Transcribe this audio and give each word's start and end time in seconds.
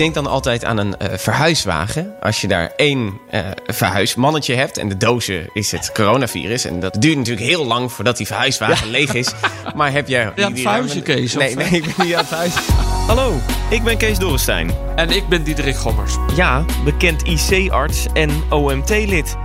denk 0.00 0.14
dan 0.14 0.26
altijd 0.26 0.64
aan 0.64 0.78
een 0.78 0.96
eh, 0.96 1.18
verhuiswagen. 1.18 2.14
Als 2.20 2.40
je 2.40 2.48
daar 2.48 2.72
één 2.76 3.18
eh, 3.30 3.40
verhuismannetje 3.66 4.54
hebt 4.54 4.78
en 4.78 4.88
de 4.88 4.96
dozen 4.96 5.50
is 5.52 5.72
het 5.72 5.92
coronavirus. 5.92 6.64
En 6.64 6.80
dat 6.80 6.96
duurt 6.98 7.16
natuurlijk 7.16 7.46
heel 7.46 7.66
lang 7.66 7.92
voordat 7.92 8.16
die 8.16 8.26
verhuiswagen 8.26 8.90
leeg 8.90 9.14
is. 9.14 9.32
Maar 9.74 9.92
heb 9.92 10.08
jij... 10.08 10.32
Ja, 10.34 10.48
het 10.48 10.60
verhuizen, 10.60 11.02
Kees, 11.02 11.34
Nee, 11.34 11.48
of- 11.48 11.54
nee, 11.54 11.80
ik 11.80 11.96
ben 11.96 12.06
niet 12.06 12.14
aan 12.14 12.24
het. 12.28 12.54
Hallo, 13.10 13.40
ik 13.70 13.82
ben 13.82 13.96
Kees 13.96 14.18
Dorrestein. 14.18 14.70
En 14.96 15.10
ik 15.10 15.28
ben 15.28 15.42
Diederik 15.42 15.76
Gommers. 15.76 16.14
Ja, 16.36 16.64
bekend 16.84 17.22
IC-arts 17.22 18.06
en 18.12 18.30
OMT-lid. 18.50 19.36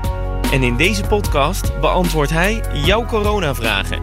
En 0.52 0.64
in 0.64 0.76
deze 0.76 1.04
podcast 1.04 1.80
beantwoordt 1.80 2.32
hij 2.32 2.62
jouw 2.74 3.06
coronavragen. 3.06 4.00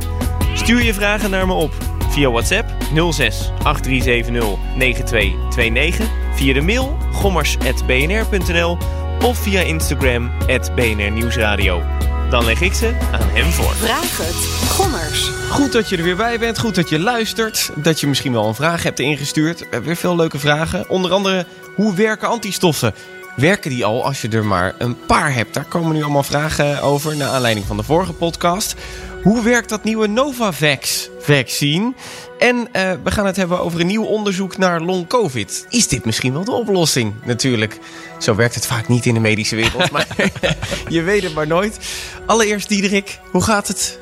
Stuur 0.55 0.83
je 0.83 0.95
vragen 0.95 1.31
naar 1.31 1.47
me 1.47 1.53
op 1.53 1.73
via 2.11 2.31
WhatsApp 2.31 2.69
06 3.11 3.51
8370 3.63 4.59
9229, 4.77 6.07
via 6.35 6.55
de 6.55 6.61
mail 6.61 6.97
gommers.bnr.nl 7.13 8.79
of 9.25 9.39
via 9.39 9.61
Instagram 9.61 10.31
BNR 10.75 11.11
Nieuwsradio. 11.11 11.83
Dan 12.31 12.45
leg 12.45 12.61
ik 12.61 12.73
ze 12.73 12.95
aan 13.13 13.29
hem 13.29 13.51
voor. 13.51 13.75
Vraag 13.75 14.17
het. 14.17 14.69
Gommers. 14.71 15.31
Goed 15.51 15.73
dat 15.73 15.89
je 15.89 15.97
er 15.97 16.03
weer 16.03 16.17
bij 16.17 16.39
bent, 16.39 16.59
goed 16.59 16.75
dat 16.75 16.89
je 16.89 16.99
luistert. 16.99 17.71
Dat 17.75 18.01
je 18.01 18.07
misschien 18.07 18.33
wel 18.33 18.47
een 18.47 18.55
vraag 18.55 18.83
hebt 18.83 19.01
ingestuurd. 19.01 19.59
We 19.59 19.67
hebben 19.71 19.87
weer 19.87 19.97
veel 19.97 20.17
leuke 20.17 20.39
vragen. 20.39 20.89
Onder 20.89 21.11
andere, 21.11 21.47
hoe 21.75 21.95
werken 21.95 22.29
antistoffen? 22.29 22.95
Werken 23.37 23.71
die 23.71 23.85
al 23.85 24.05
als 24.05 24.21
je 24.21 24.29
er 24.29 24.45
maar 24.45 24.75
een 24.79 24.97
paar 25.07 25.35
hebt? 25.35 25.55
Daar 25.55 25.65
komen 25.65 25.95
nu 25.95 26.03
allemaal 26.03 26.23
vragen 26.23 26.83
over, 26.83 27.17
naar 27.17 27.29
aanleiding 27.29 27.67
van 27.67 27.77
de 27.77 27.83
vorige 27.83 28.13
podcast. 28.13 28.75
Hoe 29.23 29.43
werkt 29.43 29.69
dat 29.69 29.85
nieuwe 29.85 30.07
Novavax-vaccine? 30.07 31.93
En 32.39 32.69
eh, 32.73 32.93
we 33.05 33.11
gaan 33.11 33.27
het 33.27 33.37
hebben 33.37 33.61
over 33.61 33.81
een 33.81 33.87
nieuw 33.87 34.05
onderzoek 34.05 34.57
naar 34.57 34.81
long-covid. 34.81 35.67
Is 35.71 35.89
dit 35.89 36.05
misschien 36.05 36.33
wel 36.33 36.45
de 36.45 36.53
oplossing? 36.53 37.15
Natuurlijk, 37.25 37.79
zo 38.19 38.35
werkt 38.35 38.55
het 38.55 38.67
vaak 38.67 38.89
niet 38.89 39.07
in 39.07 39.15
de 39.15 39.21
medische 39.21 39.57
wereld, 39.57 39.91
maar 39.91 40.07
je 40.89 41.03
weet 41.03 41.23
het 41.23 41.35
maar 41.35 41.47
nooit. 41.47 41.79
Allereerst, 42.27 42.69
Diederik, 42.69 43.21
hoe 43.31 43.43
gaat 43.43 43.69
het? 43.69 43.99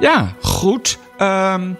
Ja, 0.00 0.34
goed. 0.40 0.98
Ehm, 1.18 1.70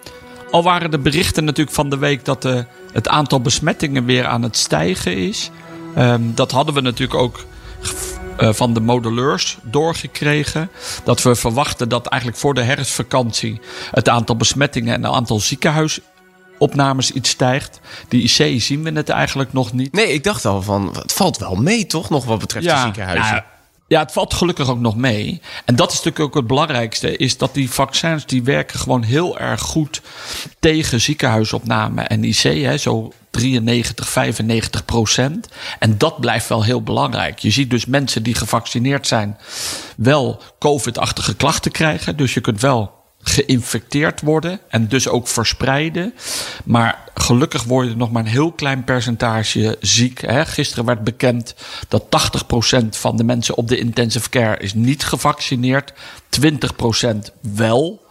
al 0.50 0.62
waren 0.62 0.90
de 0.90 0.98
berichten 0.98 1.44
natuurlijk 1.44 1.76
van 1.76 1.90
de 1.90 1.98
week 1.98 2.24
dat 2.24 2.42
de, 2.42 2.64
het 2.92 3.08
aantal 3.08 3.40
besmettingen 3.40 4.04
weer 4.04 4.26
aan 4.26 4.42
het 4.42 4.56
stijgen 4.56 5.16
is. 5.16 5.50
Ehm, 5.94 6.22
dat 6.24 6.50
hadden 6.50 6.74
we 6.74 6.80
natuurlijk 6.80 7.20
ook 7.20 7.36
eh, 7.38 7.44
van 8.38 8.74
de 8.74 8.80
modeleurs 8.80 9.58
doorgekregen. 9.62 10.70
Dat 11.04 11.22
we 11.22 11.34
verwachten 11.34 11.88
dat 11.88 12.06
eigenlijk 12.06 12.40
voor 12.40 12.54
de 12.54 12.62
herfstvakantie 12.62 13.60
het 13.90 14.08
aantal 14.08 14.36
besmettingen 14.36 14.94
en 14.94 15.02
het 15.02 15.12
aantal 15.12 15.40
ziekenhuisopnames 15.40 17.10
iets 17.10 17.30
stijgt. 17.30 17.80
Die 18.08 18.22
IC 18.22 18.60
zien 18.60 18.82
we 18.82 18.92
het 18.92 19.08
eigenlijk 19.08 19.52
nog 19.52 19.72
niet. 19.72 19.92
Nee, 19.92 20.12
ik 20.12 20.24
dacht 20.24 20.44
al 20.44 20.62
van, 20.62 20.90
het 20.92 21.12
valt 21.12 21.38
wel 21.38 21.54
mee 21.54 21.86
toch 21.86 22.10
nog 22.10 22.24
wat 22.24 22.38
betreft 22.38 22.66
de 22.66 22.80
ziekenhuizen. 22.82 23.34
Ja, 23.34 23.46
ja, 23.92 24.00
het 24.00 24.12
valt 24.12 24.34
gelukkig 24.34 24.68
ook 24.68 24.80
nog 24.80 24.96
mee. 24.96 25.40
En 25.64 25.76
dat 25.76 25.90
is 25.90 25.96
natuurlijk 25.96 26.24
ook 26.24 26.34
het 26.34 26.46
belangrijkste. 26.46 27.16
Is 27.16 27.36
dat 27.36 27.54
die 27.54 27.70
vaccins 27.70 28.26
die 28.26 28.42
werken 28.42 28.78
gewoon 28.78 29.02
heel 29.02 29.38
erg 29.38 29.60
goed 29.60 30.02
tegen 30.58 31.00
ziekenhuisopname 31.00 32.02
en 32.02 32.24
IC. 32.24 32.42
Hè, 32.42 32.76
zo 32.76 33.12
93, 33.32 34.08
95 34.08 34.84
procent. 34.84 35.48
En 35.78 35.98
dat 35.98 36.20
blijft 36.20 36.48
wel 36.48 36.64
heel 36.64 36.82
belangrijk. 36.82 37.38
Je 37.38 37.50
ziet 37.50 37.70
dus 37.70 37.86
mensen 37.86 38.22
die 38.22 38.34
gevaccineerd 38.34 39.06
zijn 39.06 39.36
wel 39.96 40.42
COVID-achtige 40.58 41.36
klachten 41.36 41.72
krijgen. 41.72 42.16
Dus 42.16 42.34
je 42.34 42.40
kunt 42.40 42.60
wel 42.60 43.00
geïnfecteerd 43.22 44.20
worden 44.20 44.60
en 44.68 44.88
dus 44.88 45.08
ook 45.08 45.28
verspreiden. 45.28 46.14
Maar 46.64 46.98
gelukkig 47.14 47.64
worden 47.64 47.98
nog 47.98 48.10
maar 48.10 48.22
een 48.22 48.30
heel 48.30 48.52
klein 48.52 48.84
percentage 48.84 49.76
ziek. 49.80 50.20
Gisteren 50.28 50.84
werd 50.84 51.04
bekend 51.04 51.54
dat 51.88 52.04
80% 52.82 52.86
van 52.90 53.16
de 53.16 53.24
mensen 53.24 53.56
op 53.56 53.68
de 53.68 53.78
intensive 53.78 54.28
care 54.28 54.56
is 54.56 54.74
niet 54.74 55.04
gevaccineerd. 55.04 55.92
20% 56.40 57.16
wel. 57.40 58.02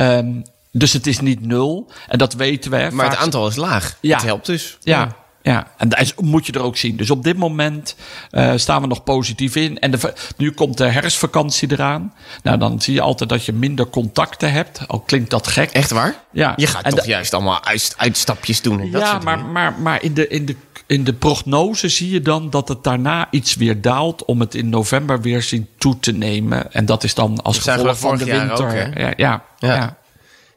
Um, 0.00 0.42
dus 0.72 0.92
het 0.92 1.06
is 1.06 1.20
niet 1.20 1.46
nul. 1.46 1.90
En 2.08 2.18
dat 2.18 2.32
weten 2.34 2.70
we. 2.70 2.76
Maar 2.76 2.90
Vaak- 2.92 3.10
het 3.10 3.18
aantal 3.24 3.48
is 3.48 3.56
laag. 3.56 3.96
Ja. 4.00 4.16
Het 4.16 4.24
helpt 4.26 4.46
dus. 4.46 4.76
ja. 4.80 5.18
Ja, 5.42 5.66
en 5.76 5.88
dat 5.88 6.00
is- 6.00 6.14
moet 6.14 6.46
je 6.46 6.52
er 6.52 6.62
ook 6.62 6.76
zien. 6.76 6.96
Dus 6.96 7.10
op 7.10 7.22
dit 7.24 7.36
moment 7.36 7.94
eh, 8.30 8.52
staan 8.56 8.80
we 8.82 8.86
nog 8.88 9.04
positief 9.04 9.56
in. 9.56 9.78
En 9.78 9.90
de, 9.90 10.12
nu 10.36 10.50
komt 10.50 10.76
de 10.78 10.86
herfstvakantie 10.86 11.72
eraan. 11.72 12.14
Nou, 12.42 12.58
dan 12.58 12.80
zie 12.80 12.94
je 12.94 13.00
altijd 13.00 13.30
dat 13.30 13.44
je 13.44 13.52
minder 13.52 13.86
contacten 13.88 14.52
hebt. 14.52 14.80
Al 14.86 15.00
klinkt 15.00 15.30
dat 15.30 15.46
gek. 15.46 15.70
Echt 15.70 15.90
waar? 15.90 16.14
Ja. 16.32 16.52
Je 16.56 16.66
gaat 16.66 16.82
En 16.84 16.94
toch 16.94 17.04
juist 17.06 17.34
allemaal 17.34 17.64
uit, 17.64 17.94
uitstapjes 17.96 18.62
doen 18.62 18.80
en 18.80 18.90
dat 18.90 19.00
ja, 19.00 19.10
soort 19.10 19.22
maar, 19.24 19.36
dingen. 19.36 19.52
maar, 19.52 19.72
maar 19.78 20.02
in, 20.02 20.14
de, 20.14 20.28
in, 20.28 20.46
de, 20.46 20.56
in 20.86 21.04
de 21.04 21.12
prognose 21.12 21.88
zie 21.88 22.10
je 22.10 22.20
dan 22.22 22.50
dat 22.50 22.68
het 22.68 22.84
daarna 22.84 23.28
iets 23.30 23.54
weer 23.54 23.80
daalt. 23.80 24.24
om 24.24 24.40
het 24.40 24.54
in 24.54 24.68
november 24.68 25.20
weer 25.20 25.42
zien 25.42 25.68
toe 25.78 25.98
te 25.98 26.12
nemen. 26.12 26.72
En 26.72 26.84
dat 26.86 27.04
is 27.04 27.14
dan 27.14 27.42
als 27.42 27.64
Dat 27.64 27.74
gevolg 27.78 27.98
van 27.98 28.16
de 28.18 28.24
winter. 28.24 28.64
ook, 28.66 28.72
hè? 28.72 28.84
ja, 28.84 29.12
ja, 29.16 29.42
Ja. 29.58 29.74
ja. 29.74 29.98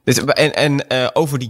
Dus, 0.04 0.24
en 0.24 0.56
en 0.56 0.88
eh, 0.88 1.08
over 1.14 1.40
die 1.40 1.50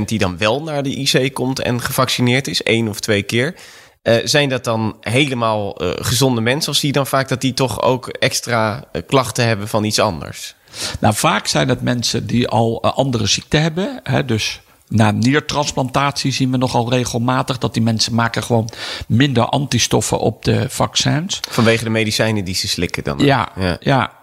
20% 0.00 0.04
die 0.04 0.18
dan 0.18 0.38
wel 0.38 0.62
naar 0.62 0.82
de 0.82 0.94
IC 0.94 1.34
komt 1.34 1.60
en 1.60 1.80
gevaccineerd 1.80 2.48
is, 2.48 2.62
één 2.62 2.88
of 2.88 3.00
twee 3.00 3.22
keer. 3.22 3.54
eh, 4.02 4.16
zijn 4.24 4.48
dat 4.48 4.64
dan 4.64 4.96
helemaal 5.00 5.76
eh, 5.76 5.90
gezonde 5.94 6.40
mensen? 6.40 6.72
Of 6.72 6.78
zie 6.78 6.88
je 6.88 6.94
dan 6.94 7.06
vaak 7.06 7.28
dat 7.28 7.40
die 7.40 7.54
toch 7.54 7.82
ook 7.82 8.08
extra 8.08 8.84
klachten 9.06 9.46
hebben 9.46 9.68
van 9.68 9.84
iets 9.84 9.98
anders? 9.98 10.54
Nou, 11.00 11.14
vaak 11.14 11.46
zijn 11.46 11.68
het 11.68 11.82
mensen 11.82 12.26
die 12.26 12.48
al 12.48 12.82
andere 12.82 13.26
ziekten 13.26 13.62
hebben. 13.62 14.00
Hè, 14.02 14.24
dus 14.24 14.60
na 14.88 15.10
niertransplantatie 15.10 16.32
zien 16.32 16.50
we 16.50 16.56
nogal 16.56 16.90
regelmatig 16.90 17.58
dat 17.58 17.74
die 17.74 17.82
mensen 17.82 18.14
maken 18.14 18.42
gewoon 18.42 18.68
minder 19.08 19.44
antistoffen 19.44 20.18
op 20.18 20.44
de 20.44 20.66
vaccins. 20.68 21.40
Vanwege 21.50 21.84
de 21.84 21.90
medicijnen 21.90 22.44
die 22.44 22.54
ze 22.54 22.68
slikken 22.68 23.04
dan? 23.04 23.18
Ja, 23.18 23.48
ja. 23.56 23.76
ja. 23.80 24.15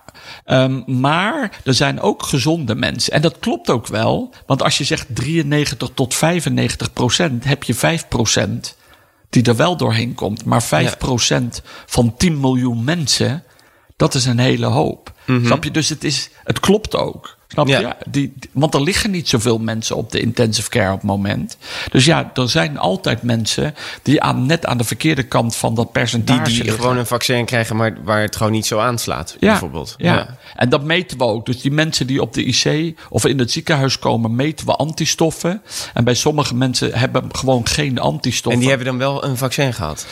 Ehm, 0.45 1.00
maar 1.00 1.61
er 1.63 1.73
zijn 1.73 2.01
ook 2.01 2.23
gezonde 2.23 2.75
mensen. 2.75 3.13
En 3.13 3.22
dat 3.22 3.39
klopt 3.39 3.69
ook 3.69 3.88
wel. 3.88 4.34
Want 4.45 4.63
als 4.63 4.78
je 4.78 4.84
zegt 4.84 5.07
93 5.09 5.89
tot 5.94 6.13
95 6.13 6.94
procent, 6.94 7.44
heb 7.44 7.63
je 7.63 7.73
5 7.73 8.07
procent 8.07 8.75
die 9.29 9.44
er 9.44 9.56
wel 9.56 9.78
doorheen 9.78 10.16
komt. 10.16 10.45
Maar 10.45 10.63
5 10.63 10.97
procent 10.97 11.61
van 11.85 12.17
10 12.17 12.39
miljoen 12.39 12.84
mensen, 12.84 13.44
dat 13.95 14.13
is 14.13 14.25
een 14.25 14.39
hele 14.39 14.66
hoop. 14.66 15.13
Snap 15.25 15.63
je? 15.63 15.72
Dus 15.72 15.89
het, 15.89 16.03
is, 16.03 16.29
het 16.44 16.59
klopt 16.59 16.95
ook. 16.95 17.38
Snap 17.53 17.68
je? 17.68 17.80
Ja. 17.80 17.97
Die, 18.09 18.34
die- 18.36 18.50
want 18.52 18.74
er 18.74 18.81
liggen 18.81 19.12
niet 19.12 19.30
zoveel 19.30 19.58
mensen 19.58 19.96
op 19.96 20.12
de 20.12 20.19
intensive 20.19 20.69
care 20.69 20.91
op 20.91 20.97
het 20.97 21.03
moment. 21.08 21.58
Dus 21.91 22.06
ja, 22.06 22.31
er 22.34 22.50
zijn 22.50 22.78
altijd 22.78 23.22
mensen 23.24 23.75
die 24.02 24.22
aan, 24.22 24.46
net 24.46 24.66
aan 24.66 24.78
de 24.78 24.84
verkeerde 24.84 25.24
kant 25.24 25.56
van 25.56 25.75
dat 25.75 25.84
Die, 25.84 25.94
percentage 25.94 26.44
die 26.44 26.64
liggen. 26.64 26.81
gewoon 26.81 26.97
een 26.97 27.06
vaccin 27.06 27.46
krijgen, 27.46 27.75
maar 27.75 27.97
waar 28.03 28.22
het 28.22 28.36
gewoon 28.36 28.52
niet 28.52 28.66
zo 28.66 28.80
aanslaat, 28.80 29.36
bijvoorbeeld. 29.40 29.96
Ja. 29.97 30.38
en 30.56 30.69
dat 30.69 30.84
meten 30.84 31.18
we 31.18 31.24
ook. 31.24 31.46
Dus 31.46 31.62
die 31.62 31.72
mensen 31.72 32.08
die 32.08 32.22
op 32.22 32.34
de 32.34 32.44
IC 32.44 32.96
of 33.09 33.25
in 33.25 33.40
het 33.40 33.52
ziekenhuis 33.52 34.00
komen, 34.00 34.35
meten 34.35 34.66
we 34.66 34.75
antistoffen. 34.75 35.62
En 35.94 36.03
bij 36.03 36.14
sommige 36.14 36.56
mensen 36.56 36.94
hebben 36.94 37.35
gewoon 37.35 37.68
geen 37.68 38.00
antistoffen. 38.00 38.52
En 38.52 38.59
die 38.59 38.70
hebben 38.70 38.88
dan 38.88 38.97
wel 38.97 39.24
een 39.24 39.38
vaccin 39.38 39.74
gehad? 39.74 40.06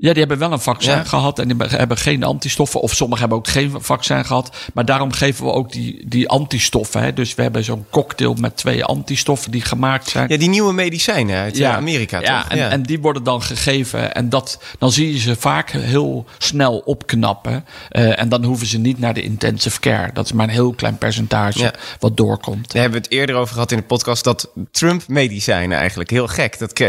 Ja, 0.00 0.08
die 0.10 0.18
hebben 0.18 0.38
wel 0.38 0.52
een 0.52 0.60
vaccin 0.60 0.92
Ja. 0.94 1.04
gehad 1.04 1.38
en 1.38 1.48
die 1.48 1.56
hebben- 1.68 1.96
geen 1.96 2.22
antistoffen. 2.24 2.80
Of 2.80 2.94
sommigen 2.94 3.20
hebben 3.20 3.38
ook 3.38 3.48
geen 3.48 3.74
vaccin 3.78 4.24
gehad. 4.24 4.56
Maar 4.74 4.84
daarom 4.84 5.12
geven 5.12 5.44
we 5.44 5.52
ook 5.52 5.72
die, 5.72 6.08
die 6.08 6.28
antistoffen. 6.28 7.02
Hè. 7.02 7.12
Dus 7.12 7.34
we 7.34 7.42
hebben 7.42 7.64
zo'n 7.64 7.84
cocktail 7.90 8.34
met 8.34 8.56
twee 8.56 8.84
antistoffen 8.84 9.50
die 9.50 9.62
gemaakt 9.62 10.08
zijn. 10.08 10.28
Ja, 10.28 10.36
die 10.36 10.48
nieuwe 10.48 10.72
medicijnen 10.72 11.36
uit 11.40 11.58
eh, 11.60 11.74
Amerika, 11.76 12.20
ja, 12.20 12.42
toch? 12.42 12.50
En, 12.50 12.70
en 12.70 12.82
die 12.82 13.00
worden 13.00 13.24
dan 13.24 13.42
gegeven. 13.42 14.14
En 14.14 14.28
dat, 14.28 14.62
dan 14.78 14.92
zie 14.92 15.12
je 15.12 15.18
ze 15.18 15.36
vaak 15.36 15.70
heel 15.70 16.24
snel 16.38 16.78
opknappen. 16.78 17.64
Eh, 17.88 18.18
en 18.20 18.28
dan 18.28 18.44
hoeven 18.44 18.66
ze 18.66 18.78
niet 18.78 18.98
naar 18.98 19.14
de 19.14 19.22
intensive 19.22 19.80
care. 19.80 20.10
Dat 20.12 20.24
is 20.24 20.32
maar 20.32 20.46
een 20.48 20.52
heel 20.54 20.72
klein 20.72 20.98
percentage 20.98 21.58
Ja. 21.58 21.72
wat 21.98 22.16
doorkomt. 22.16 22.72
Daar 22.72 22.82
hebben 22.82 23.00
we 23.00 23.06
het 23.06 23.16
eerder 23.16 23.36
over 23.36 23.52
gehad 23.54 23.70
in 23.72 23.78
de 23.78 23.84
podcast 23.84 24.24
dat 24.24 24.50
Trump 24.70 25.02
medicijnen 25.08 25.78
eigenlijk 25.78 26.10
heel 26.10 26.26
gek. 26.26 26.58
Dat, 26.58 26.82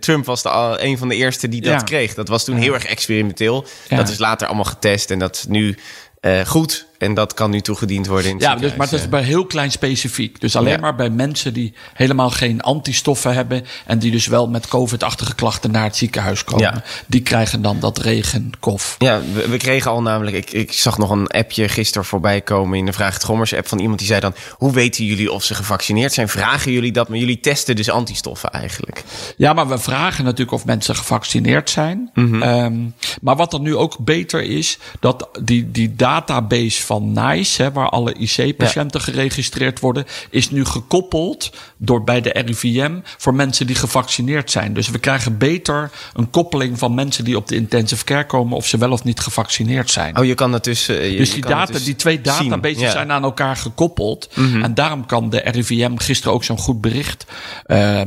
Trump 0.00 0.24
was 0.24 0.42
de, 0.42 0.76
een 0.80 0.98
van 0.98 1.08
de 1.08 1.14
eerste 1.14 1.48
die 1.48 1.60
dat 1.60 1.72
Ja. 1.72 1.78
kreeg. 1.78 2.14
Dat 2.14 2.28
was 2.28 2.44
toen 2.50 2.60
heel 2.60 2.74
erg 2.74 2.84
experimenteel. 2.84 3.66
Dat 3.88 4.08
is 4.08 4.18
later 4.18 4.46
allemaal 4.46 4.64
getest 4.64 5.10
en 5.10 5.18
dat 5.18 5.36
is 5.36 5.44
nu 5.46 5.76
eh, 6.20 6.46
goed. 6.46 6.86
En 7.00 7.14
dat 7.14 7.34
kan 7.34 7.50
nu 7.50 7.60
toegediend 7.60 8.06
worden 8.06 8.30
in 8.30 8.34
het 8.34 8.44
Ja, 8.44 8.54
dus, 8.54 8.74
maar 8.76 8.88
dat 8.90 9.00
is 9.00 9.08
bij 9.08 9.22
heel 9.22 9.46
klein 9.46 9.70
specifiek. 9.70 10.40
Dus 10.40 10.56
alleen 10.56 10.72
Ja. 10.72 10.78
maar 10.80 10.94
bij 10.94 11.10
mensen 11.10 11.52
die 11.52 11.72
helemaal 11.94 12.30
geen 12.30 12.60
antistoffen 12.60 13.34
hebben. 13.34 13.64
En 13.86 13.98
die 13.98 14.10
dus 14.10 14.26
wel 14.26 14.48
met 14.48 14.68
COVID-achtige 14.68 15.34
klachten 15.34 15.70
naar 15.70 15.84
het 15.84 15.96
ziekenhuis 15.96 16.44
komen. 16.44 16.64
Ja. 16.64 16.82
Die 17.06 17.22
krijgen 17.22 17.62
dan 17.62 17.80
dat 17.80 17.98
regenkof. 17.98 18.94
Ja, 18.98 19.20
we, 19.32 19.48
we 19.48 19.56
kregen 19.56 19.90
al 19.90 20.02
namelijk... 20.02 20.36
Ik, 20.36 20.50
ik 20.50 20.72
zag 20.72 20.98
nog 20.98 21.10
een 21.10 21.26
appje 21.26 21.68
gisteren 21.68 22.04
voorbij 22.06 22.40
komen 22.40 22.78
in 22.78 22.86
de 22.86 22.92
Vraag 22.92 23.14
het 23.14 23.24
Gommers 23.24 23.54
app 23.54 23.68
van 23.68 23.78
iemand 23.78 23.98
die 23.98 24.08
zei 24.08 24.20
dan... 24.20 24.34
Hoe 24.50 24.72
weten 24.72 25.04
jullie 25.04 25.32
of 25.32 25.44
ze 25.44 25.54
gevaccineerd 25.54 26.12
zijn? 26.12 26.28
Vragen 26.28 26.72
jullie 26.72 26.92
dat? 26.92 27.08
Maar 27.08 27.18
jullie 27.18 27.40
testen 27.40 27.76
dus 27.76 27.90
antistoffen 27.90 28.50
eigenlijk. 28.50 29.04
Ja, 29.36 29.52
maar 29.52 29.68
we 29.68 29.78
vragen 29.78 30.24
natuurlijk 30.24 30.52
of 30.52 30.64
mensen 30.64 30.96
gevaccineerd 30.96 31.70
zijn. 31.70 32.10
Mhm. 32.14 32.42
Ehm, 32.42 32.78
maar 33.20 33.36
wat 33.36 33.52
er 33.52 33.60
nu 33.60 33.76
ook 33.76 33.96
beter 33.98 34.42
is, 34.42 34.78
dat 35.00 35.28
die, 35.42 35.70
die 35.70 35.94
database 35.96 36.82
van 36.90 37.12
NICE, 37.12 37.62
hè, 37.62 37.72
waar 37.72 37.88
alle 37.88 38.14
IC-patiënten 38.14 39.00
geregistreerd 39.00 39.80
worden, 39.80 40.04
is 40.30 40.50
nu 40.50 40.64
gekoppeld 40.64 41.50
door 41.76 42.04
bij 42.04 42.20
de 42.20 42.30
RIVM 42.30 42.98
voor 43.18 43.34
mensen 43.34 43.66
die 43.66 43.76
gevaccineerd 43.76 44.50
zijn. 44.50 44.72
Dus 44.74 44.88
we 44.88 44.98
krijgen 44.98 45.38
beter 45.38 45.90
een 46.14 46.30
koppeling 46.30 46.78
van 46.78 46.94
mensen 46.94 47.24
die 47.24 47.36
op 47.36 47.48
de 47.48 47.54
intensive 47.56 48.04
care 48.04 48.26
komen 48.26 48.56
of 48.56 48.66
ze 48.66 48.78
wel 48.78 48.90
of 48.92 49.04
niet 49.04 49.20
gevaccineerd 49.20 49.90
zijn. 49.90 50.18
Oh, 50.18 50.24
je 50.24 50.34
kan 50.34 50.52
het 50.52 50.64
dus. 50.64 50.88
eh, 50.88 51.10
je- 51.10 51.16
Dus 51.16 51.28
je 51.28 51.34
die, 51.34 51.42
data, 51.50 51.72
dus 51.72 51.84
die 51.84 51.96
twee 51.96 52.20
databases 52.20 52.78
Ja. 52.78 52.82
Mhm. 52.84 52.92
zijn 52.92 53.10
aan 53.12 53.22
elkaar 53.22 53.56
gekoppeld. 53.56 54.30
En 54.62 54.74
daarom 54.74 55.06
kan 55.06 55.30
de 55.30 55.38
RIVM 55.44 55.96
gisteren 55.96 56.32
ook 56.34 56.44
zo'n 56.44 56.58
goed 56.58 56.80
bericht 56.80 57.24
eh, 57.66 58.00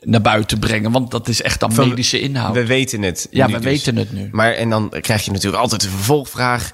naar 0.00 0.20
buiten 0.20 0.58
brengen. 0.58 0.90
Want 0.92 1.10
dat 1.10 1.28
is 1.28 1.42
echt 1.42 1.60
dan 1.60 1.72
Van- 1.72 1.88
medische 1.88 2.20
inhoud. 2.20 2.54
We 2.54 2.66
weten 2.66 3.02
het. 3.02 3.28
ja, 3.30 3.46
we 3.46 3.52
dus. 3.52 3.62
weten 3.64 3.96
het 3.96 4.12
nu. 4.12 4.28
Maar 4.32 4.52
en 4.52 4.70
dan 4.70 4.92
krijg 5.00 5.24
je 5.24 5.30
natuurlijk 5.30 5.62
altijd 5.62 5.80
de 5.80 5.88
vervolgvraag. 5.88 6.70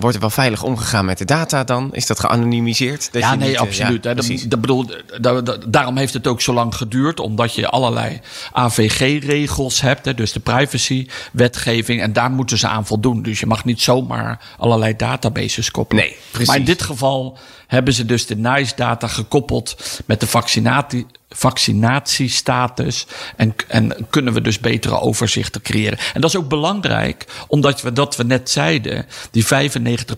Wordt 0.00 0.14
er 0.14 0.20
wel 0.20 0.30
veilig 0.30 0.62
omgegaan 0.62 1.04
met 1.04 1.18
de 1.18 1.24
data 1.24 1.64
dan? 1.64 1.88
Is 1.94 2.06
dat 2.06 2.20
geanonimiseerd? 2.20 3.12
Dat 3.12 3.22
ja, 3.22 3.34
nee, 3.34 3.48
niet, 3.48 3.56
eh, 3.56 3.62
absoluut. 3.62 4.04
ja. 4.04 4.14
Dat, 4.14 4.26
dat 4.48 4.60
bedoel, 4.60 4.86
da- 5.20 5.40
da- 5.40 5.56
daarom 5.68 5.96
heeft 5.96 6.12
het 6.12 6.26
ook 6.26 6.40
zo 6.40 6.52
lang 6.52 6.74
geduurd. 6.74 7.20
Omdat 7.20 7.54
je 7.54 7.68
allerlei 7.68 8.20
AVG-regels 8.52 9.80
hebt. 9.80 10.04
Hè, 10.04 10.14
dus 10.14 10.32
de 10.32 10.40
privacy-wetgeving. 10.40 12.00
En 12.02 12.12
daar 12.12 12.30
moeten 12.30 12.58
ze 12.58 12.68
aan 12.68 12.86
voldoen. 12.86 13.22
Dus 13.22 13.40
je 13.40 13.46
mag 13.46 13.64
niet 13.64 13.80
zomaar 13.82 14.40
allerlei 14.58 14.96
databases 14.96 15.70
koppelen. 15.70 16.04
Nee, 16.04 16.16
precies. 16.30 16.48
Maar 16.48 16.56
in 16.56 16.64
dit 16.64 16.82
geval 16.82 17.38
hebben 17.66 17.94
ze 17.94 18.04
dus 18.04 18.26
de 18.26 18.36
NICE-data 18.36 19.06
gekoppeld 19.08 19.76
met 20.06 20.20
de 20.20 20.26
vaccinatie, 20.26 21.06
vaccinatiestatus. 21.28 23.06
En, 23.36 23.54
en 23.68 24.06
kunnen 24.10 24.32
we 24.32 24.40
dus 24.40 24.58
betere 24.60 25.00
overzichten 25.00 25.62
creëren. 25.62 25.98
En 26.14 26.20
dat 26.20 26.30
is 26.30 26.36
ook 26.36 26.48
belangrijk, 26.48 27.24
omdat 27.48 27.82
we 27.82 27.92
dat 27.92 28.16
we 28.16 28.24
net 28.24 28.50
zeiden, 28.50 29.06
die 29.30 29.46
95 29.46 29.55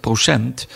procent. 0.00 0.67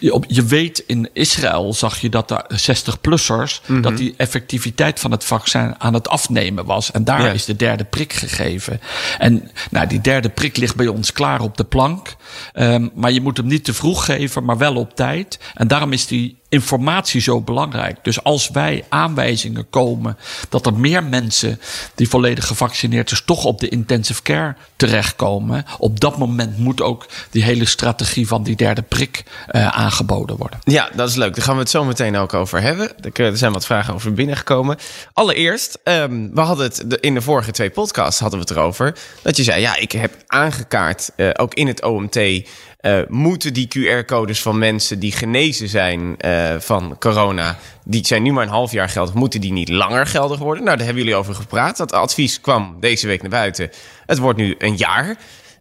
Je, 0.00 0.12
op- 0.14 0.24
je 0.28 0.44
weet 0.44 0.84
in 0.86 1.08
Israël 1.12 1.74
zag 1.74 1.98
je 2.00 2.08
dat 2.08 2.28
de 2.28 2.44
60-plussers, 2.56 3.60
Mhm. 3.66 3.80
dat 3.80 3.96
die 3.96 4.14
effectiviteit 4.16 5.00
van 5.00 5.10
het 5.10 5.24
vaccin 5.24 5.74
aan 5.78 5.94
het 5.94 6.08
afnemen 6.08 6.64
was. 6.64 6.90
En 6.90 7.04
daar 7.04 7.22
Ja. 7.22 7.30
is 7.32 7.44
de 7.44 7.56
derde 7.56 7.84
prik 7.84 8.12
gegeven. 8.12 8.80
En 9.18 9.50
nou, 9.70 9.86
die 9.86 10.00
derde 10.00 10.28
prik 10.28 10.56
ligt 10.56 10.76
bij 10.76 10.86
ons 10.88 11.12
klaar 11.12 11.40
op 11.40 11.56
de 11.56 11.64
plank. 11.64 12.16
Ehm, 12.52 12.88
maar 12.94 13.12
je 13.12 13.20
moet 13.20 13.36
hem 13.36 13.46
niet 13.46 13.64
te 13.64 13.74
vroeg 13.74 14.04
geven, 14.04 14.44
maar 14.44 14.58
wel 14.58 14.74
op 14.76 14.94
tijd. 14.96 15.38
En 15.54 15.68
daarom 15.68 15.92
is 15.92 16.06
die 16.06 16.40
informatie 16.52 17.20
zo 17.20 17.40
belangrijk. 17.40 17.98
Dus 18.02 18.22
als 18.22 18.50
wij 18.50 18.84
aanwijzingen 18.88 19.70
komen 19.70 20.16
dat 20.48 20.66
er 20.66 20.74
meer 20.74 21.04
mensen 21.04 21.60
die 21.94 22.08
volledig 22.08 22.46
gevaccineerd 22.46 23.10
is, 23.10 23.22
toch 23.24 23.44
op 23.44 23.60
de 23.60 23.68
intensive 23.68 24.22
care 24.22 24.54
terechtkomen, 24.76 25.64
op 25.78 26.00
dat 26.00 26.18
moment 26.18 26.58
moet 26.58 26.82
ook 26.82 27.06
die 27.30 27.42
hele 27.42 27.64
strategie 27.64 28.26
van 28.26 28.42
die 28.42 28.56
derde 28.56 28.82
prik 28.82 29.24
eh, 29.46 29.68
aangeboden 29.68 30.36
worden. 30.36 30.58
Ja, 30.64 30.90
dat 30.94 31.08
is 31.08 31.14
leuk. 31.14 31.34
Daar 31.34 31.44
gaan 31.44 31.54
we 31.54 31.60
het 31.60 31.70
zo 31.70 31.84
meteen 31.84 32.16
ook 32.16 32.34
over 32.34 32.60
hebben. 32.60 32.90
Er 33.12 33.36
zijn 33.36 33.52
wat 33.52 33.66
vragen 33.66 33.94
over 33.94 34.12
binnengekomen. 34.12 34.78
Allereerst, 35.12 35.78
ehm, 35.84 36.28
we 36.34 36.40
hadden 36.40 36.64
het 36.64 36.96
in 37.00 37.14
de 37.14 37.22
vorige 37.22 37.50
twee 37.50 37.70
podcasts 37.70 38.20
hadden 38.20 38.38
we 38.38 38.44
het 38.44 38.56
erover. 38.56 38.94
Dat 39.22 39.36
je 39.36 39.42
zei, 39.42 39.60
ja, 39.60 39.76
ik 39.76 39.92
heb 39.92 40.14
aangekaart, 40.26 41.10
eh, 41.16 41.30
ook 41.32 41.54
in 41.54 41.66
het 41.66 41.82
OMT, 41.82 42.48
eh, 42.82 43.00
moeten 43.08 43.52
die 43.52 43.68
QR-codes 43.68 44.42
van 44.42 44.58
mensen 44.58 44.98
die 44.98 45.12
genezen 45.12 45.68
zijn 45.68 46.16
eh, 46.16 46.54
van 46.58 46.96
corona, 46.98 47.58
die 47.84 48.06
zijn 48.06 48.22
nu 48.22 48.32
maar 48.32 48.42
een 48.42 48.48
half 48.48 48.72
jaar 48.72 48.88
geldig, 48.88 49.14
moeten 49.14 49.40
die 49.40 49.52
niet 49.52 49.68
langer 49.68 50.06
geldig 50.06 50.38
worden? 50.38 50.64
Nou, 50.64 50.76
daar 50.76 50.86
hebben 50.86 51.04
jullie 51.04 51.18
over 51.18 51.34
gepraat. 51.34 51.76
Dat 51.76 51.92
advies 51.92 52.40
kwam 52.40 52.76
deze 52.80 53.06
week 53.06 53.20
naar 53.20 53.30
buiten. 53.30 53.70
Het 54.06 54.18
wordt 54.18 54.38
nu 54.38 54.54
een 54.58 54.76
jaar. 54.76 55.16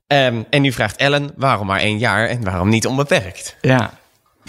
Ehm, 0.07 0.41
en 0.49 0.61
nu 0.61 0.71
vraagt 0.71 0.95
Ellen, 0.95 1.31
waarom 1.35 1.67
maar 1.67 1.79
één 1.79 1.97
jaar 1.97 2.27
en 2.27 2.43
waarom 2.43 2.69
niet 2.69 2.87
onbeperkt? 2.87 3.55
Ja. 3.61 3.93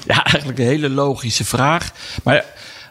ja, 0.05 0.25
eigenlijk 0.25 0.59
een 0.59 0.67
hele 0.67 0.91
logische 0.91 1.45
vraag. 1.45 1.93
Maar 2.25 2.45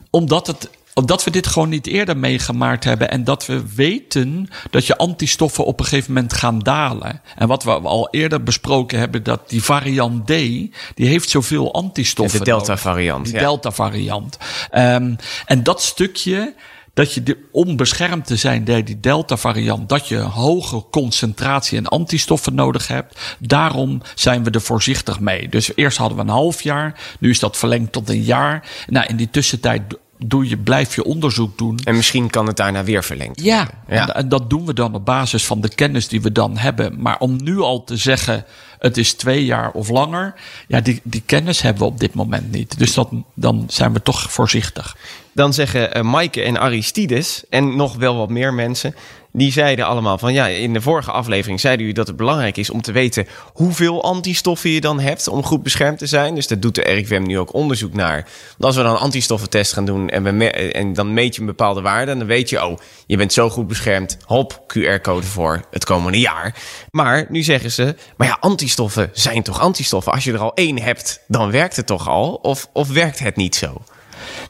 omdat, 0.09 0.47
het, 0.47 0.69
omdat 0.93 1.23
we 1.23 1.31
dit 1.31 1.47
gewoon 1.47 1.69
niet 1.69 1.88
eerder 1.88 2.17
meegemaakt 2.17 2.83
hebben 2.83 3.11
en 3.11 3.23
dat 3.23 3.45
we 3.45 3.63
weten 3.75 4.49
dat 4.69 4.85
je 4.85 4.97
antistoffen 4.97 5.65
op 5.65 5.79
een 5.79 5.85
gegeven 5.85 6.13
moment 6.13 6.33
gaan 6.33 6.59
dalen. 6.59 7.21
En 7.35 7.47
wat 7.47 7.63
we 7.63 7.71
al 7.71 8.07
eerder 8.11 8.43
besproken 8.43 8.99
hebben, 8.99 9.23
dat 9.23 9.49
die 9.49 9.63
variant 9.63 10.25
D, 10.25 10.29
die 10.29 11.07
heeft 11.07 11.29
zoveel 11.29 11.73
antistoffen. 11.73 12.39
De 12.39 12.45
Delta 12.45 12.65
nodig. 12.67 12.81
variant, 12.81 13.25
Die 13.25 13.33
ja. 13.33 13.39
Delta 13.39 13.71
variant. 13.71 14.38
Ehm, 14.69 15.15
en 15.45 15.63
dat 15.63 15.81
stukje. 15.81 16.53
Dat 16.93 17.13
je 17.13 17.23
de, 17.23 17.38
om 17.51 17.75
beschermd 17.75 18.25
te 18.25 18.35
zijn 18.35 18.63
door 18.63 18.83
die 18.83 18.99
Delta-variant, 18.99 19.89
dat 19.89 20.07
je 20.07 20.15
een 20.15 20.23
hoge 20.23 20.83
concentratie 20.91 21.77
en 21.77 21.88
antistoffen 21.88 22.55
nodig 22.55 22.88
hebt. 22.88 23.19
Daarom 23.39 24.01
zijn 24.15 24.43
we 24.43 24.51
er 24.51 24.61
voorzichtig 24.61 25.19
mee. 25.19 25.49
Dus 25.49 25.71
eerst 25.75 25.97
hadden 25.97 26.17
we 26.17 26.23
een 26.23 26.29
half 26.29 26.61
jaar, 26.61 26.99
nu 27.19 27.29
is 27.29 27.39
dat 27.39 27.57
verlengd 27.57 27.91
tot 27.91 28.09
een 28.09 28.23
jaar. 28.23 28.69
Nou, 28.88 29.05
in 29.07 29.15
die 29.15 29.29
tussentijd 29.29 29.81
doe 30.25 30.50
je, 30.50 30.57
blijf 30.57 30.95
je 30.95 31.03
onderzoek 31.03 31.57
doen. 31.57 31.79
En 31.83 31.95
misschien 31.95 32.29
kan 32.29 32.47
het 32.47 32.57
daarna 32.57 32.83
weer 32.83 33.03
verlengd 33.03 33.41
Ja. 33.41 33.69
Ja. 33.88 34.07
En, 34.07 34.15
en 34.15 34.29
dat 34.29 34.50
doen 34.50 34.65
we 34.65 34.73
dan 34.73 34.94
op 34.94 35.06
basis 35.06 35.45
van 35.45 35.62
de 35.62 35.69
kennis 35.69 36.07
die 36.07 36.21
we 36.21 36.31
dan 36.31 36.57
hebben. 36.57 37.01
Maar 37.01 37.19
om 37.19 37.44
nu 37.44 37.59
al 37.59 37.83
te 37.83 37.97
zeggen, 37.97 38.45
het 38.79 38.97
is 38.97 39.13
twee 39.13 39.45
jaar 39.45 39.71
of 39.71 39.89
langer, 39.89 40.33
ja, 40.68 40.81
die, 40.81 41.00
die 41.03 41.23
kennis 41.25 41.62
hebben 41.62 41.83
we 41.83 41.89
op 41.89 42.00
dit 42.00 42.13
moment 42.13 42.51
niet. 42.51 42.77
Dus 42.77 42.94
dat, 42.94 43.09
dan 43.33 43.65
zijn 43.68 43.94
we 43.94 44.01
toch 44.01 44.31
voorzichtig. 44.31 44.97
Dan 45.33 45.53
zeggen 45.53 45.93
eh, 45.93 46.01
Maaike 46.01 46.41
en 46.41 46.59
Aristides 46.59 47.43
en 47.49 47.75
nog 47.75 47.95
wel 47.95 48.15
wat 48.17 48.29
meer 48.29 48.53
mensen... 48.53 48.95
die 49.33 49.51
zeiden 49.51 49.85
allemaal 49.85 50.17
van 50.17 50.33
ja, 50.33 50.47
in 50.47 50.73
de 50.73 50.81
vorige 50.81 51.11
aflevering 51.11 51.59
zeiden 51.59 51.81
jullie 51.81 51.97
dat 51.97 52.07
het 52.07 52.15
belangrijk 52.15 52.57
is 52.57 52.69
om 52.69 52.81
te 52.81 52.91
weten 52.91 53.27
hoeveel 53.53 54.03
antistoffen 54.03 54.69
je 54.69 54.81
dan 54.81 54.99
hebt 54.99 55.27
om 55.27 55.43
goed 55.43 55.63
beschermd 55.63 55.97
te 55.97 56.05
zijn. 56.05 56.35
Dus 56.35 56.47
daar 56.47 56.59
doet 56.59 56.75
de 56.75 56.81
RIVM 56.81 57.21
nu 57.21 57.39
ook 57.39 57.53
onderzoek 57.53 57.93
naar. 57.93 58.15
Want 58.49 58.63
als 58.63 58.75
we 58.75 58.81
dan 58.83 58.91
een 58.91 58.97
antistoffentest 58.97 59.73
gaan 59.73 59.85
doen 59.85 60.09
en, 60.09 60.23
we 60.23 60.31
me- 60.31 60.51
en 60.51 60.93
dan 60.93 61.13
meet 61.13 61.35
je 61.35 61.41
een 61.41 61.47
bepaalde 61.47 61.81
waarde, 61.81 62.17
dan 62.17 62.27
weet 62.27 62.49
je, 62.49 62.65
oh, 62.65 62.77
je 63.05 63.17
bent 63.17 63.33
zo 63.33 63.49
goed 63.49 63.67
beschermd. 63.67 64.17
Hop, 64.25 64.63
QR-code 64.67 65.25
voor 65.27 65.61
het 65.71 65.85
komende 65.85 66.19
jaar. 66.19 66.55
Maar 66.89 67.25
nu 67.29 67.43
zeggen 67.43 67.71
ze, 67.71 67.95
maar 68.17 68.27
ja, 68.27 68.37
antistoffen 68.39 69.09
zijn 69.13 69.43
toch 69.43 69.59
antistoffen? 69.59 70.11
Als 70.11 70.23
je 70.23 70.33
er 70.33 70.39
al 70.39 70.53
één 70.53 70.81
hebt, 70.81 71.21
dan 71.27 71.51
werkt 71.51 71.75
het 71.75 71.85
toch 71.87 72.07
al? 72.09 72.33
Of, 72.33 72.67
of 72.73 72.87
werkt 72.89 73.19
het 73.19 73.35
niet 73.35 73.55
zo? 73.55 73.81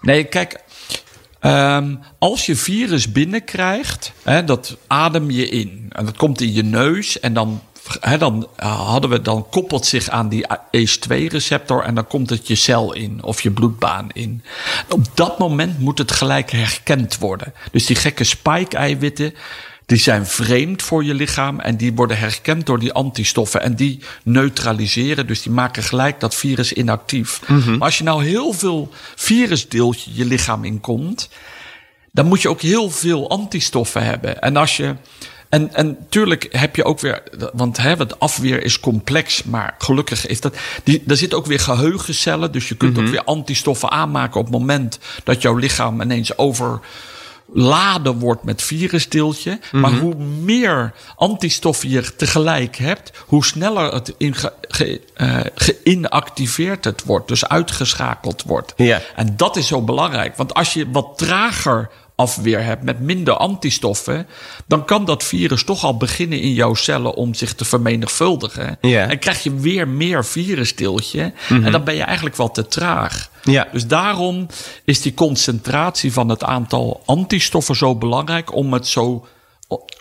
Nee, 0.02 0.24
kijk. 0.24 0.60
Ehm, 1.42 1.96
als 2.20 2.46
je 2.46 2.56
virus 2.56 3.12
binnenkrijgt, 3.12 4.14
hè, 4.24 4.44
dat 4.44 4.78
adem 4.88 5.32
je 5.32 5.50
in. 5.50 5.86
En 5.90 6.06
dat 6.06 6.18
komt 6.18 6.42
in 6.42 6.54
je 6.54 6.64
neus. 6.64 7.20
En 7.20 7.34
dan, 7.34 7.62
hè, 8.00 8.18
dan, 8.18 8.48
eh, 8.56 8.88
hadden 8.88 9.10
we, 9.10 9.22
dan 9.22 9.50
koppelt 9.50 9.86
zich 9.86 10.10
aan 10.10 10.30
die 10.30 10.46
ACE2-receptor. 10.72 11.84
En 11.84 11.96
dan 11.96 12.08
komt 12.08 12.30
het 12.30 12.48
je 12.48 12.56
cel 12.56 12.94
in 12.94 13.24
of 13.24 13.42
je 13.42 13.52
bloedbaan 13.52 14.10
in. 14.14 14.44
Op 14.90 15.06
dat 15.14 15.40
moment 15.40 15.80
moet 15.80 15.98
het 15.98 16.12
gelijk 16.12 16.52
herkend 16.52 17.18
worden. 17.18 17.54
Dus 17.72 17.86
die 17.86 17.96
gekke 17.96 18.24
spike-eiwitten. 18.24 19.34
Die 19.92 20.00
zijn 20.00 20.26
vreemd 20.26 20.82
voor 20.82 21.04
je 21.04 21.14
lichaam 21.14 21.60
en 21.60 21.78
die 21.78 21.94
worden 21.94 22.18
herkend 22.18 22.66
door 22.66 22.80
die 22.80 22.94
antistoffen. 22.94 23.62
En 23.62 23.76
die 23.76 24.00
neutraliseren, 24.24 25.28
dus 25.28 25.42
die 25.42 25.52
maken 25.52 25.84
gelijk 25.84 26.20
dat 26.20 26.36
virus 26.36 26.74
inactief. 26.74 27.42
Maar 27.48 27.80
als 27.80 27.98
je 27.98 28.04
nou 28.04 28.24
heel 28.24 28.54
veel 28.54 28.90
virusdeeltje 29.16 30.12
je 30.14 30.26
lichaam 30.26 30.64
inkomt, 30.64 31.30
dan 32.12 32.26
moet 32.26 32.42
je 32.42 32.50
ook 32.50 32.62
heel 32.62 32.90
veel 32.90 33.30
antistoffen 33.30 34.04
hebben. 34.04 34.42
En 34.42 34.56
als 34.56 34.78
je. 34.78 34.96
En, 35.50 35.74
en 35.74 35.98
tuurlijk 36.10 36.48
heb 36.52 36.76
je 36.76 36.84
ook 36.84 37.00
weer, 37.00 37.24
want 37.54 37.78
hè, 37.78 37.96
het 37.96 38.20
afweer 38.20 38.64
is 38.64 38.80
complex, 38.80 39.44
maar 39.44 39.76
gelukkig 39.78 40.28
is 40.28 40.42
dat. 40.42 40.56
Die, 40.84 41.04
daar 41.06 41.18
zitten 41.18 41.38
ook 41.38 41.46
weer 41.46 41.60
geheugencellen, 41.60 42.52
dus 42.52 42.68
je 42.70 42.76
kunt 42.76 42.98
ook 42.98 43.08
weer 43.08 43.24
antistoffen 43.24 43.92
aanmaken 43.92 44.40
op 44.40 44.46
het 44.46 44.56
moment 44.56 45.00
dat 45.24 45.42
jouw 45.42 45.56
lichaam 45.56 46.02
ineens 46.02 46.38
overladen 47.50 48.20
wordt 48.20 48.44
met 48.44 48.62
virusdeeltje. 48.62 49.60
Maar 49.72 49.92
hoe 50.00 50.16
meer 50.16 50.94
antistoffen 51.16 51.90
je 51.90 52.16
tegelijk 52.16 52.76
hebt, 52.76 53.12
hoe 53.26 53.46
sneller 53.46 53.94
het 53.94 54.14
in 54.18 54.36
ge, 54.36 54.54
ge- 54.62 55.02
eh, 55.14 55.40
geïnactiveerd 55.56 56.84
het 56.84 57.04
wordt, 57.04 57.28
dus 57.28 57.48
uitgeschakeld 57.48 58.44
wordt. 58.44 58.74
Ja. 58.76 59.02
En 59.16 59.34
dat 59.38 59.56
is 59.58 59.68
zo 59.68 59.82
belangrijk. 59.82 60.36
Want 60.36 60.54
als 60.54 60.74
je 60.74 60.92
wat 60.92 61.18
trager 61.18 61.90
afweer 62.22 62.64
hebt 62.64 62.84
met 62.84 63.00
minder 63.00 63.34
antistoffen, 63.34 64.28
dan 64.68 64.86
kan 64.86 65.06
dat 65.06 65.24
virus 65.24 65.64
toch 65.64 65.84
al 65.84 65.98
beginnen 65.98 66.40
in 66.42 66.54
jouw 66.54 66.74
cellen 66.74 67.14
om 67.14 67.34
zich 67.34 67.54
te 67.56 67.66
vermenigvuldigen. 67.66 68.78
Ja. 68.82 69.10
En 69.10 69.20
krijg 69.20 69.44
je 69.44 69.56
weer 69.56 69.88
meer 69.88 70.26
virusdeeltje. 70.26 71.34
En 71.50 71.72
dan 71.72 71.84
ben 71.84 71.96
je 71.96 72.04
eigenlijk 72.04 72.36
wel 72.36 72.52
te 72.52 72.68
traag. 72.68 73.30
Ja. 73.44 73.68
Dus 73.72 73.88
daarom 73.88 74.48
is 74.86 75.02
die 75.02 75.14
concentratie 75.14 76.14
van 76.14 76.30
het 76.30 76.44
aantal 76.44 77.02
antistoffen 77.06 77.76
zo 77.76 77.96
belangrijk 77.96 78.54
om 78.56 78.74
het 78.74 78.88
zo 78.88 79.26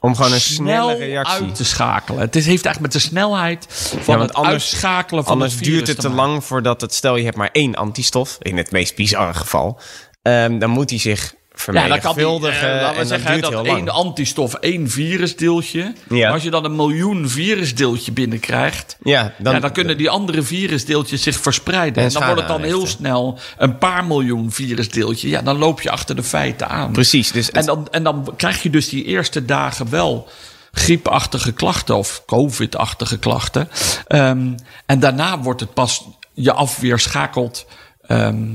Om 0.01 0.15
gewoon 0.17 0.33
een 0.33 0.41
snel 0.41 0.89
snelle 0.89 0.95
reactie. 0.95 1.45
uit 1.47 1.55
te 1.55 1.65
schakelen. 1.65 2.21
Het 2.21 2.37
is, 2.37 2.47
heeft 2.47 2.65
eigenlijk 2.65 2.95
met 2.95 3.03
de 3.03 3.09
snelheid 3.09 3.67
van 4.01 4.21
het 4.21 4.33
anders- 4.35 4.53
uitschakelen 4.53 5.25
van 5.25 5.33
Anders 5.33 5.53
het 5.53 5.63
virus 5.63 5.77
duurt 5.77 5.89
het 5.89 6.01
te 6.01 6.09
maken. 6.09 6.25
lang 6.27 6.45
voordat 6.45 6.81
het, 6.81 6.95
stel 6.95 7.17
je 7.17 7.25
hebt 7.25 7.37
maar 7.37 7.51
één 7.53 7.75
antistof, 7.75 8.37
in 8.41 8.57
het 8.57 8.71
meest 8.71 8.95
bizarre 8.97 9.35
geval, 9.35 9.81
ehm, 10.23 10.59
dan 10.59 10.71
moet 10.71 10.91
hij 10.91 10.99
zich 10.99 11.35
vermenigvuldigen. 11.61 12.75
eh, 12.75 12.81
laten 12.81 12.95
we 12.95 13.01
en 13.01 13.07
zeggen 13.07 13.41
dat 13.41 13.53
dat 13.53 13.67
één 13.67 13.89
antistof 13.89 14.55
één 14.55 14.91
virusdeeltje. 14.91 15.95
Ja. 16.09 16.17
Maar 16.25 16.33
als 16.33 16.43
je 16.43 16.51
dan 16.51 16.65
een 16.65 16.77
miljoen 16.77 17.29
virusdeeltje 17.29 18.13
binnenkrijgt... 18.13 18.97
Ja, 19.03 19.23
dan, 19.23 19.53
Dan, 19.53 19.61
dan 19.61 19.73
kunnen 19.73 19.97
die 19.97 20.11
andere 20.11 20.43
virusdeeltjes 20.43 21.23
zich 21.23 21.37
verspreiden. 21.41 22.03
En 22.03 22.09
En, 22.09 22.15
dan 22.15 22.25
wordt 22.25 22.41
het 22.41 22.49
dan 22.49 22.63
heel 22.63 22.87
snel 22.87 23.39
een 23.59 23.79
paar 23.79 24.05
miljoen 24.05 24.53
virusdeeltje. 24.53 25.29
Ja, 25.29 25.43
dan 25.43 25.59
loop 25.59 25.81
je 25.81 25.91
achter 25.91 26.17
de 26.17 26.23
feiten 26.23 26.69
aan. 26.69 26.93
Precies, 26.93 27.33
dus 27.33 27.51
En 27.51 27.67
dan, 27.67 27.89
en 27.91 28.03
dan 28.03 28.33
krijg 28.37 28.63
je 28.63 28.71
dus 28.71 28.89
die 28.89 29.05
eerste 29.05 29.45
dagen 29.45 29.91
wel 29.91 30.29
griepachtige 30.73 31.53
klachten 31.53 31.97
of 31.97 32.23
covid-achtige 32.27 33.19
klachten. 33.19 33.69
Ehm, 34.07 34.49
en 34.87 35.01
daarna 35.01 35.39
wordt 35.39 35.61
het 35.61 35.75
pas 35.75 36.05
je 36.33 36.53
afweer 36.53 36.99
schakelt 36.99 37.67
ehm, 38.07 38.49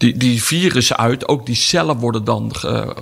die, 0.00 0.16
die 0.16 0.42
virussen 0.42 0.96
uit. 0.96 1.28
Ook 1.28 1.46
die 1.46 1.54
cellen 1.54 1.96
worden 1.96 2.24
dan 2.24 2.52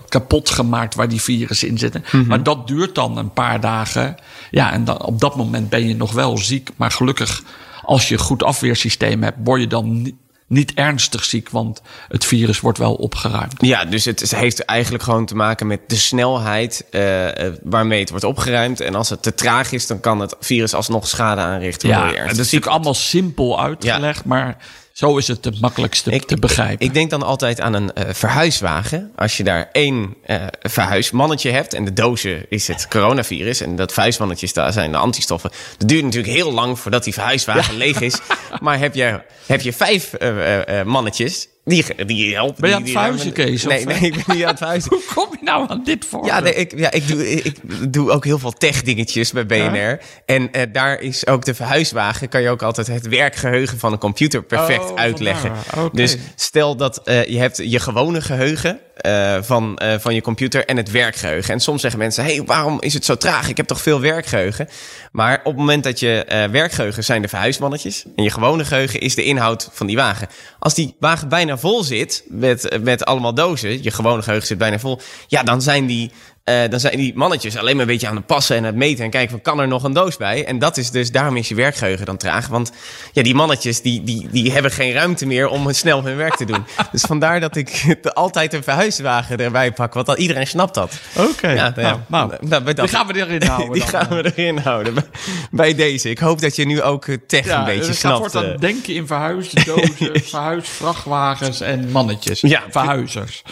kapot 0.08 0.50
gemaakt 0.50 0.94
waar 0.94 1.08
die 1.08 1.20
virussen 1.20 1.68
in 1.68 1.78
zitten. 1.78 2.04
Mhm. 2.12 2.26
Maar 2.26 2.42
dat 2.42 2.66
duurt 2.66 2.94
dan 2.94 3.18
een 3.18 3.32
paar 3.32 3.60
dagen. 3.60 4.16
Ja, 4.50 4.72
en 4.72 4.84
dan, 4.84 5.02
op 5.02 5.20
dat 5.20 5.36
moment 5.36 5.68
ben 5.68 5.88
je 5.88 5.96
nog 5.96 6.12
wel 6.12 6.38
ziek. 6.38 6.70
Maar 6.76 6.90
gelukkig, 6.90 7.42
als 7.82 8.08
je 8.08 8.14
een 8.14 8.20
goed 8.20 8.42
afweersysteem 8.42 9.22
hebt, 9.22 9.36
word 9.44 9.60
je 9.60 9.66
dan 9.66 10.02
niet, 10.02 10.14
niet 10.46 10.74
ernstig 10.74 11.24
ziek. 11.24 11.50
Want 11.50 11.82
het 12.08 12.24
virus 12.24 12.60
wordt 12.60 12.78
wel 12.78 12.94
opgeruimd. 12.94 13.54
Ja, 13.58 13.84
dus 13.84 14.04
het 14.04 14.34
heeft 14.34 14.64
eigenlijk 14.64 15.04
gewoon 15.04 15.26
te 15.26 15.36
maken 15.36 15.66
met 15.66 15.80
de 15.86 15.96
snelheid 15.96 16.86
eh, 16.90 17.46
eh, 17.46 17.54
waarmee 17.62 18.00
het 18.00 18.10
wordt 18.10 18.24
opgeruimd. 18.24 18.80
En 18.80 18.94
als 18.94 19.10
het 19.10 19.22
te 19.22 19.34
traag 19.34 19.72
is, 19.72 19.86
dan 19.86 20.00
kan 20.00 20.20
het 20.20 20.36
virus 20.40 20.74
alsnog 20.74 21.08
schade 21.08 21.40
aanrichten. 21.40 21.88
Ja, 21.88 22.12
dat 22.12 22.30
is 22.30 22.36
natuurlijk 22.36 22.66
allemaal 22.66 22.94
simpel 22.94 23.60
uitgelegd, 23.60 24.24
maar 24.24 24.56
zo 24.98 25.16
is 25.16 25.28
het 25.28 25.44
het 25.44 25.60
makkelijkste 25.60 26.20
te 26.26 26.36
begrijpen. 26.36 26.86
Ik 26.86 26.94
denk 26.94 27.10
dan 27.10 27.22
altijd 27.22 27.60
aan 27.60 27.74
een 27.74 27.92
eh, 27.92 28.14
verhuiswagen. 28.14 29.12
Als 29.16 29.36
je 29.36 29.44
daar 29.44 29.68
één 29.72 30.14
eh, 30.22 30.46
verhuismannetje 30.60 31.50
hebt 31.50 31.74
en 31.74 31.84
de 31.84 31.92
dozen 31.92 32.46
is 32.48 32.68
het 32.68 32.88
coronavirus 32.88 33.60
en 33.60 33.76
dat 33.76 33.92
vuistmannetjes 33.92 34.52
daar 34.52 34.72
zijn 34.72 34.90
de 34.90 34.96
antistoffen. 34.96 35.50
Dat 35.78 35.88
duurt 35.88 36.04
natuurlijk 36.04 36.32
heel 36.32 36.52
lang 36.52 36.78
voordat 36.78 37.04
die 37.04 37.12
verhuiswagen 37.12 37.76
leeg 37.76 38.00
is. 38.00 38.18
Maar 38.60 38.78
heb 38.78 38.94
je, 38.94 39.20
heb 39.46 39.60
je 39.60 39.72
vijf 39.72 40.12
eh, 40.14 40.82
mannetjes, 40.82 41.48
die, 41.68 42.04
die 42.04 42.34
helpen. 42.34 42.60
Ben 42.60 42.70
je 42.70 42.76
aan 42.76 42.82
het 42.82 42.90
verhuizen, 42.90 43.32
Kees, 43.32 43.64
Nee, 43.64 43.84
nee, 43.84 43.96
eh? 43.96 44.02
ik 44.02 44.25
ben 44.26 44.37
niet 44.37 44.44
aan 44.44 44.72
het. 44.72 44.87
Hoe 44.90 45.02
kom 45.14 45.26
je 45.30 45.38
nou 45.40 45.68
aan 45.68 45.84
dit 45.84 46.04
voor? 46.04 46.26
Ja, 46.26 46.40
nee, 46.40 46.54
ik, 46.54 46.78
ja 46.78 46.90
ik, 46.90 47.08
doe, 47.08 47.30
ik 47.30 47.56
doe 47.92 48.10
ook 48.10 48.25
heel 48.25 48.38
veel 48.38 48.52
tech-dingetjes 48.52 49.32
bij 49.32 49.46
BNR. 49.46 50.00
En 50.25 50.52
eh, 50.52 50.62
daar 50.72 51.00
is 51.00 51.26
ook 51.26 51.44
de 51.44 51.54
verhuiswagen... 51.54 52.28
kan 52.28 52.42
je 52.42 52.50
ook 52.50 52.62
altijd 52.62 52.87
het 52.87 53.08
werkgeheugen 53.08 53.78
van 53.78 53.92
een 53.92 53.98
computer 53.98 54.42
perfect 54.42 54.90
Oh, 54.90 54.94
uitleggen. 54.94 55.52
Dus 55.92 56.16
stel 56.34 56.76
dat 56.76 57.02
eh, 57.04 57.26
je 57.26 57.38
hebt 57.38 57.56
je 57.56 57.78
gewone 57.78 58.20
geheugen 58.20 58.80
eh, 58.98 59.38
van, 59.40 59.76
eh, 59.76 59.98
van 59.98 60.14
je 60.14 60.20
computer... 60.20 60.64
en 60.64 60.76
het 60.76 60.90
werkgeheugen. 60.90 61.54
En 61.54 61.60
soms 61.60 61.80
zeggen 61.80 62.00
mensen... 62.00 62.24
hey, 62.24 62.42
waarom 62.46 62.80
is 62.80 62.94
het 62.94 63.04
zo 63.04 63.16
traag? 63.16 63.48
Ik 63.48 63.56
heb 63.56 63.66
toch 63.66 63.80
veel 63.80 64.00
werkgeheugen? 64.00 64.68
Maar 65.12 65.38
op 65.38 65.44
het 65.44 65.56
moment 65.56 65.84
dat 65.84 66.00
je 66.00 66.24
eh, 66.24 66.50
werkgeheugen 66.50 67.04
zijn 67.04 67.22
de 67.22 67.28
verhuismannetjes... 67.28 68.04
en 68.16 68.22
je 68.22 68.30
gewone 68.30 68.64
geheugen 68.64 69.00
is 69.00 69.14
de 69.14 69.24
inhoud 69.24 69.68
van 69.72 69.86
die 69.86 69.96
wagen. 69.96 70.28
Als 70.58 70.74
die 70.74 70.96
wagen 71.00 71.28
bijna 71.28 71.58
vol 71.58 71.84
zit 71.84 72.24
met, 72.28 72.78
met 72.82 73.04
allemaal 73.04 73.34
dozen... 73.34 73.82
je 73.82 73.90
gewone 73.90 74.22
geheugen 74.22 74.46
zit 74.46 74.58
bijna 74.58 74.78
vol... 74.78 75.00
ja, 75.26 75.42
dan 75.42 75.62
zijn 75.62 75.86
die... 75.86 76.12
eh, 76.48 76.70
dan 76.70 76.80
zijn 76.80 76.96
die 76.96 77.12
mannetjes 77.16 77.56
alleen 77.56 77.72
maar 77.76 77.84
een 77.84 77.90
beetje 77.90 78.08
aan 78.08 78.16
het 78.16 78.26
passen 78.26 78.56
en 78.56 78.64
het 78.64 78.74
meten 78.74 79.04
en 79.04 79.10
kijken 79.10 79.30
van 79.30 79.42
kan 79.42 79.60
er 79.60 79.68
nog 79.68 79.82
een 79.82 79.92
doos 79.92 80.16
bij? 80.16 80.44
En 80.44 80.58
dat 80.58 80.76
is 80.76 80.90
dus, 80.90 81.10
daarom 81.10 81.36
is 81.36 81.48
je 81.48 81.54
werkgeheugen 81.54 82.06
dan 82.06 82.16
traag. 82.16 82.46
Want 82.46 82.72
ja, 83.12 83.22
die 83.22 83.34
mannetjes 83.34 83.82
die, 83.82 84.02
die, 84.04 84.28
die 84.30 84.52
hebben 84.52 84.70
geen 84.70 84.92
ruimte 84.92 85.26
meer 85.26 85.48
om 85.48 85.72
snel 85.72 86.04
hun 86.04 86.16
werk 86.16 86.36
te 86.36 86.44
doen. 86.44 86.64
dus 86.92 87.00
vandaar 87.02 87.40
dat 87.40 87.56
ik 87.56 87.96
altijd 88.14 88.52
een 88.54 88.62
verhuiswagen 88.62 89.38
erbij 89.38 89.72
pak, 89.72 89.94
want 89.94 90.06
dan 90.06 90.16
iedereen 90.16 90.46
snapt 90.46 90.74
dat. 90.74 90.92
Oké, 91.16 91.48
Ja, 91.50 91.72
nou 91.76 91.86
ja. 91.86 92.04
nou, 92.06 92.32
Nou, 92.40 92.74
die 92.74 92.88
gaan 92.88 93.06
we 93.06 93.14
erin 93.16 93.42
houden. 93.42 93.72
Die 93.78 93.80
dan. 93.80 93.88
gaan 93.90 94.08
we 94.08 94.32
erin 94.34 94.58
houden 94.58 94.94
bij- 94.94 95.04
bij 95.50 95.74
deze. 95.74 96.10
Ik 96.10 96.18
hoop 96.18 96.40
dat 96.40 96.56
je 96.56 96.66
nu 96.66 96.82
ook 96.82 97.06
eh, 97.06 97.16
tech 97.26 97.44
Ja, 97.46 97.58
een 97.58 97.64
beetje 97.64 97.86
dus 97.86 97.98
snapt. 97.98 98.18
wordt 98.18 98.32
dan 98.32 98.44
eh. 98.44 98.58
denken 98.58 98.94
in 98.94 99.06
verhuisdozen, 99.06 100.22
verhuisvrachtwagens 100.78 101.60
en 101.60 101.90
mannetjes. 101.90 102.40
Ja. 102.40 102.62
Verhuizers. 102.70 103.42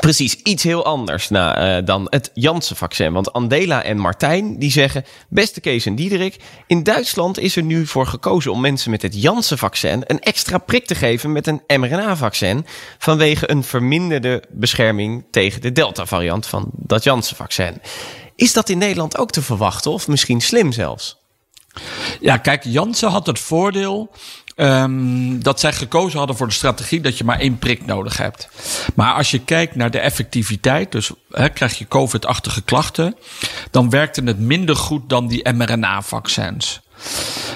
Precies, 0.00 0.34
iets 0.34 0.62
heel 0.62 0.84
anders 0.84 1.28
nou, 1.28 1.56
eh, 1.58 1.84
dan 1.84 2.06
het 2.10 2.30
Janssen-vaccin. 2.42 3.12
Want 3.12 3.32
Andela 3.32 3.82
en 3.82 3.98
Martijn 3.98 4.58
die 4.58 4.70
zeggen... 4.70 5.04
Beste 5.28 5.60
Kees 5.60 5.86
en 5.86 5.94
Diederik, 5.94 6.36
in 6.66 6.82
Duitsland 6.82 7.38
is 7.38 7.56
er 7.56 7.62
nu 7.62 7.86
voor 7.86 8.06
gekozen... 8.06 8.52
om 8.52 8.60
mensen 8.60 8.90
met 8.90 9.02
het 9.02 9.22
Janssen-vaccin 9.22 10.02
een 10.06 10.20
extra 10.20 10.58
prik 10.58 10.86
te 10.86 10.94
geven... 10.94 11.32
met 11.32 11.46
een 11.46 11.62
mRNA-vaccin... 11.66 12.66
vanwege 12.98 13.50
een 13.50 13.64
verminderde 13.64 14.42
bescherming 14.50 15.24
tegen 15.30 15.60
de 15.60 15.72
Delta-variant 15.72 16.46
van 16.46 16.70
dat 16.72 17.04
Janssen-vaccin. 17.04 17.80
Is 18.36 18.52
dat 18.52 18.68
in 18.68 18.78
Nederland 18.78 19.18
ook 19.18 19.30
te 19.30 19.42
verwachten 19.42 19.90
of 19.90 20.08
misschien 20.08 20.40
slim 20.40 20.72
zelfs? 20.72 21.20
Ja, 22.20 22.36
kijk, 22.36 22.64
Janssen 22.64 23.10
had 23.10 23.26
het 23.26 23.38
voordeel 23.38 24.10
ehm, 24.54 25.38
dat 25.38 25.60
zij 25.60 25.72
gekozen 25.72 26.18
hadden 26.18 26.36
voor 26.36 26.46
de 26.46 26.52
strategie 26.52 27.00
dat 27.00 27.18
je 27.18 27.24
maar 27.24 27.38
één 27.38 27.58
prik 27.58 27.86
nodig 27.86 28.16
hebt. 28.16 28.48
Maar 28.94 29.14
als 29.14 29.30
je 29.30 29.38
kijkt 29.38 29.74
naar 29.74 29.90
de 29.90 29.98
effectiviteit, 29.98 30.92
dus 30.92 31.10
krijg 31.54 31.78
je 31.78 31.88
COVID-achtige 31.88 32.62
klachten, 32.62 33.16
dan 33.70 33.90
werkte 33.90 34.22
het 34.24 34.38
minder 34.38 34.76
goed 34.76 35.08
dan 35.08 35.26
die 35.28 35.52
mRNA-vaccins. 35.52 36.80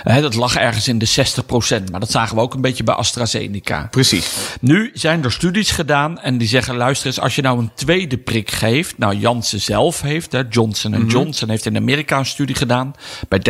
Dat 0.05 0.35
lag 0.35 0.57
ergens 0.57 0.89
in 0.89 0.99
de 0.99 1.09
60%, 1.09 1.91
maar 1.91 2.01
dat 2.01 2.11
zagen 2.11 2.37
we 2.37 2.43
ook 2.43 2.55
een 2.55 2.61
beetje 2.61 2.85
bij 2.85 2.95
AstraZeneca. 2.95 3.89
Precies. 3.91 4.35
Nu 4.61 4.91
zijn 4.95 5.25
er 5.25 5.33
studies 5.33 5.71
gedaan 5.71 6.21
en 6.21 6.39
die 6.39 6.49
zeggen: 6.49 6.77
luister 6.77 7.07
eens, 7.07 7.21
als 7.21 7.35
je 7.35 7.43
nou 7.43 7.59
een 7.59 7.71
tweede 7.75 8.19
prik 8.19 8.51
geeft. 8.51 8.99
Nou, 8.99 9.17
Janssen 9.17 9.61
zelf 9.61 10.01
heeft, 10.01 10.33
hè, 10.33 10.43
Johnson 10.51 11.07
Johnson 11.07 11.49
heeft 11.49 11.67
in 11.67 11.77
Amerika 11.77 12.19
een 12.19 12.27
studie 12.27 12.57
gedaan. 12.57 12.95
Bij 13.29 13.41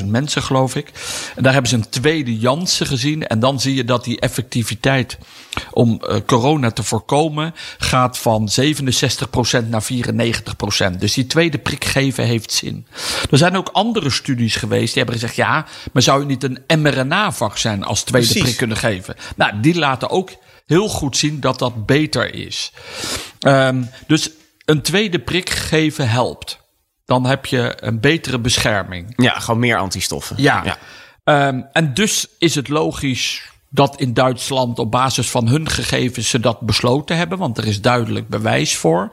30.000 0.00 0.06
mensen, 0.06 0.42
geloof 0.42 0.74
ik. 0.74 0.92
En 1.36 1.42
daar 1.42 1.52
hebben 1.52 1.70
ze 1.70 1.76
een 1.76 1.88
tweede 1.88 2.38
Janssen 2.38 2.86
gezien. 2.86 3.26
En 3.26 3.40
dan 3.40 3.60
zie 3.60 3.74
je 3.74 3.84
dat 3.84 4.04
die 4.04 4.20
effectiviteit 4.20 5.18
om 5.70 6.00
eh, 6.00 6.16
corona 6.26 6.70
te 6.70 6.82
voorkomen 6.82 7.54
gaat 7.78 8.18
van 8.18 8.48
67% 8.60 9.68
naar 9.68 9.86
94%. 10.94 10.98
Dus 10.98 11.14
die 11.14 11.26
tweede 11.26 11.58
prik 11.58 11.84
geven 11.84 12.24
heeft 12.24 12.52
zin. 12.52 12.86
Er 13.30 13.38
zijn 13.38 13.56
ook 13.56 13.68
andere 13.72 14.10
studies 14.10 14.56
geweest 14.56 14.94
die 14.94 15.02
hebben 15.02 15.20
gezegd: 15.20 15.36
ja, 15.38 15.66
maar 15.92 16.02
zou 16.02 16.20
je 16.20 16.26
niet 16.26 16.44
een 16.44 16.80
mRNA-vaccin 16.80 17.84
als 17.84 18.02
tweede 18.02 18.26
Precies. 18.26 18.42
prik 18.42 18.56
kunnen 18.56 18.76
geven? 18.76 19.14
Nou, 19.36 19.60
die 19.60 19.78
laten 19.78 20.10
ook 20.10 20.30
heel 20.66 20.88
goed 20.88 21.16
zien 21.16 21.40
dat 21.40 21.58
dat 21.58 21.86
beter 21.86 22.34
is. 22.34 22.72
Ehm, 23.38 23.82
dus 24.06 24.30
een 24.64 24.82
tweede 24.82 25.18
prik 25.18 25.50
geven 25.50 26.08
helpt. 26.08 26.58
Dan 27.04 27.26
heb 27.26 27.46
je 27.46 27.76
een 27.80 28.00
betere 28.00 28.38
bescherming. 28.38 29.12
Ja, 29.16 29.38
gewoon 29.38 29.60
meer 29.60 29.78
antistoffen. 29.78 30.36
Ja. 30.38 30.76
Ehm, 31.24 31.60
en 31.72 31.94
dus 31.94 32.26
is 32.38 32.54
het 32.54 32.68
logisch 32.68 33.50
dat 33.70 34.00
in 34.00 34.14
Duitsland 34.14 34.78
op 34.78 34.90
basis 34.90 35.30
van 35.30 35.48
hun 35.48 35.68
gegevens 35.68 36.28
ze 36.28 36.40
dat 36.40 36.60
besloten 36.60 37.16
hebben, 37.16 37.38
want 37.38 37.58
er 37.58 37.66
is 37.66 37.80
duidelijk 37.80 38.28
bewijs 38.28 38.76
voor. 38.76 39.10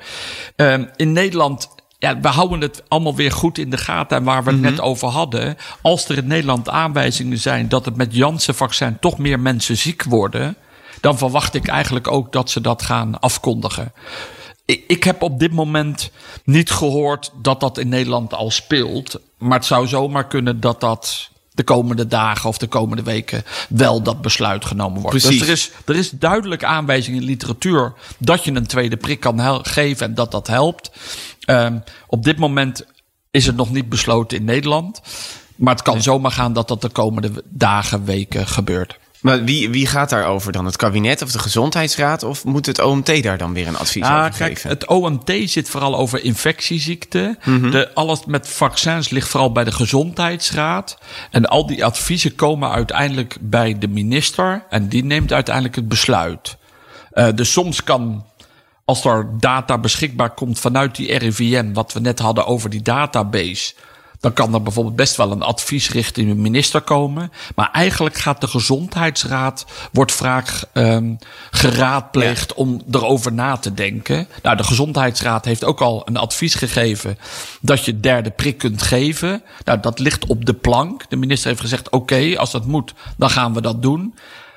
Ehm, 0.55 0.85
in 0.95 1.11
Nederland. 1.11 1.73
Ja, 1.99 2.19
we 2.19 2.27
houden 2.27 2.61
het 2.61 2.83
allemaal 2.87 3.15
weer 3.15 3.31
goed 3.31 3.57
in 3.57 3.69
de 3.69 3.77
gaten. 3.77 4.17
En 4.17 4.23
waar 4.23 4.43
we 4.43 4.51
het 4.51 4.61
net 4.61 4.81
over 4.81 5.07
hadden. 5.07 5.57
Als 5.81 6.09
er 6.09 6.17
in 6.17 6.27
Nederland 6.27 6.69
aanwijzingen 6.69 7.37
zijn 7.39 7.69
dat 7.69 7.85
het 7.85 7.95
met 7.95 8.15
Janssen-vaccin 8.15 8.99
toch 8.99 9.17
meer 9.17 9.39
mensen 9.39 9.77
ziek 9.77 10.03
worden. 10.03 10.55
dan 11.01 11.17
verwacht 11.17 11.53
ik 11.53 11.67
eigenlijk 11.67 12.07
ook 12.07 12.31
dat 12.31 12.49
ze 12.49 12.61
dat 12.61 12.81
gaan 12.81 13.19
afkondigen. 13.19 13.93
Ik, 14.65 14.83
ik 14.87 15.03
heb 15.03 15.21
op 15.21 15.39
dit 15.39 15.51
moment 15.51 16.11
niet 16.43 16.71
gehoord 16.71 17.31
dat 17.41 17.59
dat 17.59 17.77
in 17.77 17.89
Nederland 17.89 18.33
al 18.33 18.51
speelt. 18.51 19.19
Maar 19.37 19.57
het 19.57 19.67
zou 19.67 19.87
zomaar 19.87 20.27
kunnen 20.27 20.59
dat 20.59 20.81
dat 20.81 21.29
de 21.55 21.63
komende 21.63 22.07
dagen 22.07 22.49
of 22.49 22.57
de 22.57 22.67
komende 22.67 23.03
weken 23.03 23.43
wel 23.69 24.01
dat 24.01 24.21
besluit 24.21 24.65
genomen 24.65 25.01
wordt. 25.01 25.17
Precies. 25.17 25.39
Dus 25.39 25.47
er 25.47 25.53
is, 25.53 25.71
er 25.85 25.95
is 25.95 26.09
duidelijk 26.09 26.63
aanwijzing 26.63 27.17
in 27.17 27.23
literatuur 27.23 27.93
dat 28.17 28.43
je 28.43 28.51
een 28.51 28.67
tweede 28.67 28.97
prik 28.97 29.19
kan 29.19 29.65
geven 29.65 30.07
en 30.07 30.15
dat 30.15 30.31
dat 30.31 30.47
helpt. 30.47 30.91
Ehm, 31.45 31.77
op 32.07 32.23
dit 32.23 32.37
moment 32.37 32.85
is 33.31 33.45
het 33.45 33.55
nog 33.55 33.71
niet 33.71 33.89
besloten 33.89 34.37
in 34.37 34.43
Nederland. 34.43 35.01
Maar 35.55 35.73
het 35.73 35.83
kan 35.83 36.01
zomaar 36.01 36.31
gaan 36.31 36.53
dat 36.53 36.67
dat 36.67 36.81
de 36.81 36.89
komende 36.89 37.31
dagen, 37.49 38.05
weken 38.05 38.47
gebeurt. 38.47 38.97
Maar 39.21 39.43
wie, 39.43 39.69
wie 39.69 39.87
gaat 39.87 40.09
daarover 40.09 40.51
dan? 40.51 40.65
Het 40.65 40.75
kabinet 40.75 41.21
of 41.21 41.31
de 41.31 41.39
gezondheidsraad? 41.39 42.23
Of 42.23 42.43
moet 42.43 42.65
het 42.65 42.81
OMT 42.81 43.23
daar 43.23 43.37
dan 43.37 43.53
weer 43.53 43.67
een 43.67 43.77
advies 43.77 44.03
Ah, 44.03 44.17
over 44.17 44.37
kijk, 44.37 44.53
geven? 44.53 44.69
het 44.69 44.87
OMT 44.87 45.31
zit 45.45 45.69
vooral 45.69 45.95
over 45.97 46.23
infectieziekten. 46.23 47.37
de, 47.45 47.91
alles 47.93 48.25
met 48.25 48.47
vaccins 48.47 49.09
ligt 49.09 49.27
vooral 49.27 49.51
bij 49.51 49.63
de 49.63 49.71
gezondheidsraad. 49.71 50.97
En 51.31 51.45
al 51.45 51.65
die 51.65 51.85
adviezen 51.85 52.35
komen 52.35 52.71
uiteindelijk 52.71 53.37
bij 53.41 53.77
de 53.77 53.87
minister. 53.87 54.63
En 54.69 54.87
die 54.87 55.03
neemt 55.03 55.33
uiteindelijk 55.33 55.75
het 55.75 55.87
besluit. 55.87 56.57
Eh, 57.11 57.27
dus 57.35 57.51
soms 57.51 57.83
kan, 57.83 58.25
als 58.85 59.05
er 59.05 59.29
data 59.39 59.77
beschikbaar 59.77 60.33
komt 60.33 60.59
vanuit 60.59 60.95
die 60.95 61.17
RIVM, 61.17 61.73
wat 61.73 61.93
we 61.93 61.99
net 61.99 62.19
hadden 62.19 62.45
over 62.45 62.69
die 62.69 62.81
database. 62.81 63.73
dan 64.19 64.33
kan 64.33 64.53
er 64.53 64.61
bijvoorbeeld 64.61 64.95
best 64.95 65.15
wel 65.15 65.31
een 65.31 65.41
advies 65.41 65.89
richting 65.89 66.29
de 66.29 66.35
minister 66.35 66.81
komen. 66.81 67.31
Maar 67.55 67.69
eigenlijk 67.71 68.15
gaat 68.15 68.41
de 68.41 68.47
gezondheidsraad, 68.47 69.65
wordt 69.91 70.11
vaak 70.11 70.63
um, 70.73 71.17
geraadpleegd 71.51 72.53
om 72.53 72.81
erover 72.91 73.33
na 73.33 73.57
te 73.57 73.73
denken. 73.73 74.27
Nou, 74.43 74.57
de 74.57 74.63
gezondheidsraad 74.63 75.45
heeft 75.45 75.63
ook 75.63 75.81
al 75.81 76.01
een 76.05 76.17
advies 76.17 76.55
gegeven 76.55 77.17
dat 77.61 77.85
je 77.85 77.99
derde 77.99 78.29
prik 78.29 78.57
kunt 78.57 78.81
geven. 78.81 79.43
Nou, 79.63 79.79
dat 79.79 79.99
ligt 79.99 80.25
op 80.25 80.45
de 80.45 80.53
plank. 80.53 81.09
De 81.09 81.15
minister 81.15 81.49
heeft 81.49 81.61
gezegd, 81.61 81.89
oké, 81.89 82.37
als 82.37 82.51
dat 82.51 82.65
moet, 82.65 82.93
dan 83.17 83.29
gaan 83.29 83.53
we 83.53 83.61
dat 83.61 83.81
doen. 83.81 84.13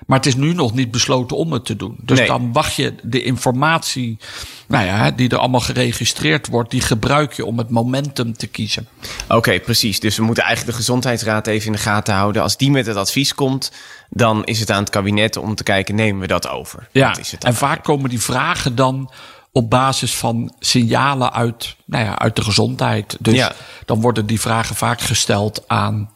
Maar 0.08 0.18
het 0.18 0.26
is 0.26 0.36
nu 0.36 0.52
nog 0.54 0.74
niet 0.74 0.90
besloten 0.90 1.36
om 1.36 1.52
het 1.52 1.64
te 1.64 1.76
doen. 1.76 1.96
Dus 2.02 2.26
dan 2.26 2.52
wacht 2.52 2.74
je 2.74 2.94
de 3.02 3.22
informatie, 3.22 4.18
nou 4.66 4.86
ja, 4.86 5.10
die 5.10 5.28
er 5.28 5.38
allemaal 5.38 5.60
geregistreerd 5.60 6.46
wordt, 6.46 6.70
die 6.70 6.80
gebruik 6.80 7.32
je 7.32 7.44
om 7.44 7.58
het 7.58 7.70
momentum 7.70 8.36
te 8.36 8.46
kiezen. 8.46 8.88
Oké, 9.28 9.60
precies. 9.60 10.00
Dus 10.00 10.16
we 10.16 10.22
moeten 10.22 10.44
eigenlijk 10.44 10.76
de 10.76 10.82
gezondheidsraad 10.82 11.46
even 11.46 11.66
in 11.66 11.72
de 11.72 11.78
gaten 11.78 12.14
houden. 12.14 12.42
Als 12.42 12.56
die 12.56 12.70
met 12.70 12.86
het 12.86 12.96
advies 12.96 13.34
komt, 13.34 13.72
dan 14.10 14.44
is 14.44 14.60
het 14.60 14.70
aan 14.70 14.80
het 14.80 14.90
kabinet 14.90 15.36
om 15.36 15.54
te 15.54 15.62
kijken, 15.62 15.94
nemen 15.94 16.20
we 16.20 16.26
dat 16.26 16.48
over? 16.48 16.88
Ja, 16.92 17.18
is 17.18 17.32
het 17.32 17.44
en 17.44 17.54
vaak 17.54 17.84
komen 17.84 18.10
die 18.10 18.20
vragen 18.20 18.74
dan 18.74 19.10
op 19.52 19.70
basis 19.70 20.14
van 20.14 20.54
signalen 20.58 21.32
uit, 21.32 21.76
nou 21.84 22.04
ja, 22.04 22.18
uit 22.18 22.36
de 22.36 22.42
gezondheid. 22.42 23.16
Dus 23.20 23.34
ja. 23.34 23.52
dan 23.84 24.00
worden 24.00 24.26
die 24.26 24.40
vragen 24.40 24.76
vaak 24.76 25.00
gesteld 25.00 25.64
aan 25.66 26.10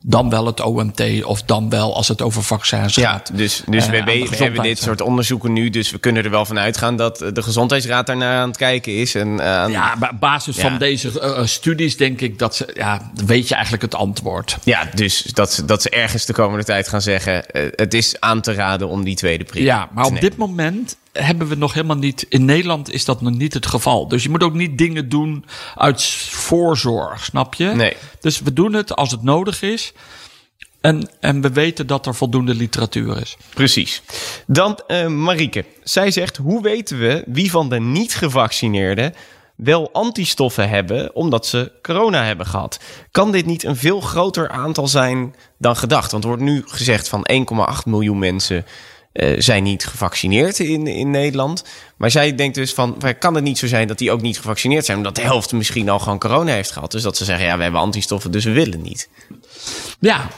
dan 0.00 0.30
wel 0.30 0.46
het 0.46 0.60
OMT 0.60 1.24
of 1.24 1.42
dan 1.42 1.70
wel 1.70 1.96
als 1.96 2.08
het 2.08 2.22
over 2.22 2.42
vaccins 2.42 2.94
gaat. 2.96 3.28
Ja, 3.30 3.36
dus, 3.36 3.62
dus 3.66 3.84
uh, 3.86 3.90
we, 3.90 4.26
we 4.30 4.36
hebben 4.36 4.62
dit 4.62 4.78
soort 4.78 5.00
onderzoeken 5.00 5.52
nu, 5.52 5.70
dus 5.70 5.90
we 5.90 5.98
kunnen 5.98 6.24
er 6.24 6.30
wel 6.30 6.44
van 6.44 6.58
uitgaan 6.58 6.96
dat 6.96 7.18
de 7.32 7.42
gezondheidsraad 7.42 8.06
daarnaar 8.06 8.40
aan 8.40 8.48
het 8.48 8.56
kijken 8.56 8.96
is. 8.96 9.14
En, 9.14 9.28
uh, 9.28 9.36
ja, 9.68 9.96
op 10.00 10.20
basis 10.20 10.56
ja. 10.56 10.62
van 10.62 10.78
deze 10.78 11.10
uh, 11.20 11.44
studies 11.44 11.96
denk 11.96 12.20
ik 12.20 12.38
dat 12.38 12.56
ze, 12.56 12.70
ja, 12.74 13.10
weet 13.26 13.48
je 13.48 13.54
eigenlijk 13.54 13.82
het 13.82 13.94
antwoord. 13.94 14.56
Ja, 14.64 14.88
dus 14.94 15.22
dat 15.22 15.52
ze, 15.52 15.64
dat 15.64 15.82
ze 15.82 15.90
ergens 15.90 16.26
de 16.26 16.32
komende 16.32 16.64
tijd 16.64 16.88
gaan 16.88 17.02
zeggen, 17.02 17.44
het 17.74 17.94
is 17.94 18.20
aan 18.20 18.40
te 18.40 18.52
raden 18.52 18.88
om 18.88 19.04
die 19.04 19.16
tweede 19.16 19.44
prik 19.44 19.62
Ja, 19.62 19.88
maar 19.92 20.04
op 20.04 20.20
dit 20.20 20.36
moment 20.36 20.96
hebben 21.12 21.48
we 21.48 21.54
nog 21.54 21.72
helemaal 21.74 21.96
niet. 21.96 22.26
In 22.28 22.44
Nederland 22.44 22.92
is 22.92 23.04
dat 23.04 23.20
nog 23.20 23.34
niet 23.34 23.54
het 23.54 23.66
geval. 23.66 24.08
Dus 24.08 24.22
je 24.22 24.30
moet 24.30 24.42
ook 24.42 24.54
niet 24.54 24.78
dingen 24.78 25.08
doen 25.08 25.44
uit 25.74 26.04
voorzorg, 26.30 27.24
snap 27.24 27.54
je? 27.54 27.64
Nee. 27.64 27.96
Dus 28.20 28.40
we 28.40 28.52
doen 28.52 28.72
het 28.72 28.96
als 28.96 29.10
het 29.10 29.22
nodig 29.22 29.62
is. 29.62 29.92
En, 30.80 31.08
en 31.20 31.40
we 31.40 31.52
weten 31.52 31.86
dat 31.86 32.06
er 32.06 32.14
voldoende 32.14 32.54
literatuur 32.54 33.20
is. 33.20 33.36
Precies. 33.54 34.02
Dan 34.46 34.80
uh, 34.88 35.06
Marieke. 35.06 35.64
Zij 35.82 36.10
zegt: 36.10 36.36
Hoe 36.36 36.62
weten 36.62 36.98
we 36.98 37.22
wie 37.26 37.50
van 37.50 37.68
de 37.68 37.80
niet-gevaccineerden 37.80 39.14
wel 39.56 39.92
antistoffen 39.92 40.68
hebben 40.68 41.14
omdat 41.14 41.46
ze 41.46 41.72
corona 41.82 42.24
hebben 42.24 42.46
gehad? 42.46 42.80
Kan 43.10 43.32
dit 43.32 43.46
niet 43.46 43.64
een 43.64 43.76
veel 43.76 44.00
groter 44.00 44.48
aantal 44.48 44.88
zijn 44.88 45.34
dan 45.58 45.76
gedacht? 45.76 46.10
Want 46.10 46.22
er 46.22 46.30
wordt 46.30 46.44
nu 46.44 46.62
gezegd 46.66 47.08
van 47.08 47.28
1,8 47.32 47.84
miljoen 47.84 48.18
mensen 48.18 48.64
uh, 49.12 49.40
zijn 49.40 49.62
niet 49.62 49.86
gevaccineerd 49.86 50.58
in, 50.58 50.86
in 50.86 51.10
Nederland. 51.10 51.64
Maar 51.96 52.10
zij 52.10 52.34
denkt 52.34 52.54
dus 52.54 52.74
van, 52.74 52.96
kan 53.18 53.34
het 53.34 53.44
niet 53.44 53.58
zo 53.58 53.66
zijn 53.66 53.88
dat 53.88 53.98
die 53.98 54.10
ook 54.10 54.20
niet 54.20 54.36
gevaccineerd 54.36 54.84
zijn... 54.84 54.96
omdat 54.96 55.14
de 55.14 55.22
helft 55.22 55.52
misschien 55.52 55.88
al 55.88 55.98
gewoon 55.98 56.18
corona 56.18 56.52
heeft 56.52 56.70
gehad. 56.70 56.90
Dus 56.90 57.02
dat 57.02 57.16
ze 57.16 57.24
zeggen, 57.24 57.46
ja, 57.46 57.56
we 57.56 57.62
hebben 57.62 57.80
antistoffen, 57.80 58.30
dus 58.30 58.44
we 58.44 58.52
willen 58.52 58.82
niet. 58.82 59.08
Ja, 60.00 60.28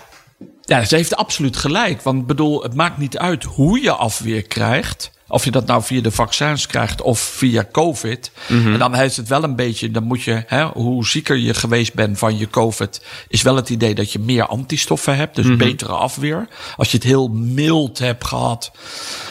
ja 0.62 0.84
ze 0.84 0.96
heeft 0.96 1.16
absoluut 1.16 1.56
gelijk. 1.56 2.02
Want 2.02 2.26
bedoel, 2.26 2.62
het 2.62 2.74
maakt 2.74 2.98
niet 2.98 3.18
uit 3.18 3.44
hoe 3.44 3.82
je 3.82 3.92
afweer 3.92 4.42
krijgt... 4.42 5.10
Of 5.30 5.44
je 5.44 5.50
dat 5.50 5.66
nou 5.66 5.82
via 5.82 6.00
de 6.00 6.10
vaccins 6.10 6.66
krijgt 6.66 7.02
of 7.02 7.20
via 7.20 7.64
COVID. 7.72 8.30
En 8.48 8.78
dan 8.78 8.94
heeft 8.94 9.16
het 9.16 9.28
wel 9.28 9.42
een 9.42 9.56
beetje, 9.56 9.90
dan 9.90 10.02
moet 10.02 10.22
je, 10.22 10.42
hè, 10.46 10.64
hoe 10.64 11.06
zieker 11.06 11.36
je 11.36 11.54
geweest 11.54 11.94
bent 11.94 12.18
van 12.18 12.38
je 12.38 12.50
COVID, 12.50 13.04
is 13.28 13.42
wel 13.42 13.56
het 13.56 13.70
idee 13.70 13.94
dat 13.94 14.12
je 14.12 14.18
meer 14.18 14.46
antistoffen 14.46 15.16
hebt, 15.16 15.36
dus 15.36 15.56
betere 15.56 15.92
afweer. 15.92 16.48
Als 16.76 16.90
je 16.90 16.96
het 16.96 17.06
heel 17.06 17.28
mild 17.28 17.98
hebt 17.98 18.26
gehad, 18.26 18.70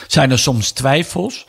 zijn 0.08 0.32
er 0.32 0.40
soms 0.40 0.72
twijfels. 0.72 1.46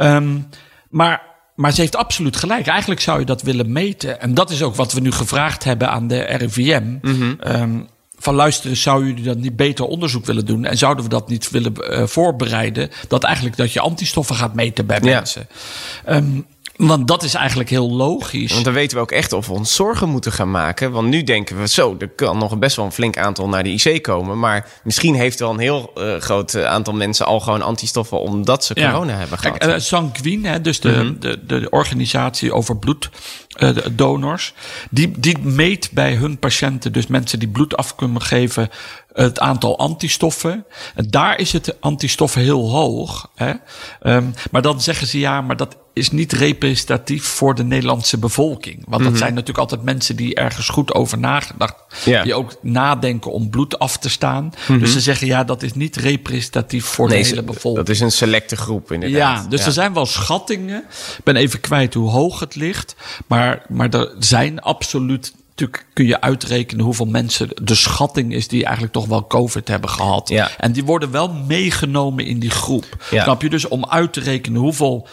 Um, 0.00 0.48
maar 0.90 1.30
maar 1.54 1.72
ze 1.72 1.80
heeft 1.80 1.96
absoluut 1.96 2.36
gelijk. 2.36 2.66
Eigenlijk 2.66 3.00
zou 3.00 3.18
je 3.18 3.24
dat 3.24 3.42
willen 3.42 3.72
meten. 3.72 4.20
En 4.20 4.34
dat 4.34 4.50
is 4.50 4.62
ook 4.62 4.74
wat 4.74 4.92
we 4.92 5.00
nu 5.00 5.12
gevraagd 5.12 5.64
hebben 5.64 5.90
aan 5.90 6.06
de 6.06 6.20
RIVM. 6.20 6.98
Mm 7.02 7.38
um, 7.46 7.88
van 8.22 8.34
luisteren, 8.34 8.76
zou 8.76 9.06
jullie 9.06 9.24
dat 9.24 9.38
niet 9.38 9.56
beter 9.56 9.84
onderzoek 9.84 10.24
willen 10.24 10.46
doen? 10.46 10.64
En 10.64 10.78
zouden 10.78 11.04
we 11.04 11.10
dat 11.10 11.28
niet 11.28 11.50
willen 11.50 11.72
uh, 11.78 12.06
voorbereiden? 12.06 12.90
Dat 13.08 13.24
eigenlijk 13.24 13.56
dat 13.56 13.72
je 13.72 13.80
antistoffen 13.80 14.36
gaat 14.36 14.54
meten 14.54 14.86
bij 14.86 14.98
Ja. 15.02 15.14
mensen. 15.14 15.48
Um, 16.08 16.46
want 16.76 17.08
dat 17.08 17.22
is 17.22 17.34
eigenlijk 17.34 17.70
heel 17.70 17.90
logisch. 17.90 18.52
Want 18.52 18.64
dan 18.64 18.74
weten 18.74 18.96
we 18.96 19.02
ook 19.02 19.10
echt 19.10 19.32
of 19.32 19.46
we 19.46 19.52
ons 19.52 19.74
zorgen 19.74 20.08
moeten 20.08 20.32
gaan 20.32 20.50
maken. 20.50 20.92
Want 20.92 21.08
nu 21.08 21.22
denken 21.22 21.58
we 21.58 21.68
zo, 21.68 21.96
er 21.98 22.08
kan 22.08 22.38
nog 22.38 22.58
best 22.58 22.76
wel 22.76 22.84
een 22.84 22.92
flink 22.92 23.18
aantal 23.18 23.48
naar 23.48 23.62
de 23.62 23.70
IC 23.70 24.02
komen. 24.02 24.38
Maar 24.38 24.68
misschien 24.84 25.14
heeft 25.14 25.38
wel 25.38 25.50
een 25.50 25.58
heel 25.58 25.92
uh, 25.98 26.16
groot 26.16 26.56
aantal 26.64 26.94
mensen 26.94 27.26
al 27.26 27.40
gewoon 27.40 27.62
antistoffen 27.62 28.20
omdat 28.20 28.64
ze 28.64 28.74
corona 28.74 29.16
hebben 29.16 29.38
gehad. 29.38 29.58
Kijk, 29.58 29.72
uh, 29.72 29.78
Sanquin, 29.78 30.44
hè, 30.44 30.60
dus 30.60 30.80
de, 30.80 30.88
mm 30.88 30.94
-hmm. 30.94 31.16
de, 31.20 31.38
de, 31.46 31.60
de, 31.60 31.70
organisatie 31.70 32.52
over 32.52 32.78
bloeddonors, 33.58 34.54
die, 34.90 35.12
die 35.18 35.38
meet 35.38 35.90
bij 35.92 36.14
hun 36.14 36.38
patiënten, 36.38 36.92
dus 36.92 37.06
mensen 37.06 37.38
die 37.38 37.48
bloed 37.48 37.76
af 37.76 37.94
kunnen 37.94 38.22
geven, 38.22 38.68
het 39.12 39.40
aantal 39.40 39.78
antistoffen. 39.78 40.64
En 40.94 41.06
daar 41.10 41.38
is 41.38 41.52
het 41.52 41.80
antistoffen 41.80 42.40
heel 42.40 42.70
hoog. 42.70 43.30
Hè? 43.34 43.52
Um, 44.02 44.34
maar 44.50 44.62
dan 44.62 44.80
zeggen 44.80 45.06
ze 45.06 45.18
ja, 45.18 45.40
maar 45.40 45.56
dat 45.56 45.76
is 45.94 46.10
niet 46.10 46.32
representatief 46.32 47.24
voor 47.24 47.54
de 47.54 47.64
Nederlandse 47.64 48.18
bevolking. 48.18 48.76
Want 48.76 48.90
dat 48.90 49.00
mm 49.00 49.06
-hmm. 49.06 49.16
zijn 49.16 49.30
natuurlijk 49.30 49.58
altijd 49.58 49.82
mensen 49.82 50.16
die 50.16 50.34
ergens 50.34 50.68
goed 50.68 50.94
over 50.94 51.18
nagedacht. 51.18 51.74
Ja. 52.04 52.22
Die 52.22 52.34
ook 52.34 52.56
nadenken 52.62 53.32
om 53.32 53.50
bloed 53.50 53.78
af 53.78 53.98
te 53.98 54.10
staan. 54.10 54.44
Mm 54.44 54.50
Mhm. 54.50 54.72
-hmm. 54.72 54.78
Dus 54.78 54.92
ze 54.92 55.00
zeggen 55.00 55.26
ja, 55.26 55.44
dat 55.44 55.62
is 55.62 55.72
niet 55.72 55.96
representatief 55.96 56.84
voor 56.84 57.08
nee, 57.08 57.22
de 57.22 57.28
hele 57.28 57.42
bevolking. 57.42 57.86
Dat 57.86 57.94
is 57.94 58.00
een 58.00 58.12
selecte 58.12 58.56
groep 58.56 58.92
inderdaad. 58.92 59.42
Ja, 59.42 59.48
dus 59.48 59.60
ja. 59.60 59.66
er 59.66 59.72
zijn 59.72 59.92
wel 59.92 60.06
schattingen. 60.06 60.84
Ik 61.18 61.24
ben 61.24 61.36
even 61.36 61.60
kwijt 61.60 61.94
hoe 61.94 62.10
hoog 62.10 62.40
het 62.40 62.54
ligt. 62.54 62.94
Maar, 63.26 63.41
maar 63.68 63.90
er 63.90 64.14
zijn 64.18 64.60
absoluut 64.60 65.32
natuurlijk 65.48 65.86
kun 65.92 66.06
je 66.06 66.20
uitrekenen 66.20 66.84
hoeveel 66.84 67.06
mensen 67.06 67.48
de 67.62 67.74
schatting 67.74 68.32
is 68.32 68.48
die 68.48 68.64
eigenlijk 68.64 68.92
toch 68.94 69.06
wel 69.06 69.26
COVID 69.26 69.68
hebben 69.68 69.90
gehad. 69.90 70.28
Ja. 70.28 70.50
En 70.58 70.72
die 70.72 70.84
worden 70.84 71.10
wel 71.10 71.32
meegenomen 71.32 72.24
in 72.24 72.38
die 72.38 72.50
groep. 72.50 72.84
Ja. 73.10 73.22
Snap 73.22 73.42
je? 73.42 73.50
Dus 73.50 73.68
om 73.68 73.86
uit 73.86 74.12
te 74.12 74.20
rekenen 74.20 74.60
hoeveel 74.60 75.08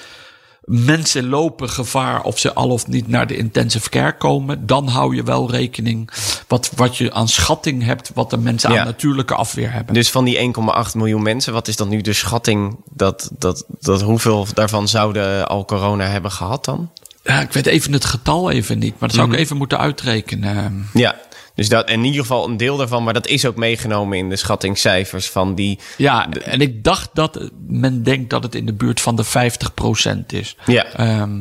mensen 0.69 1.29
lopen 1.29 1.69
gevaar 1.69 2.23
of 2.23 2.39
ze 2.39 2.53
al 2.53 2.69
of 2.69 2.87
niet 2.87 3.07
naar 3.07 3.27
de 3.27 3.37
intensive 3.37 3.89
care 3.89 4.17
komen, 4.17 4.65
dan 4.65 4.87
hou 4.87 5.15
je 5.15 5.23
wel 5.23 5.51
rekening 5.51 6.09
wat, 6.47 6.71
wat 6.75 6.97
je 6.97 7.13
aan 7.13 7.27
schatting 7.27 7.83
hebt, 7.83 8.11
wat 8.13 8.29
de 8.29 8.37
mensen 8.37 8.71
Ja. 8.71 8.79
aan 8.79 8.85
natuurlijke 8.85 9.35
afweer 9.35 9.71
hebben. 9.71 9.93
Dus 9.93 10.11
van 10.11 10.25
die 10.25 10.37
1,8 10.37 10.95
miljoen 10.95 11.21
mensen, 11.21 11.53
wat 11.53 11.67
is 11.67 11.75
dan 11.75 11.89
nu 11.89 12.01
de 12.01 12.13
schatting 12.13 12.77
dat, 12.93 13.29
dat, 13.37 13.65
dat 13.79 14.01
hoeveel 14.01 14.47
daarvan 14.53 14.87
zouden 14.87 15.47
al 15.47 15.65
corona 15.65 16.05
hebben 16.05 16.31
gehad 16.31 16.65
dan? 16.65 16.89
Ja, 17.23 17.39
ik 17.41 17.51
weet 17.53 17.65
even 17.65 17.93
het 17.93 18.05
getal 18.05 18.51
even 18.51 18.79
niet, 18.79 18.91
maar 18.99 19.07
dat 19.09 19.17
zou 19.17 19.27
Mhm. 19.27 19.35
ik 19.35 19.41
even 19.43 19.57
moeten 19.57 19.77
uitrekenen. 19.79 20.87
Ja, 20.93 21.15
dus 21.55 21.69
dat 21.69 21.89
in 21.89 22.03
ieder 22.03 22.21
geval 22.21 22.47
een 22.47 22.57
deel 22.57 22.77
daarvan, 22.77 23.03
maar 23.03 23.13
dat 23.13 23.27
is 23.27 23.45
ook 23.45 23.55
meegenomen 23.55 24.17
in 24.17 24.29
de 24.29 24.35
schattingscijfers 24.35 25.29
van 25.29 25.55
die. 25.55 25.79
Ja, 25.97 26.29
en 26.29 26.61
ik 26.61 26.83
dacht 26.83 27.09
dat 27.13 27.49
men 27.67 28.03
denkt 28.03 28.29
dat 28.29 28.43
het 28.43 28.55
in 28.55 28.65
de 28.65 28.73
buurt 28.73 29.01
van 29.01 29.15
de 29.15 29.23
50% 29.23 30.33
is. 30.33 30.55
Ja, 30.65 30.85
Ehm, 30.85 31.39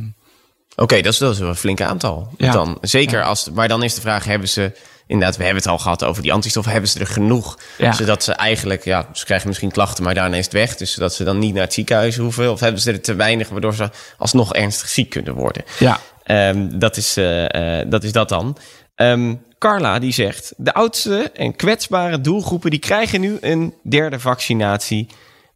oké, 0.77 1.01
dat, 1.01 1.13
is, 1.13 1.19
dat 1.19 1.33
is 1.35 1.39
wel 1.39 1.49
een 1.49 1.55
flink 1.57 1.81
aantal. 1.81 2.33
Ja. 2.37 2.53
Dan, 2.53 2.79
zeker 2.81 3.19
Ja. 3.19 3.25
als, 3.25 3.51
maar 3.55 3.69
dan 3.69 3.83
is 3.83 3.95
de 3.95 4.01
vraag, 4.01 4.25
hebben 4.25 4.49
ze, 4.49 4.73
inderdaad, 5.09 5.37
we 5.37 5.45
hebben 5.45 5.63
het 5.63 5.71
al 5.71 5.79
gehad 5.79 6.05
over 6.05 6.23
die 6.23 6.33
antistoffen, 6.33 6.73
hebben 6.73 6.91
ze 6.91 7.01
er 7.01 7.07
genoeg? 7.07 7.59
Ja. 7.79 7.93
Zodat 7.93 8.23
ze 8.23 8.33
eigenlijk, 8.33 8.85
ja, 8.85 9.09
ze 9.13 9.25
krijgen 9.25 9.49
misschien 9.49 9.71
klachten, 9.71 10.05
maar 10.05 10.15
daarna 10.15 10.37
is 10.37 10.45
het 10.45 10.53
weg. 10.53 10.77
Dus 10.77 10.95
dat 10.95 11.15
ze 11.15 11.25
dan 11.25 11.39
niet 11.39 11.55
naar 11.55 11.63
het 11.63 11.73
ziekenhuis 11.73 12.17
hoeven. 12.17 12.51
Of 12.51 12.61
hebben 12.61 12.81
ze 12.81 12.93
er 12.93 13.01
te 13.01 13.15
weinig, 13.15 13.49
waardoor 13.49 13.75
ze 13.75 13.91
alsnog 14.19 14.55
ernstig 14.55 14.89
ziek 14.89 15.11
kunnen 15.11 15.35
worden. 15.35 15.65
ja. 15.79 16.01
Ehm, 16.23 16.79
dat, 16.79 16.97
is, 16.97 17.17
eh, 17.17 17.81
eh, 17.81 17.91
dat 17.91 18.05
is 18.05 18.13
dat 18.13 18.29
dan. 18.29 18.57
Ehm, 18.95 19.35
Carla 19.59 19.99
die 19.99 20.13
zegt: 20.13 20.53
de 20.57 20.75
oudste 20.75 21.31
en 21.35 21.57
kwetsbare 21.57 22.21
doelgroepen 22.21 22.71
die 22.71 22.79
krijgen 22.79 23.21
nu 23.21 23.39
een 23.41 23.75
derde 23.83 24.21
vaccinatie 24.21 25.09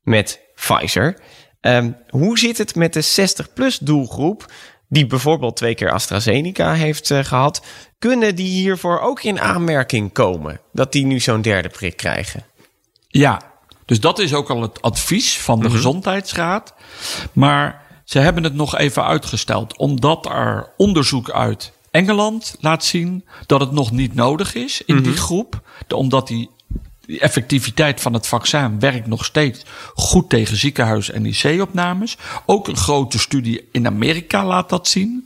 met 0.03 0.41
Pfizer. 0.55 1.17
Ehm, 1.61 1.91
hoe 2.09 2.39
zit 2.39 2.59
het 2.59 2.75
met 2.75 2.93
de 2.93 3.03
60-plus 3.03 3.79
doelgroep, 3.79 4.53
die 4.93 5.07
bijvoorbeeld 5.07 5.57
twee 5.57 5.75
keer 5.75 5.93
AstraZeneca 5.93 6.73
heeft 6.73 7.11
eh, 7.11 7.25
gehad? 7.25 7.63
Kunnen 7.99 8.35
die 8.35 8.49
hiervoor 8.49 9.01
ook 9.01 9.23
in 9.23 9.41
aanmerking 9.41 10.13
komen 10.13 10.61
dat 10.73 10.93
die 10.93 11.07
nu 11.07 11.21
zo'n 11.21 11.43
derde 11.43 11.69
prik 11.69 11.97
krijgen? 11.97 12.45
Ja, 13.09 13.41
dus 13.85 14.01
dat 14.01 14.19
is 14.19 14.35
ook 14.35 14.51
al 14.51 14.63
het 14.63 14.83
advies 14.83 15.39
van 15.39 15.61
de 15.61 15.71
gezondheidsraad. 15.71 16.75
Maar 17.33 17.83
ze 18.05 18.19
hebben 18.19 18.45
het 18.45 18.55
nog 18.55 18.79
even 18.79 19.05
uitgesteld, 19.05 19.77
omdat 19.77 20.27
er 20.27 20.69
onderzoek 20.77 21.31
uit 21.31 21.73
Engeland 21.91 22.57
laat 22.61 22.85
zien 22.85 23.25
dat 23.47 23.61
het 23.61 23.73
nog 23.73 23.91
niet 23.91 24.15
nodig 24.15 24.55
is 24.55 24.83
in 24.87 25.03
die 25.03 25.17
groep. 25.17 25.61
De- 25.87 25.97
omdat 25.97 26.29
die, 26.29 26.51
die 27.13 27.21
effectiviteit 27.21 28.01
van 28.01 28.13
het 28.13 28.27
vaccin 28.27 28.81
werkt 28.81 29.07
nog 29.07 29.25
steeds 29.25 29.65
goed 29.95 30.29
tegen 30.29 30.57
ziekenhuis- 30.57 31.11
en 31.11 31.27
IC-opnames. 31.27 32.17
Ook 32.47 32.69
een 32.69 32.77
grote 32.77 33.19
studie 33.19 33.69
in 33.73 33.87
Amerika 33.87 34.45
laat 34.47 34.69
dat 34.69 34.89
zien. 34.89 35.25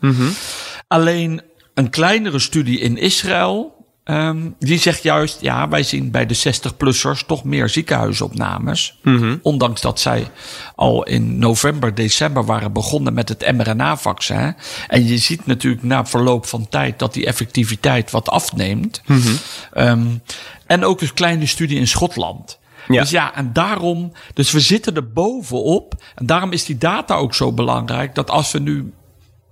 Alleen 0.88 1.40
een 1.74 1.90
kleinere 1.90 2.38
studie 2.38 2.78
in 2.80 2.96
Israël 2.98 3.74
ehm, 4.04 4.50
die 4.58 4.78
zegt 4.78 5.02
juist, 5.02 5.40
ja, 5.40 5.68
wij 5.68 5.82
zien 5.82 6.10
bij 6.10 6.26
de 6.26 6.36
60-plussers 6.36 7.26
toch 7.26 7.44
meer 7.44 7.68
ziekenhuisopnames. 7.68 8.98
Ondanks 9.42 9.80
dat 9.80 10.00
zij 10.00 10.30
al 10.74 11.04
in 11.04 11.38
november, 11.38 11.94
december 11.94 12.44
waren 12.44 12.72
begonnen 12.72 13.14
met 13.14 13.28
het 13.28 13.52
mRNA-vaccin. 13.52 14.56
En 14.88 15.06
je 15.06 15.18
ziet 15.18 15.46
natuurlijk 15.46 15.82
na 15.82 16.06
verloop 16.06 16.46
van 16.46 16.68
tijd 16.68 16.98
dat 16.98 17.12
die 17.14 17.26
effectiviteit 17.26 18.10
wat 18.10 18.28
afneemt. 18.28 19.02
Ehm, 19.72 20.06
en 20.66 20.84
ook 20.84 21.00
een 21.00 21.14
kleine 21.14 21.46
studie 21.46 21.78
in 21.78 21.88
Schotland. 21.88 22.58
Ja. 22.88 23.00
Dus 23.00 23.10
ja, 23.10 23.34
en 23.34 23.52
daarom, 23.52 24.12
dus 24.34 24.50
we 24.50 24.60
zitten 24.60 24.94
er 24.96 25.12
bovenop. 25.12 25.94
En 26.14 26.26
daarom 26.26 26.52
is 26.52 26.64
die 26.64 26.78
data 26.78 27.14
ook 27.14 27.34
zo 27.34 27.52
belangrijk. 27.52 28.14
Dat 28.14 28.30
als 28.30 28.52
we 28.52 28.58
nu 28.58 28.92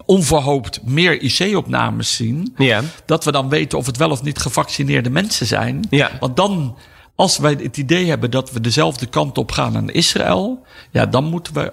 onverhoopt 0.06 0.80
meer 0.84 1.20
IC-opnames 1.22 2.16
zien, 2.16 2.54
Ja. 2.56 2.82
dat 3.06 3.24
we 3.24 3.32
dan 3.32 3.48
weten 3.48 3.78
of 3.78 3.86
het 3.86 3.96
wel 3.96 4.10
of 4.10 4.22
niet 4.22 4.38
gevaccineerde 4.38 5.10
mensen 5.10 5.46
zijn. 5.46 5.86
Ja. 5.90 6.10
Want 6.20 6.36
dan, 6.36 6.76
als 7.14 7.38
wij 7.38 7.56
het 7.62 7.76
idee 7.76 8.08
hebben 8.08 8.30
dat 8.30 8.50
we 8.52 8.60
dezelfde 8.60 9.06
kant 9.06 9.38
op 9.38 9.52
gaan 9.52 9.76
aan 9.76 9.90
Israël, 9.90 10.66
ja, 10.90 11.06
dan 11.06 11.24
moeten 11.24 11.54
we 11.54 11.72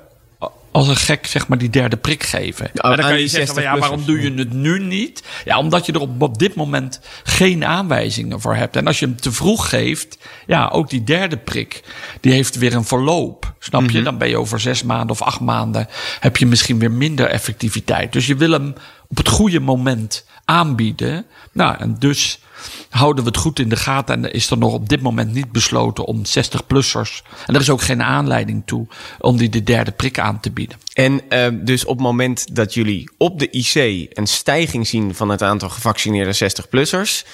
als 0.72 0.88
een 0.88 0.96
gek 0.96 1.26
zeg 1.28 1.48
maar 1.48 1.58
die 1.58 1.70
derde 1.70 1.98
prik 1.98 2.24
geven. 2.24 2.70
Ja, 2.74 2.82
en 2.82 2.98
dan 2.98 3.06
kan 3.06 3.20
je 3.20 3.28
zeggen, 3.28 3.54
van, 3.54 3.64
ja, 3.64 3.78
waarom 3.78 4.00
60-plussers. 4.00 4.06
doe 4.06 4.22
je 4.22 4.34
het 4.34 4.54
nu 4.54 4.80
niet? 4.80 5.24
Ja, 5.46 5.58
omdat 5.58 5.86
je 5.86 5.92
er 5.94 6.00
op, 6.02 6.22
op 6.22 6.38
dit 6.38 6.56
moment 6.56 7.00
geen 7.24 7.66
aanwijzingen 7.66 8.42
voor 8.42 8.56
hebt. 8.56 8.76
En 8.76 8.88
als 8.88 9.00
je 9.00 9.06
hem 9.06 9.16
te 9.22 9.32
vroeg 9.32 9.70
geeft, 9.70 10.18
ja, 10.48 10.68
ook 10.68 10.90
die 10.90 11.04
derde 11.04 11.38
prik, 11.38 11.84
die 12.20 12.32
heeft 12.34 12.56
weer 12.58 12.74
een 12.76 12.86
verloop. 12.86 13.54
Snap 13.60 13.82
Mhm. 13.82 13.92
je? 13.96 14.02
Dan 14.04 14.18
ben 14.18 14.30
je 14.30 14.38
over 14.38 14.60
zes 14.60 14.84
maanden 14.84 15.10
of 15.10 15.22
acht 15.22 15.40
maanden, 15.40 15.88
heb 16.20 16.38
je 16.38 16.46
misschien 16.46 16.80
weer 16.80 16.92
minder 16.92 17.26
effectiviteit. 17.28 18.14
Dus 18.14 18.28
je 18.28 18.36
wil 18.36 18.52
hem 18.52 18.74
op 19.08 19.18
het 19.18 19.28
goede 19.28 19.60
moment 19.60 20.26
aanbieden. 20.46 21.26
Nou, 21.52 21.76
en 21.80 21.96
dus 22.00 22.40
houden 22.90 23.24
we 23.24 23.30
het 23.30 23.40
goed 23.40 23.60
in 23.60 23.70
de 23.70 23.76
gaten. 23.76 24.26
En 24.26 24.32
is 24.32 24.50
er 24.50 24.58
nog 24.58 24.74
op 24.74 24.90
dit 24.90 25.02
moment 25.02 25.34
niet 25.34 25.52
besloten 25.52 26.06
om 26.06 26.22
60-plussers. 26.26 27.22
En 27.46 27.56
er 27.56 27.62
is 27.62 27.70
ook 27.70 27.82
geen 27.82 28.04
aanleiding 28.04 28.64
toe 28.66 28.88
om 29.20 29.38
die 29.38 29.50
de 29.50 29.64
derde 29.64 29.92
prik 29.92 30.20
aan 30.20 30.40
te 30.40 30.52
bieden. 30.52 30.78
En 30.94 31.22
eh, 31.30 31.48
dus 31.54 31.86
op 31.86 31.96
het 31.98 32.06
moment 32.06 32.56
dat 32.56 32.74
jullie 32.74 33.12
op 33.18 33.40
de 33.40 33.50
IC 33.50 34.08
een 34.18 34.28
stijging 34.28 34.88
zien 34.88 35.16
van 35.16 35.30
het 35.30 35.42
aantal 35.42 35.70
gevaccineerde 35.70 36.52
60-plussers, 36.52 37.28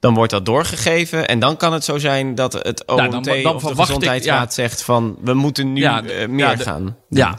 dan 0.00 0.14
wordt 0.14 0.30
dat 0.30 0.46
doorgegeven. 0.46 1.28
En 1.28 1.38
dan 1.38 1.56
kan 1.56 1.72
het 1.72 1.84
zo 1.84 1.98
zijn 1.98 2.34
dat 2.34 2.52
het 2.52 2.86
OMT 2.86 2.96
dan- 2.98 3.10
dan 3.42 3.54
of 3.54 3.62
de 3.62 3.70
ik, 3.70 3.76
Gezondheidsraad 3.76 4.54
zegt 4.54 4.82
van 4.82 5.16
we 5.20 5.34
moeten 5.34 5.72
nu 5.72 5.80
Ja, 5.80 6.02
eh, 6.04 6.28
meer 6.28 6.46
ja, 6.46 6.54
de- 6.54 6.62
gaan. 6.62 6.96
Ja. 7.08 7.38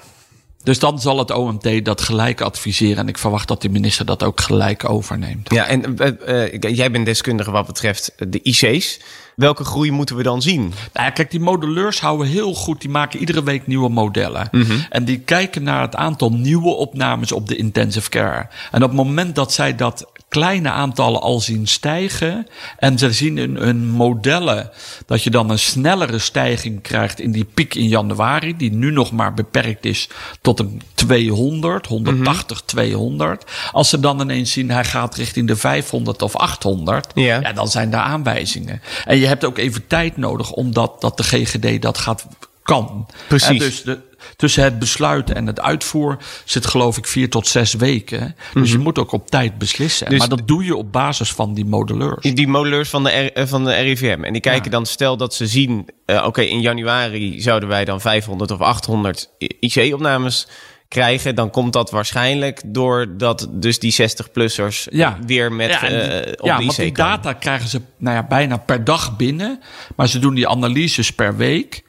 Dus 0.65 0.79
dan 0.79 0.99
zal 0.99 1.17
het 1.17 1.31
OMT 1.31 1.85
dat 1.85 2.01
gelijk 2.01 2.41
adviseren. 2.41 2.97
En 2.97 3.07
ik 3.07 3.17
verwacht 3.17 3.47
dat 3.47 3.61
de 3.61 3.69
minister 3.69 4.05
dat 4.05 4.23
ook 4.23 4.41
gelijk 4.41 4.89
overneemt. 4.89 5.53
Ja, 5.53 5.65
en 5.65 5.97
eh, 5.97 6.53
eh, 6.53 6.75
jij 6.75 6.91
bent 6.91 7.05
deskundige 7.05 7.51
wat 7.51 7.65
betreft 7.65 8.13
de 8.17 8.39
IC's. 8.43 8.99
Welke 9.35 9.63
groei 9.63 9.91
moeten 9.91 10.15
we 10.15 10.23
dan 10.23 10.41
zien? 10.41 10.61
Nou 10.93 11.05
ja, 11.05 11.09
kijk, 11.09 11.31
die 11.31 11.39
modelleurs 11.39 11.99
houden 11.99 12.27
heel 12.27 12.53
goed. 12.53 12.81
Die 12.81 12.89
maken 12.89 13.19
iedere 13.19 13.43
week 13.43 13.67
nieuwe 13.67 13.89
modellen. 13.89 14.49
En 14.89 15.05
die 15.05 15.19
kijken 15.19 15.63
naar 15.63 15.81
het 15.81 15.95
aantal 15.95 16.31
nieuwe 16.31 16.69
opnames 16.69 17.31
op 17.31 17.47
de 17.47 17.55
intensive 17.55 18.09
care. 18.09 18.47
En 18.71 18.83
op 18.83 18.89
het 18.89 18.97
moment 18.97 19.35
dat 19.35 19.53
zij 19.53 19.75
dat 19.75 20.11
kleine 20.35 20.69
aantallen 20.69 21.21
al 21.21 21.39
zien 21.39 21.67
stijgen. 21.67 22.47
en 22.77 22.97
ze 22.97 23.11
zien 23.11 23.37
in 23.37 23.55
hun 23.55 23.89
modellen 23.89 24.69
dat 25.05 25.23
je 25.23 25.29
dan 25.29 25.49
een 25.49 25.59
snellere 25.59 26.19
stijging 26.19 26.81
krijgt 26.81 27.19
in 27.19 27.31
die 27.31 27.45
piek 27.53 27.75
in 27.75 27.87
januari. 27.87 28.57
die 28.57 28.71
nu 28.71 28.91
nog 28.91 29.11
maar 29.11 29.33
beperkt 29.33 29.85
is 29.85 30.09
tot 30.41 30.59
een 30.59 30.81
200, 30.93 31.85
180, 31.85 32.61
200. 32.65 33.43
Als 33.71 33.89
ze 33.89 33.99
dan 33.99 34.21
ineens 34.21 34.51
zien 34.51 34.71
hij 34.71 34.85
gaat 34.85 35.15
richting 35.15 35.47
de 35.47 35.55
500 35.55 36.21
of 36.21 36.35
800. 36.35 37.11
Ja. 37.13 37.39
ja 37.39 37.53
dan 37.53 37.67
zijn 37.67 37.89
daar 37.89 38.03
aanwijzingen. 38.03 38.81
En 39.05 39.17
je 39.17 39.27
hebt 39.27 39.45
ook 39.45 39.57
even 39.57 39.87
tijd 39.87 40.17
nodig 40.17 40.51
omdat 40.51 41.01
dat 41.01 41.17
de 41.17 41.23
GGD 41.23 41.81
dat 41.81 41.97
gaat 41.97 42.27
kan. 42.63 43.07
Precies. 43.27 43.47
En 43.49 43.57
dus 43.57 43.83
de, 43.83 43.99
tussen 44.35 44.63
het 44.63 44.79
besluit 44.79 45.31
en 45.31 45.47
het 45.47 45.61
uitvoer 45.61 46.17
zit 46.45 46.65
geloof 46.65 46.97
ik 46.97 47.07
vier 47.07 47.29
tot 47.29 47.47
zes 47.47 47.73
weken. 47.73 48.35
Dus 48.53 48.71
je 48.71 48.77
moet 48.77 48.99
ook 48.99 49.11
op 49.11 49.29
tijd 49.29 49.57
beslissen. 49.57 50.09
Dus 50.09 50.19
maar 50.19 50.29
dat 50.29 50.47
doe 50.47 50.63
je 50.65 50.75
op 50.75 50.91
basis 50.91 51.31
van 51.31 51.53
die 51.53 51.65
modelleurs. 51.65 52.33
Die 52.33 52.47
modelleurs 52.47 52.89
van 52.89 53.03
de, 53.03 53.09
R- 53.09 53.31
eh, 53.33 53.45
van 53.47 53.63
de 53.65 53.73
RIVM. 53.73 54.23
En 54.23 54.33
die 54.33 54.41
kijken 54.41 54.63
Ja. 54.65 54.69
dan, 54.71 54.85
stel 54.85 55.17
dat 55.17 55.33
ze 55.33 55.47
zien... 55.47 55.89
eh, 56.05 56.23
oké, 56.25 56.41
in 56.41 56.61
januari 56.61 57.41
zouden 57.41 57.69
wij 57.69 57.85
dan 57.85 58.01
500 58.01 58.51
of 58.51 58.59
800 58.61 59.29
IC-opnames 59.59 60.47
krijgen. 60.87 61.35
Dan 61.35 61.49
komt 61.49 61.73
dat 61.73 61.91
waarschijnlijk 61.91 62.61
doordat 62.65 63.47
dus 63.51 63.79
die 63.79 63.93
60-plussers 64.01 64.87
Ja. 64.89 65.17
weer 65.25 65.51
met 65.53 65.69
Ja, 65.69 65.83
en 65.83 66.01
eh, 66.11 66.23
die- 66.25 66.39
op 66.39 66.45
ja, 66.45 66.57
want 66.57 66.75
die 66.75 66.91
komen. 66.91 66.93
data 66.93 67.33
krijgen 67.33 67.69
ze 67.69 67.81
nou 67.97 68.15
ja, 68.15 68.23
bijna 68.27 68.57
per 68.57 68.83
dag 68.83 69.15
binnen. 69.17 69.59
Maar 69.95 70.07
ze 70.07 70.19
doen 70.19 70.33
die 70.35 70.47
analyses 70.47 71.11
per 71.11 71.37
week. 71.37 71.83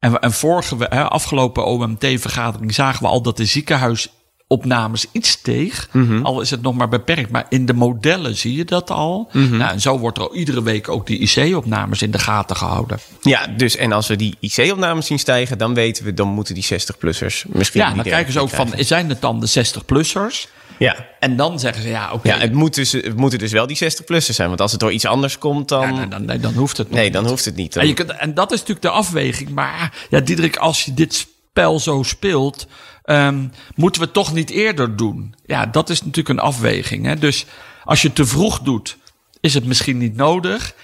En, 0.00 0.20
en 0.20 0.32
vorige, 0.32 0.76
hè, 0.78 1.02
afgelopen 1.02 1.66
OMT-vergadering 1.66 2.74
zagen 2.74 3.02
we 3.02 3.08
al 3.08 3.22
dat 3.22 3.36
de 3.36 3.44
ziekenhuisopnames 3.44 5.06
iets 5.12 5.30
steeg. 5.30 5.88
Mhm. 5.92 6.22
Al 6.22 6.40
is 6.40 6.50
het 6.50 6.62
nog 6.62 6.74
maar 6.74 6.88
beperkt. 6.88 7.30
Maar 7.30 7.46
in 7.48 7.66
de 7.66 7.72
modellen 7.72 8.36
zie 8.36 8.56
je 8.56 8.64
dat 8.64 8.90
al. 8.90 9.28
Mhm. 9.32 9.56
nou, 9.56 9.72
en 9.72 9.80
zo 9.80 9.98
wordt 9.98 10.18
er 10.18 10.32
iedere 10.32 10.62
week 10.62 10.88
ook 10.88 11.06
die 11.06 11.18
IC-opnames 11.18 12.02
in 12.02 12.10
de 12.10 12.18
gaten 12.18 12.56
gehouden. 12.56 12.98
Ja, 13.20 13.46
dus 13.46 13.76
en 13.76 13.92
als 13.92 14.06
we 14.06 14.16
die 14.16 14.36
IC-opnames 14.40 15.06
zien 15.06 15.18
stijgen... 15.18 15.58
dan 15.58 15.74
weten 15.74 16.04
we, 16.04 16.14
dan 16.14 16.28
moeten 16.28 16.54
die 16.54 16.64
60-plussers 16.64 17.42
misschien... 17.46 17.80
Ja, 17.80 17.94
dan 17.94 18.04
kijken 18.04 18.32
ze 18.32 18.40
ook 18.40 18.50
van, 18.50 18.72
zijn 18.76 19.08
het 19.08 19.20
dan 19.20 19.40
de 19.40 19.48
60-plussers? 19.48 20.48
Ja. 20.80 21.06
En 21.18 21.36
dan 21.36 21.58
zeggen 21.60 21.82
ze, 21.82 21.88
ja, 21.88 22.12
oké. 22.12 22.28
Ja, 22.28 22.38
het, 22.38 22.52
moet 22.52 22.74
dus, 22.74 22.92
het 22.92 23.16
moeten 23.16 23.38
dus 23.38 23.52
wel 23.52 23.66
die 23.66 23.76
60-plussers 23.84 24.34
zijn. 24.34 24.48
Want 24.48 24.60
als 24.60 24.70
het 24.70 24.80
door 24.80 24.92
iets 24.92 25.04
anders 25.04 25.38
komt, 25.38 25.68
dan... 25.68 25.94
Ja, 25.94 26.06
dan, 26.06 26.24
nee, 26.24 26.38
dan 26.38 26.54
hoeft 26.54 26.76
het 26.76 26.90
nee, 26.90 27.04
niet. 27.04 27.12
dan 27.12 27.26
hoeft 27.26 27.44
het 27.44 27.56
niet. 27.56 27.72
Dan- 27.72 27.82
En, 27.82 27.88
je 27.88 27.94
kunt, 27.94 28.10
en 28.10 28.34
dat 28.34 28.52
is 28.52 28.58
natuurlijk 28.58 28.86
de 28.86 28.92
afweging. 28.92 29.50
Maar 29.50 29.92
ja, 30.10 30.20
Diederik, 30.20 30.56
als 30.56 30.84
je 30.84 30.94
dit 30.94 31.14
spel 31.14 31.80
zo 31.80 32.02
speelt, 32.02 32.66
ehm, 33.04 33.46
moeten 33.74 34.00
we 34.00 34.06
het 34.06 34.14
toch 34.16 34.32
niet 34.32 34.50
eerder 34.50 34.96
doen. 34.96 35.34
Ja, 35.46 35.66
dat 35.66 35.90
is 35.90 36.00
natuurlijk 36.00 36.28
een 36.28 36.38
afweging. 36.44 37.06
Hè? 37.06 37.16
Dus 37.16 37.46
als 37.84 38.02
je 38.02 38.12
te 38.12 38.26
vroeg 38.26 38.60
doet, 38.60 38.96
is 39.40 39.54
het 39.54 39.64
misschien 39.64 39.98
niet 39.98 40.16
nodig. 40.16 40.74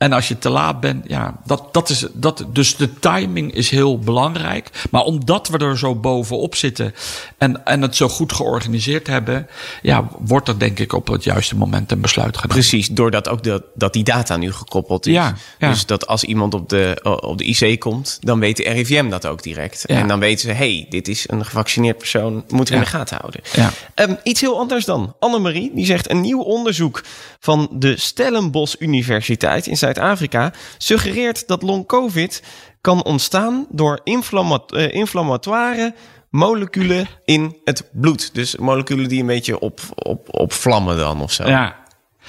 En 0.00 0.12
als 0.12 0.28
je 0.28 0.38
te 0.38 0.50
laat 0.50 0.80
bent, 0.80 1.04
ja, 1.08 1.40
dat, 1.44 1.74
dat 1.74 1.88
is, 1.88 2.06
dat, 2.12 2.44
dus 2.52 2.76
de 2.76 2.98
timing 2.98 3.54
is 3.54 3.70
heel 3.70 3.98
belangrijk. 3.98 4.70
Maar 4.90 5.02
omdat 5.02 5.48
we 5.48 5.58
er 5.58 5.78
zo 5.78 5.94
bovenop 5.94 6.54
zitten 6.54 6.94
en, 7.38 7.64
en 7.64 7.82
het 7.82 7.96
zo 7.96 8.08
goed 8.08 8.32
georganiseerd 8.32 9.06
hebben, 9.06 9.48
ja, 9.82 10.08
wordt 10.18 10.48
er 10.48 10.58
denk 10.58 10.78
ik 10.78 10.92
op 10.92 11.08
het 11.08 11.24
juiste 11.24 11.56
moment 11.56 11.92
een 11.92 12.00
besluit 12.00 12.36
genomen. 12.36 12.56
Precies, 12.56 12.88
doordat 12.88 13.28
ook 13.28 13.42
dat, 13.42 13.62
dat 13.74 13.92
die 13.92 14.04
data 14.04 14.36
nu 14.36 14.52
gekoppeld 14.52 15.06
is. 15.06 15.12
Ja, 15.12 15.34
ja. 15.58 15.68
Dus 15.68 15.86
dat 15.86 16.06
als 16.06 16.24
iemand 16.24 16.54
op 16.54 16.68
de, 16.68 17.00
op 17.20 17.38
de 17.38 17.44
IC 17.44 17.80
komt, 17.80 18.18
dan 18.20 18.40
weet 18.40 18.56
de 18.56 18.62
RIVM 18.62 19.08
dat 19.08 19.26
ook 19.26 19.42
direct. 19.42 19.84
Ja. 19.86 19.96
En 19.96 20.08
dan 20.08 20.18
weten 20.18 20.48
ze, 20.48 20.54
hey, 20.54 20.86
dit 20.88 21.08
is 21.08 21.24
een 21.28 21.44
gevaccineerd 21.44 21.98
persoon, 21.98 22.44
moeten 22.48 22.74
we 22.74 22.80
in 22.80 22.86
de 22.86 22.96
gaten 22.96 23.16
houden. 23.16 23.40
Ja. 23.52 23.72
Ehm, 23.94 24.14
iets 24.22 24.40
heel 24.40 24.58
anders 24.58 24.84
dan. 24.84 25.14
Annemarie, 25.18 25.70
die 25.74 25.86
zegt 25.86 26.10
een 26.10 26.20
nieuw 26.20 26.42
onderzoek 26.42 27.02
van 27.40 27.68
de 27.72 27.96
Stellenbosch 27.98 28.74
Universiteit 28.78 29.66
in 29.66 29.76
Zuid-Afrika 29.94 30.52
suggereert 30.78 31.46
dat 31.48 31.62
long-covid 31.62 32.42
kan 32.80 33.04
ontstaan 33.04 33.66
door 33.68 34.00
eh, 34.04 34.94
inflammatoire 34.94 35.94
moleculen 36.30 37.08
in 37.24 37.60
het 37.64 37.88
bloed. 37.92 38.34
Dus 38.34 38.56
moleculen 38.56 39.08
die 39.08 39.20
een 39.20 39.26
beetje 39.26 39.58
op, 39.58 39.80
op, 39.94 40.26
opvlammen 40.30 40.96
dan 40.96 41.20
of 41.20 41.32
zo. 41.32 41.48
Ja. 41.48 41.79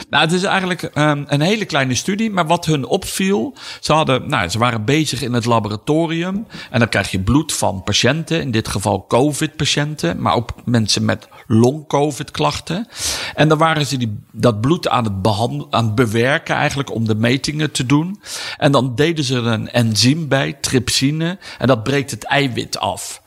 Nou, 0.09 0.23
het 0.23 0.33
is 0.33 0.43
eigenlijk 0.43 0.83
ehm, 0.83 1.23
een 1.27 1.41
hele 1.41 1.65
kleine 1.65 1.95
studie, 1.95 2.31
maar 2.31 2.47
wat 2.47 2.65
hun 2.65 2.85
opviel, 2.85 3.53
ze 3.79 3.93
hadden, 3.93 4.29
nou, 4.29 4.49
ze 4.49 4.59
waren 4.59 4.85
bezig 4.85 5.21
in 5.21 5.33
het 5.33 5.45
laboratorium 5.45 6.47
en 6.69 6.79
dan 6.79 6.89
krijg 6.89 7.11
je 7.11 7.19
bloed 7.19 7.53
van 7.53 7.83
patiënten, 7.83 8.41
in 8.41 8.51
dit 8.51 8.67
geval 8.67 9.05
COVID-patiënten, 9.07 10.21
maar 10.21 10.33
ook 10.33 10.49
mensen 10.65 11.05
met 11.05 11.27
long-COVID-klachten. 11.47 12.87
En 13.35 13.47
dan 13.47 13.57
waren 13.57 13.85
ze 13.85 13.97
die, 13.97 14.19
dat 14.31 14.61
bloed 14.61 14.87
aan 14.87 15.03
het, 15.03 15.27
aan 15.69 15.85
het 15.85 15.95
bewerken 15.95 16.55
eigenlijk 16.55 16.93
om 16.93 17.05
de 17.05 17.15
metingen 17.15 17.71
te 17.71 17.85
doen. 17.85 18.21
En 18.57 18.71
dan 18.71 18.95
deden 18.95 19.23
ze 19.23 19.35
er 19.35 19.45
een 19.45 19.69
enzym 19.69 20.27
bij, 20.27 20.53
trypsine, 20.61 21.37
en 21.57 21.67
dat 21.67 21.83
breekt 21.83 22.11
het 22.11 22.23
eiwit 22.23 22.79
af. 22.79 23.21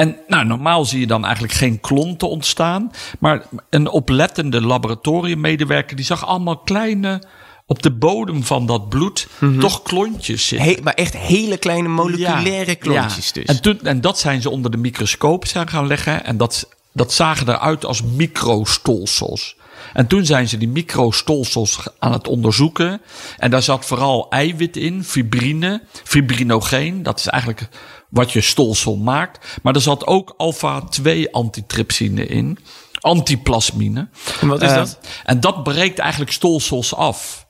En 0.00 0.16
nou, 0.26 0.44
normaal 0.46 0.84
zie 0.84 1.00
je 1.00 1.06
dan 1.06 1.24
eigenlijk 1.24 1.54
geen 1.54 1.80
klonten 1.80 2.28
ontstaan. 2.28 2.90
Maar 3.18 3.42
een 3.70 3.88
oplettende 3.88 4.60
laboratoriummedewerker 4.60 5.96
die 5.96 6.04
zag 6.04 6.26
allemaal 6.26 6.58
kleine 6.58 7.22
op 7.66 7.82
de 7.82 7.90
bodem 7.90 8.44
van 8.44 8.66
dat 8.66 8.88
bloed 8.88 9.28
toch 9.60 9.82
klontjes 9.82 10.46
zitten. 10.48 10.68
He- 10.68 10.82
maar 10.82 10.94
echt 10.94 11.16
hele 11.16 11.56
kleine 11.56 11.88
moleculaire 11.88 12.70
Ja, 12.70 12.74
klontjes 12.74 13.26
ja. 13.26 13.32
dus. 13.32 13.44
En, 13.44 13.62
toen, 13.62 13.80
en 13.82 14.00
dat 14.00 14.18
zijn 14.18 14.42
ze 14.42 14.50
onder 14.50 14.70
de 14.70 14.76
microscoop 14.76 15.46
zijn 15.46 15.68
gaan 15.68 15.86
leggen. 15.86 16.24
En 16.24 16.36
dat, 16.36 16.68
dat 16.92 17.12
zagen 17.12 17.48
eruit 17.48 17.84
als 17.84 18.02
microstolsels. 18.02 19.56
En 19.92 20.06
toen 20.06 20.24
zijn 20.26 20.48
ze 20.48 20.58
die 20.58 20.68
microstolsels 20.68 21.78
aan 21.98 22.12
het 22.12 22.28
onderzoeken. 22.28 23.00
En 23.38 23.50
daar 23.50 23.62
zat 23.62 23.84
vooral 23.86 24.26
eiwit 24.30 24.76
in, 24.76 25.04
fibrine, 25.04 25.82
fibrinogeen. 26.04 27.02
Dat 27.02 27.18
is 27.18 27.26
eigenlijk 27.26 27.68
wat 28.10 28.32
je 28.32 28.40
stolsel 28.40 28.96
maakt. 28.96 29.58
Maar 29.62 29.74
er 29.74 29.80
zat 29.80 30.06
ook 30.06 30.34
alpha-2 30.36 31.30
antitrypsine 31.30 32.26
in. 32.26 32.58
antiplasmine. 33.00 34.08
En 34.40 34.48
wat 34.48 34.62
is 34.62 34.68
Eh, 34.70 34.74
dat? 34.76 34.98
En 35.24 35.40
dat 35.40 35.62
breekt 35.62 35.98
eigenlijk 35.98 36.32
stolsels 36.32 36.94
af. 36.94 37.46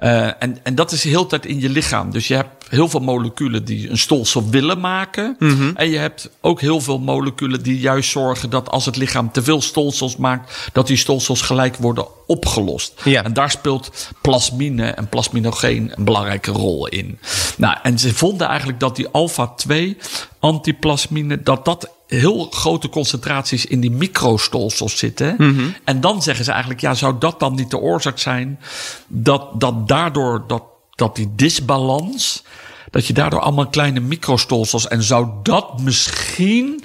Eh, 0.00 0.42
en, 0.42 0.58
en 0.62 0.74
dat 0.74 0.92
is 0.92 1.02
de 1.02 1.08
hele 1.08 1.26
tijd 1.26 1.46
in 1.46 1.60
je 1.60 1.68
lichaam. 1.68 2.10
Dus 2.10 2.28
je 2.28 2.34
hebt 2.34 2.68
heel 2.68 2.88
veel 2.88 3.00
moleculen 3.00 3.64
die 3.64 3.90
een 3.90 3.98
stolsel 3.98 4.48
willen 4.50 4.80
maken. 4.80 5.36
Mhm. 5.38 5.70
En 5.74 5.90
je 5.90 5.98
hebt 5.98 6.30
ook 6.40 6.60
heel 6.60 6.80
veel 6.80 6.98
moleculen 6.98 7.62
die 7.62 7.78
juist 7.78 8.10
zorgen 8.10 8.50
dat 8.50 8.68
als 8.68 8.86
het 8.86 8.96
lichaam 8.96 9.32
te 9.32 9.42
veel 9.42 9.60
stolsels 9.60 10.16
maakt, 10.16 10.70
dat 10.72 10.86
die 10.86 10.96
stolsels 10.96 11.42
gelijk 11.42 11.76
worden 11.76 12.06
opgelost. 12.26 13.00
Ja. 13.04 13.24
En 13.24 13.32
daar 13.32 13.50
speelt 13.50 14.12
plasmine 14.20 14.86
en 14.86 15.08
plasminogeen 15.08 15.92
een 15.94 16.04
belangrijke 16.04 16.50
rol 16.50 16.86
in. 16.86 17.18
Nou, 17.56 17.76
en 17.82 17.98
ze 17.98 18.14
vonden 18.14 18.46
eigenlijk 18.46 18.80
dat 18.80 18.96
die 18.96 19.08
alpha-2 19.08 19.74
antiplasmine, 20.38 21.42
dat 21.42 21.64
dat 21.64 21.90
heel 22.10 22.46
grote 22.50 22.88
concentraties 22.88 23.66
in 23.66 23.80
die 23.80 23.90
microstolsels 23.90 24.98
zitten. 24.98 25.34
Mhm. 25.38 25.68
En 25.84 26.00
dan 26.00 26.22
zeggen 26.22 26.44
ze 26.44 26.50
eigenlijk, 26.50 26.80
ja, 26.80 26.94
zou 26.94 27.14
dat 27.18 27.40
dan 27.40 27.54
niet 27.54 27.70
de 27.70 27.78
oorzaak 27.78 28.18
zijn 28.18 28.60
dat, 29.06 29.60
dat 29.60 29.88
daardoor 29.88 30.44
dat, 30.46 30.62
dat 30.94 31.16
die 31.16 31.28
disbalans, 31.36 32.44
dat 32.90 33.06
je 33.06 33.12
daardoor 33.12 33.40
allemaal 33.40 33.68
kleine 33.68 34.00
microstolsels 34.00 34.88
en 34.88 35.02
zou 35.02 35.28
dat 35.42 35.80
misschien 35.80 36.84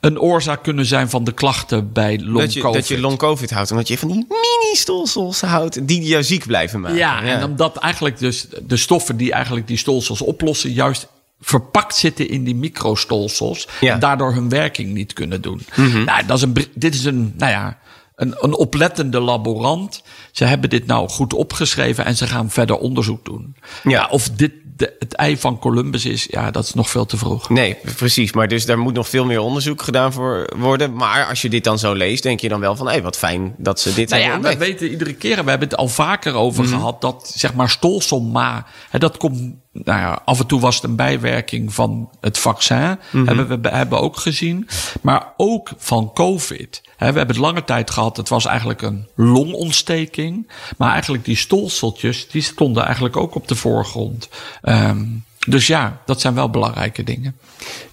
een 0.00 0.20
oorzaak 0.20 0.62
kunnen 0.62 0.86
zijn 0.86 1.10
van 1.10 1.24
de 1.24 1.32
klachten 1.32 1.92
bij 1.92 2.18
long 2.18 2.38
Dat 2.38 2.52
je, 2.52 2.60
COVID? 2.60 2.74
dat 2.74 2.88
je 2.88 3.00
long 3.00 3.18
covid 3.18 3.50
houdt, 3.50 3.70
omdat 3.70 3.88
je 3.88 3.98
van 3.98 4.08
die 4.08 4.26
mini-stolsels 4.28 5.40
houdt 5.40 5.88
die 5.88 6.02
jou 6.02 6.22
ziek 6.22 6.46
blijven 6.46 6.80
maken. 6.80 6.96
Ja, 6.96 7.22
en 7.22 7.44
omdat 7.44 7.76
eigenlijk 7.76 8.18
dus 8.18 8.46
de 8.62 8.76
stoffen 8.76 9.16
die 9.16 9.32
eigenlijk 9.32 9.66
die 9.66 9.76
stolsels 9.76 10.20
oplossen, 10.20 10.72
juist 10.72 11.08
verpakt 11.40 11.96
zitten 11.96 12.28
in 12.28 12.44
die 12.44 12.54
microstolsels. 12.54 13.68
Ja. 13.80 13.92
En 13.94 14.00
daardoor 14.00 14.32
hun 14.34 14.48
werking 14.48 14.92
niet 14.92 15.12
kunnen 15.12 15.42
doen. 15.42 15.66
Mhm. 15.76 16.04
Nou, 16.04 16.26
dat 16.26 16.36
is 16.36 16.42
een, 16.42 16.56
dit 16.74 16.94
is 16.94 17.04
een, 17.04 17.34
nou 17.36 17.52
ja, 17.52 17.78
een, 18.14 18.34
een 18.40 18.54
oplettende 18.54 19.20
laborant. 19.20 20.02
Ze 20.32 20.44
hebben 20.44 20.70
dit 20.70 20.86
nou 20.86 21.08
goed 21.08 21.32
opgeschreven 21.34 22.04
en 22.04 22.16
ze 22.16 22.26
gaan 22.26 22.50
verder 22.50 22.76
onderzoek 22.76 23.24
doen. 23.24 23.56
Ja. 23.84 24.06
of 24.10 24.30
dit 24.30 24.52
de, 24.76 24.96
het 24.98 25.14
ei 25.14 25.36
van 25.38 25.58
Columbus 25.58 26.04
is, 26.04 26.26
ja, 26.30 26.50
dat 26.50 26.64
is 26.64 26.74
nog 26.74 26.90
veel 26.90 27.06
te 27.06 27.16
vroeg. 27.16 27.48
Nee, 27.48 27.76
precies. 27.96 28.32
Maar 28.32 28.48
dus 28.48 28.66
daar 28.66 28.78
moet 28.78 28.94
nog 28.94 29.08
veel 29.08 29.24
meer 29.24 29.40
onderzoek 29.40 29.82
gedaan 29.82 30.12
voor 30.12 30.50
worden. 30.56 30.92
Maar 30.94 31.26
als 31.28 31.42
je 31.42 31.48
dit 31.48 31.64
dan 31.64 31.78
zo 31.78 31.92
leest, 31.92 32.22
denk 32.22 32.40
je 32.40 32.48
dan 32.48 32.60
wel 32.60 32.76
van... 32.76 32.88
hé, 32.88 33.00
wat 33.02 33.16
fijn 33.16 33.54
dat 33.58 33.80
ze 33.80 33.94
dit 33.94 34.10
Nou 34.10 34.22
hebben 34.22 34.50
ja, 34.50 34.58
we 34.58 34.64
weten 34.64 34.90
iedere 34.90 35.14
keer, 35.14 35.44
we 35.44 35.50
hebben 35.50 35.68
het 35.68 35.76
al 35.76 35.88
vaker 35.88 36.34
over 36.34 36.64
Mhm. 36.64 36.72
gehad, 36.74 37.00
dat 37.00 37.32
zeg 37.36 37.54
maar 37.54 37.70
stolselma, 37.70 38.66
hè, 38.90 38.98
dat 38.98 39.16
komt, 39.16 39.54
nou 39.84 40.00
ja, 40.00 40.22
af 40.24 40.40
en 40.40 40.46
toe 40.46 40.60
was 40.60 40.74
het 40.74 40.84
een 40.84 40.96
bijwerking 40.96 41.74
van 41.74 42.10
het 42.20 42.38
vaccin, 42.38 42.98
Mhm. 43.10 43.26
hebben 43.26 43.62
we 43.62 43.68
hebben 43.68 44.00
ook 44.00 44.16
gezien, 44.16 44.68
maar 45.00 45.32
ook 45.36 45.70
van 45.76 46.10
COVID. 46.14 46.80
We 46.98 47.04
hebben 47.04 47.26
het 47.26 47.36
lange 47.36 47.64
tijd 47.64 47.90
gehad, 47.90 48.16
het 48.16 48.28
was 48.28 48.44
eigenlijk 48.46 48.82
een 48.82 49.06
longontsteking, 49.14 50.50
maar 50.76 50.92
eigenlijk 50.92 51.24
die 51.24 51.36
stolseltjes, 51.36 52.28
die 52.28 52.42
stonden 52.42 52.84
eigenlijk 52.84 53.16
ook 53.16 53.34
op 53.34 53.48
de 53.48 53.54
voorgrond. 53.54 54.28
Ehm, 54.62 55.04
dus 55.48 55.66
ja, 55.66 56.00
dat 56.06 56.20
zijn 56.20 56.34
wel 56.34 56.50
belangrijke 56.50 57.02
dingen. 57.04 57.36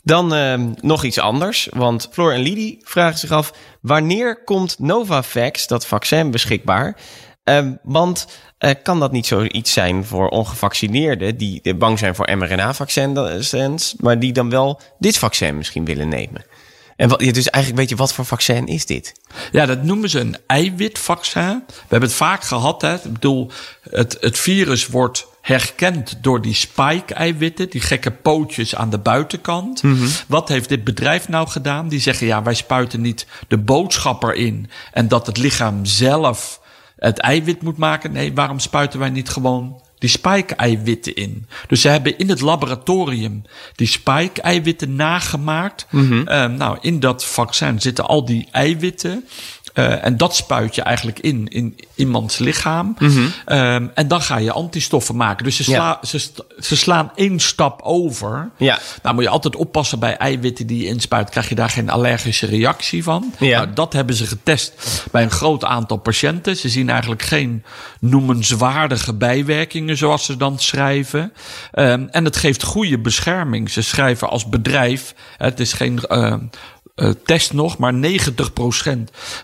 Dan 0.03 0.33
ehm, 0.33 0.71
nog 0.81 1.03
iets 1.03 1.19
anders. 1.19 1.67
Want 1.71 2.09
Floor 2.11 2.33
en 2.33 2.41
Lydie 2.41 2.79
vragen 2.83 3.19
zich 3.19 3.31
af... 3.31 3.53
wanneer 3.81 4.43
komt 4.43 4.79
Novavax, 4.79 5.67
dat 5.67 5.85
vaccin, 5.85 6.31
beschikbaar? 6.31 6.95
Ehm, 7.43 7.73
want 7.83 8.27
eh, 8.57 8.71
kan 8.83 8.99
dat 8.99 9.11
niet 9.11 9.25
zoiets 9.25 9.73
zijn 9.73 10.05
voor 10.05 10.29
ongevaccineerden... 10.29 11.37
die 11.37 11.61
eh, 11.61 11.75
bang 11.75 11.99
zijn 11.99 12.15
voor 12.15 12.37
mRNA-vaccins... 12.37 13.95
maar 13.99 14.19
die 14.19 14.33
dan 14.33 14.49
wel 14.49 14.81
dit 14.99 15.17
vaccin 15.17 15.57
misschien 15.57 15.85
willen 15.85 16.09
nemen? 16.09 16.45
En 16.95 17.09
wat, 17.09 17.19
dus 17.19 17.49
eigenlijk 17.49 17.75
weet 17.75 17.89
je, 17.89 17.95
wat 17.95 18.13
voor 18.13 18.25
vaccin 18.25 18.67
is 18.67 18.85
dit? 18.85 19.13
Ja, 19.51 19.65
dat 19.65 19.83
noemen 19.83 20.09
ze 20.09 20.19
een 20.19 20.37
eiwitvaccin. 20.47 21.63
We 21.67 21.73
hebben 21.79 22.09
het 22.09 22.17
vaak 22.17 22.43
gehad. 22.43 22.81
Hè. 22.81 22.93
Ik 22.93 23.13
bedoel, 23.13 23.51
het, 23.89 24.17
het 24.19 24.39
virus 24.39 24.87
wordt 24.87 25.27
herkend 25.41 26.17
door 26.21 26.41
die 26.41 26.53
spike-eiwitten, 26.53 27.69
die 27.69 27.81
gekke 27.81 28.11
pootjes 28.11 28.75
aan 28.75 28.89
de 28.89 28.97
buitenkant. 28.97 29.81
Wat 30.27 30.49
heeft 30.49 30.69
dit 30.69 30.83
bedrijf 30.83 31.27
nou 31.27 31.47
gedaan? 31.47 31.87
Die 31.87 31.99
zeggen, 31.99 32.27
ja, 32.27 32.43
wij 32.43 32.53
spuiten 32.53 33.01
niet 33.01 33.25
de 33.47 33.57
boodschap 33.57 34.23
erin 34.23 34.69
en 34.91 35.07
dat 35.07 35.27
het 35.27 35.37
lichaam 35.37 35.85
zelf 35.85 36.61
het 37.05 37.19
eiwit 37.19 37.61
moet 37.61 37.77
maken. 37.77 38.11
Nee, 38.11 38.33
waarom 38.33 38.59
spuiten 38.59 38.99
wij 38.99 39.09
niet 39.09 39.29
gewoon 39.29 39.81
die 39.97 40.09
spike-eiwitten 40.09 41.15
in. 41.15 41.47
Dus 41.67 41.81
ze 41.81 41.87
hebben 41.87 42.17
in 42.17 42.29
het 42.29 42.41
laboratorium 42.41 43.41
die 43.75 43.87
spike-eiwitten 43.87 44.95
nagemaakt. 44.95 45.87
Eh, 46.25 46.45
nou, 46.45 46.77
in 46.81 46.99
dat 46.99 47.25
vaccin 47.25 47.81
zitten 47.81 48.05
al 48.05 48.25
die 48.25 48.47
eiwitten. 48.51 49.27
Eh, 49.73 50.05
en 50.05 50.17
dat 50.17 50.35
spuit 50.35 50.75
je 50.75 50.81
eigenlijk 50.81 51.19
in, 51.19 51.47
in 51.47 51.77
iemands 51.95 52.37
lichaam. 52.37 52.95
Ehm, 53.45 53.87
en 53.93 54.07
dan 54.07 54.21
ga 54.21 54.37
je 54.37 54.51
antistoffen 54.51 55.15
maken. 55.15 55.43
Dus 55.45 55.55
ze, 55.55 55.63
sla, 55.63 55.73
Ja. 56.01 56.07
ze, 56.07 56.17
st- 56.19 56.43
ze 56.59 56.75
slaan 56.75 57.11
één 57.15 57.39
stap 57.39 57.81
over. 57.81 58.49
Ja. 58.57 58.79
Nou 59.03 59.15
moet 59.15 59.23
je 59.23 59.29
altijd 59.29 59.55
oppassen 59.55 59.99
bij 59.99 60.17
eiwitten 60.17 60.67
die 60.67 60.81
je 60.81 60.87
inspuit. 60.87 61.29
Krijg 61.29 61.49
je 61.49 61.55
daar 61.55 61.69
geen 61.69 61.89
allergische 61.89 62.45
reactie 62.45 63.03
van? 63.03 63.33
Ja. 63.39 63.57
Nou, 63.57 63.73
dat 63.73 63.93
hebben 63.93 64.15
ze 64.15 64.25
getest 64.25 65.03
bij 65.11 65.23
een 65.23 65.31
groot 65.31 65.63
aantal 65.63 65.97
patiënten. 65.97 66.57
Ze 66.57 66.69
zien 66.69 66.89
eigenlijk 66.89 67.21
geen 67.21 67.63
noemenswaardige 67.99 69.13
bijwerkingen, 69.13 69.97
zoals 69.97 70.25
ze 70.25 70.37
dan 70.37 70.59
schrijven. 70.59 71.33
Ehm, 71.71 72.05
en 72.11 72.25
het 72.25 72.35
geeft 72.37 72.63
goede 72.63 72.99
bescherming. 72.99 73.69
Ze 73.69 73.81
schrijven 73.81 74.29
als 74.29 74.49
bedrijf, 74.49 75.13
het 75.37 75.59
is 75.59 75.73
geen 75.73 75.99
ehm, 75.99 76.39
eh, 76.95 77.09
test 77.25 77.53
nog, 77.53 77.77
maar 77.77 77.93
90% 77.93 77.97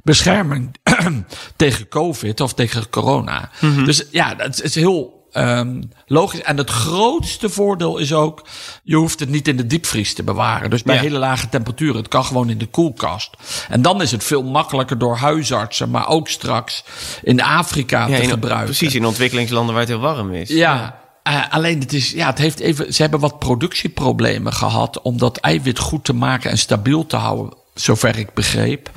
bescherming 0.04 0.76
tegen 1.56 1.88
COVID 1.88 2.42
of 2.42 2.54
tegen 2.54 2.90
corona. 2.90 3.50
Dus 3.86 4.06
ja, 4.12 4.36
dat 4.36 4.62
is 4.64 4.76
heel 4.76 5.18
ehm, 5.32 5.82
logisch. 6.06 6.42
En 6.42 6.58
het 6.58 6.70
grootste 6.70 7.50
voordeel 7.50 7.98
is 7.98 8.14
ook, 8.14 8.48
je 8.84 8.96
hoeft 8.96 9.20
het 9.20 9.30
niet 9.30 9.48
in 9.48 9.58
de 9.58 9.68
diepvries 9.68 10.14
te 10.14 10.24
bewaren. 10.24 10.70
Dus 10.70 10.84
bij 10.84 10.96
Ja. 10.96 11.02
hele 11.02 11.18
lage 11.18 11.50
temperaturen, 11.50 11.96
het 11.96 12.08
kan 12.08 12.26
gewoon 12.26 12.50
in 12.50 12.58
de 12.58 12.66
koelkast. 12.68 13.30
En 13.70 13.82
dan 13.82 14.02
is 14.02 14.12
het 14.12 14.24
veel 14.24 14.44
makkelijker 14.44 14.98
door 14.98 15.18
huisartsen, 15.18 15.90
maar 15.90 16.08
ook 16.08 16.28
straks 16.28 16.84
in 17.24 17.42
Afrika 17.42 18.08
Ja, 18.08 18.16
te 18.16 18.22
in- 18.22 18.30
gebruiken. 18.30 18.66
Precies, 18.66 18.96
in 18.96 19.06
ontwikkelingslanden 19.06 19.74
waar 19.74 19.84
het 19.84 19.92
heel 19.92 20.00
warm 20.02 20.34
is. 20.34 20.50
Ja. 20.50 21.00
Eh, 21.30 21.54
alleen 21.54 21.80
het 21.80 21.94
is, 21.94 22.12
ja, 22.12 22.28
het 22.28 22.38
heeft 22.38 22.60
even, 22.60 22.94
ze 22.94 23.02
hebben 23.02 23.20
wat 23.20 23.40
productieproblemen 23.40 24.54
gehad 24.54 25.02
om 25.02 25.18
dat 25.18 25.38
eiwit 25.38 25.80
goed 25.80 26.04
te 26.04 26.14
maken 26.14 26.52
en 26.52 26.58
stabiel 26.58 27.06
te 27.06 27.16
houden. 27.16 27.58
Zover 27.74 28.18
ik 28.18 28.34
begreep. 28.34 28.90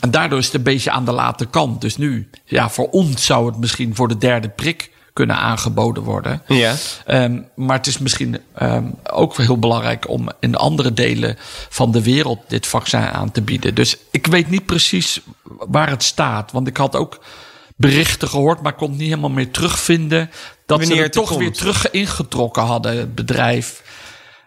En 0.00 0.10
daardoor 0.10 0.38
is 0.38 0.46
het 0.46 0.54
een 0.54 0.62
beetje 0.62 0.90
aan 0.90 1.04
de 1.04 1.12
late 1.12 1.46
kant. 1.46 1.80
Dus 1.80 1.96
nu, 1.96 2.30
ja, 2.44 2.70
voor 2.70 2.88
ons 2.90 3.24
zou 3.24 3.46
het 3.46 3.58
misschien 3.58 3.94
voor 3.94 4.08
de 4.08 4.18
derde 4.18 4.48
prik 4.48 4.90
kunnen 5.12 5.36
aangeboden 5.36 6.02
worden. 6.02 6.42
Ja. 6.46 6.74
Ehm, 7.06 7.40
maar 7.54 7.76
het 7.76 7.86
is 7.86 7.98
misschien 7.98 8.38
ehm, 8.54 8.84
ook 9.12 9.36
heel 9.36 9.58
belangrijk 9.58 10.08
om 10.08 10.28
in 10.40 10.56
andere 10.56 10.92
delen 10.92 11.36
van 11.68 11.92
de 11.92 12.02
wereld 12.02 12.38
dit 12.48 12.66
vaccin 12.66 13.00
aan 13.00 13.30
te 13.30 13.42
bieden. 13.42 13.74
Dus 13.74 13.96
ik 14.10 14.26
weet 14.26 14.50
niet 14.50 14.66
precies 14.66 15.20
waar 15.42 15.90
het 15.90 16.02
staat. 16.02 16.52
Want 16.52 16.66
ik 16.66 16.76
had 16.76 16.96
ook 16.96 17.20
berichten 17.76 18.28
gehoord, 18.28 18.62
maar 18.62 18.72
kon 18.72 18.88
het 18.88 18.98
niet 18.98 19.08
helemaal 19.08 19.30
meer 19.30 19.50
terugvinden. 19.50 20.30
Dat 20.66 20.78
Wanneer 20.78 20.96
ze 20.96 21.02
het 21.02 21.12
toch 21.12 21.36
weer 21.38 21.52
terug 21.52 21.90
ingetrokken 21.90 22.62
hadden, 22.62 22.96
het 22.98 23.14
bedrijf. 23.14 23.82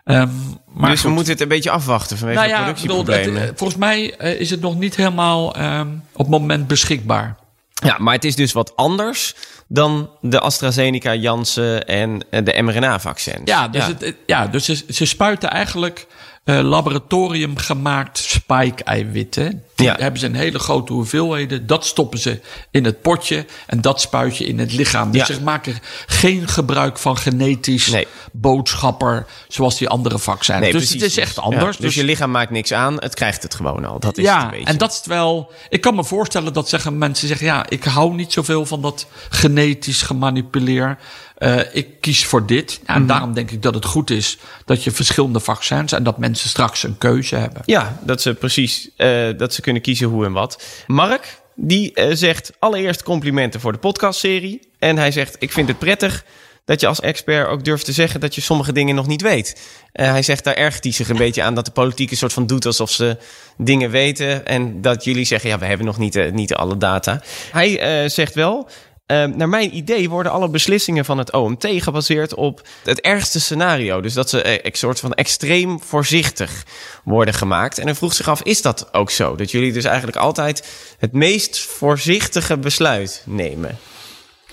Ehm, 0.04 0.30
maar 0.74 0.90
dus 0.90 1.02
we 1.02 1.10
moeten 1.10 1.32
het 1.34 1.42
een 1.42 1.48
beetje 1.48 1.70
afwachten 1.70 2.18
vanwege 2.18 2.40
nou 2.40 2.50
ja, 2.50 2.58
bedoel, 2.58 2.74
productieproblemen. 2.74 3.42
het, 3.42 3.52
eh, 3.52 3.58
volgens 3.58 3.80
mij 3.80 4.16
eh, 4.18 4.40
is 4.40 4.50
het 4.50 4.62
nog 4.62 4.80
niet 4.80 4.96
helemaal 4.96 5.56
ehm, 5.56 5.88
op 6.12 6.18
het 6.18 6.28
moment 6.28 6.68
beschikbaar. 6.68 7.36
Ja, 7.84 7.96
maar 8.00 8.13
het 8.13 8.26
is 8.26 8.36
dus 8.36 8.52
wat 8.52 8.76
anders 8.76 9.36
dan 9.68 10.10
de 10.22 10.40
AstraZeneca, 10.40 11.13
Janssen 11.16 11.88
en 11.88 12.26
eh, 12.30 12.46
de 12.46 12.62
mRNA-vaccins. 12.62 13.42
Ja, 13.46 13.68
dus, 13.68 13.86
Het, 13.86 14.02
het- 14.02 14.16
ja, 14.26 14.48
dus 14.48 14.66
ze, 14.66 14.84
ze 14.90 15.06
spuiten 15.06 15.50
eigenlijk 15.50 16.08
eh, 16.47 16.60
laboratorium 16.62 17.57
gemaakt 17.57 18.17
spike-eiwitten. 18.17 19.63
Die 19.75 19.86
Ja. 19.88 19.95
hebben 19.99 20.19
ze 20.19 20.25
een 20.25 20.36
hele 20.36 20.60
grote 20.60 20.93
hoeveelheden. 20.93 21.67
Dat 21.67 21.86
stoppen 21.86 22.19
ze 22.19 22.39
in 22.71 22.86
het 22.86 23.01
potje 23.01 23.45
en 23.65 23.81
dat 23.81 24.01
spuit 24.01 24.38
je 24.38 24.45
in 24.45 24.60
het 24.60 24.71
lichaam. 24.73 25.12
Dus 25.12 25.27
Ja. 25.27 25.33
ze 25.33 25.41
maken 25.41 25.79
geen 26.05 26.47
gebruik 26.47 26.97
van 26.97 27.17
genetisch 27.17 27.88
Nee. 27.88 28.07
boodschapper 28.31 29.25
zoals 29.47 29.77
die 29.77 29.89
andere 29.89 30.19
vaccins. 30.19 30.60
Nee, 30.60 30.71
dus 30.71 30.81
precies. 30.81 31.01
het 31.01 31.12
is 31.12 31.17
echt 31.17 31.36
Ja, 31.36 31.41
anders. 31.41 31.77
dus, 31.77 31.95
je 31.95 32.03
lichaam 32.03 32.31
maakt 32.31 32.51
niks 32.51 32.73
aan, 32.73 32.95
het 32.99 33.13
krijgt 33.15 33.43
het 33.43 33.55
gewoon 33.55 33.86
al. 33.86 33.99
Dat 33.99 34.17
is 34.17 34.25
het 34.25 34.33
ja, 34.36 34.43
een 34.43 34.49
beetje. 34.49 34.65
en 34.65 34.77
dat 34.77 34.91
is 34.91 34.97
het 34.97 35.05
wel. 35.05 35.51
Ik 35.69 35.81
kan 35.81 35.95
me 35.95 36.03
voorstellen 36.03 36.53
dat 36.53 36.69
zeggen, 36.69 36.97
mensen 36.97 37.27
zeggen: 37.27 37.45
ja, 37.47 37.65
ik 37.69 37.83
hou 37.83 38.13
niet 38.13 38.33
zoveel 38.33 38.65
van 38.65 38.81
dat 38.81 39.05
genetisch 39.29 40.01
gemanipuleer. 40.01 40.97
Eh, 41.38 41.60
ik 41.71 41.88
kies 42.02 42.26
voor 42.26 42.45
dit. 42.45 42.80
En 42.86 42.97
Mhm. 42.97 43.08
daarom 43.08 43.34
denk 43.34 43.52
ik 43.52 43.62
dat 43.62 43.73
het 43.73 43.86
goed 43.86 44.10
is 44.10 44.38
dat 44.65 44.84
je 44.84 44.91
verschillende 44.91 45.39
vaccins 45.39 45.91
en 45.91 46.04
dat 46.04 46.17
mensen 46.17 46.50
straks 46.50 46.84
een 46.84 46.97
keuze 46.97 47.36
hebben. 47.36 47.62
Ja, 47.65 48.00
dat 48.02 48.21
ze 48.21 48.34
precies 48.34 48.89
eh, 48.95 49.28
dat 49.38 49.54
ze 49.54 49.62
kunnen 49.62 49.82
kiezen 49.82 50.08
hoe 50.08 50.26
en 50.26 50.32
wat. 50.32 50.63
Mark, 50.88 51.41
die 51.56 51.93
eh, 51.93 52.10
zegt 52.13 52.52
allereerst 52.60 53.04
complimenten 53.04 53.60
voor 53.60 53.71
de 53.71 53.78
podcastserie. 53.78 54.60
En 54.80 54.97
hij 54.97 55.12
zegt, 55.12 55.36
ik 55.39 55.52
vind 55.52 55.67
het 55.67 55.80
prettig 55.80 56.23
dat 56.65 56.82
je 56.82 56.88
als 56.88 57.00
expert 57.00 57.47
ook 57.47 57.63
durft 57.65 57.86
te 57.86 57.91
zeggen 57.91 58.19
dat 58.19 58.36
je 58.36 58.41
sommige 58.41 58.71
dingen 58.71 58.95
nog 58.95 59.08
niet 59.08 59.21
weet. 59.21 59.58
Uh, 59.93 60.10
hij 60.10 60.21
zegt 60.21 60.43
daar 60.43 60.54
ergert 60.54 60.84
hij 60.84 60.93
zich 60.93 61.10
een 61.10 61.17
beetje 61.17 61.43
aan 61.43 61.56
dat 61.56 61.65
de 61.65 61.71
politiek 61.71 62.12
een 62.12 62.17
soort 62.17 62.34
van 62.34 62.47
doet 62.47 62.65
alsof 62.65 62.91
ze 62.91 63.17
dingen 63.58 63.89
weten. 63.89 64.45
En 64.45 64.82
dat 64.82 65.04
jullie 65.04 65.26
zeggen, 65.26 65.50
ja, 65.50 65.60
we 65.60 65.65
hebben 65.65 65.86
nog 65.86 65.97
niet, 65.97 66.15
uh, 66.15 66.32
niet 66.32 66.54
alle 66.54 66.78
data. 66.78 67.21
Hij 67.52 68.04
uh, 68.04 68.10
zegt 68.10 68.34
wel, 68.34 68.69
Ehm, 69.08 69.38
naar 69.38 69.50
mijn 69.50 69.76
idee 69.76 70.10
worden 70.10 70.32
alle 70.32 70.50
beslissingen 70.50 71.06
van 71.06 71.17
het 71.17 71.34
OMT 71.34 71.67
gebaseerd 71.70 72.34
op 72.34 72.67
het 72.84 73.02
ergste 73.02 73.39
scenario. 73.39 74.02
Dus 74.02 74.13
dat 74.13 74.30
ze 74.30 74.48
een 74.48 74.62
eh, 74.62 74.74
soort 74.74 75.00
van 75.00 75.13
extreem 75.13 75.82
voorzichtig 75.82 76.63
worden 77.04 77.34
gemaakt. 77.34 77.78
En 77.78 77.86
hij 77.86 77.96
vroeg 77.96 78.13
zich 78.13 78.30
af, 78.30 78.41
is 78.41 78.62
dat 78.62 78.93
ook 78.93 79.12
zo? 79.12 79.36
Dat 79.36 79.52
jullie 79.52 79.74
dus 79.74 79.84
eigenlijk 79.84 80.17
altijd 80.17 80.67
het 80.98 81.12
meest 81.12 81.60
voorzichtige 81.60 82.58
besluit 82.58 83.24
nemen? 83.26 83.78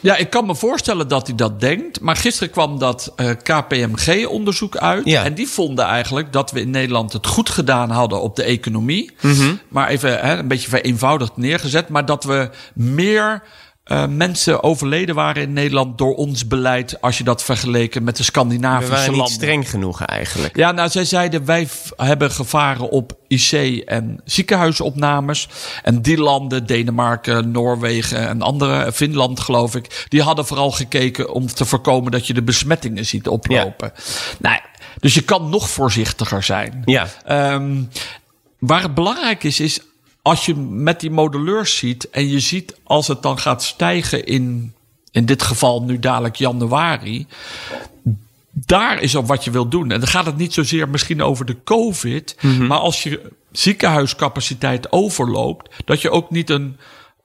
Ja, 0.01 0.17
ik 0.17 0.31
kan 0.31 0.47
me 0.47 0.55
voorstellen 0.55 1.09
dat 1.09 1.27
hij 1.27 1.37
dat 1.37 1.61
denkt. 1.61 2.01
Maar 2.01 2.17
gisteren 2.17 2.51
kwam 2.51 2.79
dat 2.79 3.13
uh, 3.17 3.31
KPMG-onderzoek 3.43 4.77
uit. 4.77 5.05
Ja. 5.05 5.25
En 5.25 5.35
die 5.35 5.49
vonden 5.49 5.85
eigenlijk 5.85 6.33
dat 6.33 6.51
we 6.51 6.61
in 6.61 6.71
Nederland 6.71 7.13
het 7.13 7.27
goed 7.27 7.51
gedaan 7.51 7.91
hadden 7.91 8.21
op 8.21 8.37
de 8.37 8.43
economie. 8.43 9.11
Mhm. 9.21 9.55
Maar 9.69 9.89
even 9.89 10.21
hè, 10.21 10.39
een 10.39 10.49
beetje 10.49 10.69
vereenvoudigd 10.69 11.37
neergezet. 11.37 11.89
Maar 11.89 12.07
dat 12.07 12.25
we 12.25 12.51
meer 12.75 13.43
uh, 13.85 14.07
mensen 14.07 14.63
overleden 14.63 15.15
waren 15.15 15.43
in 15.43 15.53
Nederland 15.53 15.99
door 15.99 16.15
ons 16.15 16.47
beleid. 16.47 17.01
Als 17.01 17.19
je 17.19 17.25
dat 17.25 17.43
vergeleken 17.43 18.05
met 18.05 18.17
de 18.17 18.23
Scandinavische 18.23 18.91
We 18.91 18.97
waren 18.97 19.11
niet 19.11 19.19
landen. 19.19 19.35
streng 19.35 19.71
genoeg 19.71 20.03
eigenlijk. 20.05 20.57
Ja, 20.57 20.73
nou, 20.73 20.89
zij 20.89 21.05
zeiden 21.05 21.45
wij 21.45 21.69
hebben 21.97 22.31
gevaren 22.31 22.91
op 22.91 23.13
IC 23.29 23.53
en 23.87 24.21
ziekenhuisopnames. 24.25 25.49
En 25.83 26.03
die 26.03 26.19
landen, 26.19 26.67
Denemarken, 26.67 27.51
Noorwegen 27.51 28.29
en 28.29 28.43
andere, 28.43 28.93
Finland 28.93 29.41
geloof 29.41 29.75
ik, 29.75 30.07
die 30.09 30.23
hadden 30.23 30.47
vooral 30.47 30.71
gekeken 30.71 31.33
om 31.33 31.47
te 31.47 31.65
voorkomen 31.65 32.13
dat 32.13 32.27
je 32.27 32.35
de 32.35 32.43
besmettingen 32.43 33.07
ziet 33.07 33.29
oplopen. 33.29 33.93
Nou, 34.39 34.61
dus 35.01 35.15
je 35.15 35.23
kan 35.23 35.49
nog 35.49 35.71
voorzichtiger 35.71 36.43
zijn. 36.43 36.83
Ja. 36.85 37.07
Ehm, 37.25 37.83
waar 38.59 38.83
het 38.83 38.95
belangrijk 38.95 39.45
is, 39.45 39.61
is 39.61 39.81
als 40.25 40.47
je 40.47 40.55
met 40.57 41.01
die 41.01 41.11
modelleurs 41.11 41.77
ziet 41.77 42.11
en 42.11 42.29
je 42.29 42.41
ziet 42.41 42.77
als 42.83 43.09
het 43.09 43.23
dan 43.23 43.39
gaat 43.39 43.63
stijgen 43.63 44.25
in, 44.27 44.75
in 45.11 45.25
dit 45.25 45.43
geval 45.43 45.83
nu 45.83 45.99
dadelijk 45.99 46.37
januari. 46.37 47.27
Daar 48.51 49.01
is 49.01 49.15
op 49.15 49.27
wat 49.27 49.45
je 49.45 49.51
wil 49.51 49.69
doen. 49.69 49.91
En 49.91 50.01
dan 50.01 50.09
gaat 50.09 50.27
het 50.27 50.37
niet 50.37 50.53
zozeer 50.55 50.89
misschien 50.89 51.23
over 51.23 51.45
de 51.45 51.57
COVID. 51.65 52.37
Maar 52.69 52.79
als 52.79 53.03
je 53.03 53.31
ziekenhuiscapaciteit 53.53 54.93
overloopt, 54.93 55.75
dat 55.85 56.01
je 56.01 56.11
ook 56.11 56.31
niet 56.31 56.51
een, 56.51 56.77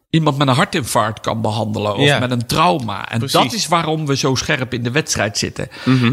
iemand 0.09 0.37
met 0.37 0.47
een 0.47 0.53
hartinfarct 0.53 1.19
kan 1.19 1.41
behandelen. 1.41 1.95
Of 1.95 2.05
Ja. 2.05 2.19
met 2.19 2.31
een 2.31 2.45
trauma. 2.45 3.09
En 3.09 3.17
Precies. 3.19 3.35
Mhm. 3.35 3.43
dat 3.43 3.53
is 3.53 3.67
waarom 3.67 4.05
we 4.05 4.15
zo 4.15 4.35
scherp 4.35 4.73
in 4.73 4.83
de 4.83 4.91
wedstrijd 4.91 5.37
zitten. 5.37 5.67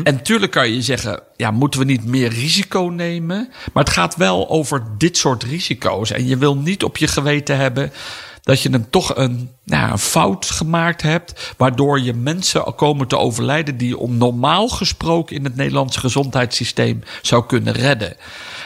En 0.04 0.22
tuurlijk 0.22 0.52
kan 0.52 0.70
je 0.72 0.82
zeggen, 0.82 1.20
ja, 1.37 1.50
moeten 1.50 1.80
we 1.80 1.87
niet 1.87 2.04
meer 2.04 2.28
risico 2.28 2.80
nemen? 2.82 3.48
Maar 3.72 3.85
het 3.85 3.92
gaat 3.92 4.16
wel 4.16 4.48
over 4.48 4.85
dit 4.98 5.16
soort 5.16 5.42
risico's. 5.42 6.11
En 6.11 6.26
je 6.26 6.37
wil 6.37 6.56
niet 6.56 6.85
op 6.85 6.96
je 6.96 7.06
geweten 7.06 7.56
hebben 7.56 7.92
dat 8.42 8.61
je 8.61 8.72
een, 8.72 8.90
toch 8.90 9.16
een, 9.16 9.50
nou, 9.64 9.90
een 9.90 9.98
fout 9.98 10.46
gemaakt 10.50 11.02
hebt, 11.02 11.54
waardoor 11.56 12.00
je 12.00 12.12
mensen 12.14 12.74
komen 12.74 13.06
te 13.09 13.18
overlijden 13.18 13.76
die 13.76 13.88
je 13.88 13.98
om 13.98 14.16
normaal 14.16 14.68
gesproken 14.68 15.37
in 15.37 15.44
het 15.44 15.56
Nederlandse 15.56 16.00
gezondheidssysteem 16.00 17.02
zou 17.22 17.46
kunnen 17.46 17.72
redden. 17.72 18.16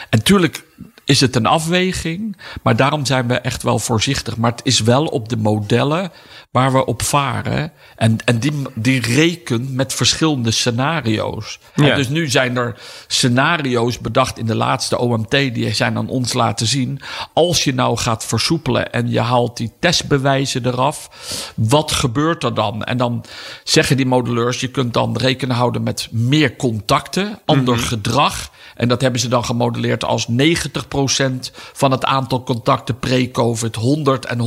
En 0.09 0.23
tuurlijk 0.23 0.63
is 1.11 1.21
het 1.21 1.35
een 1.35 1.45
afweging, 1.45 2.37
maar 2.63 2.75
daarom 2.75 3.05
zijn 3.05 3.27
we 3.27 3.33
echt 3.33 3.63
wel 3.63 3.79
voorzichtig. 3.79 4.37
Maar 4.37 4.51
het 4.51 4.61
is 4.63 4.79
wel 4.79 5.05
op 5.05 5.29
de 5.29 5.37
modellen 5.37 6.11
waar 6.51 6.71
we 6.71 6.85
op 6.85 7.01
varen. 7.01 7.71
En, 7.95 8.17
en 8.25 8.39
die, 8.39 8.51
die 8.75 9.01
rekent 9.01 9.73
met 9.73 9.93
verschillende 9.93 10.51
scenario's. 10.51 11.59
En 11.75 11.95
dus 11.95 12.09
nu 12.09 12.29
zijn 12.29 12.57
er 12.57 12.79
scenario's 13.07 13.99
bedacht 13.99 14.37
in 14.37 14.45
de 14.45 14.55
laatste 14.55 14.97
OMT, 14.97 15.31
die 15.31 15.73
zijn 15.73 15.97
aan 15.97 16.09
ons 16.09 16.33
laten 16.33 16.67
zien. 16.67 17.01
Als 17.33 17.63
je 17.63 17.73
nou 17.73 17.97
gaat 17.97 18.25
versoepelen 18.25 18.93
en 18.93 19.09
je 19.09 19.19
haalt 19.19 19.57
die 19.57 19.71
testbewijzen 19.79 20.65
eraf, 20.65 21.09
wat 21.55 21.91
gebeurt 21.91 22.43
er 22.43 22.53
dan? 22.53 22.83
En 22.83 22.97
dan 22.97 23.25
zeggen 23.63 23.97
die 23.97 24.05
modelleurs, 24.05 24.59
je 24.59 24.71
kunt 24.71 24.93
dan 24.93 25.17
rekening 25.17 25.57
houden 25.57 25.83
met 25.83 26.07
meer 26.11 26.55
contacten, 26.55 27.39
ander 27.45 27.77
gedrag. 27.77 28.51
En 28.81 28.87
dat 28.87 29.01
hebben 29.01 29.19
ze 29.19 29.27
dan 29.27 29.45
gemodelleerd 29.45 30.03
als 30.03 30.27
90% 30.31 30.33
van 31.73 31.91
het 31.91 32.05
aantal 32.05 32.43
contacten 32.43 32.99
pre-COVID, 32.99 33.75
100 33.75 34.25
en 34.25 34.39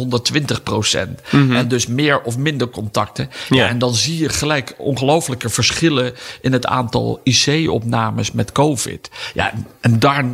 120%. 1.30 1.30
En 1.30 1.68
dus 1.68 1.86
meer 1.86 2.22
of 2.22 2.38
minder 2.38 2.68
contacten. 2.68 3.30
Ja. 3.48 3.56
Ja. 3.64 3.68
en 3.68 3.78
dan 3.78 3.94
zie 3.94 4.18
je 4.18 4.28
gelijk 4.28 4.74
ongelooflijke 4.78 5.48
verschillen 5.48 6.14
in 6.40 6.52
het 6.52 6.66
aantal 6.66 7.20
IC-opnames 7.22 8.32
met 8.32 8.52
COVID. 8.52 9.10
Ja, 9.34 9.52
en 9.80 9.98
daar, 9.98 10.24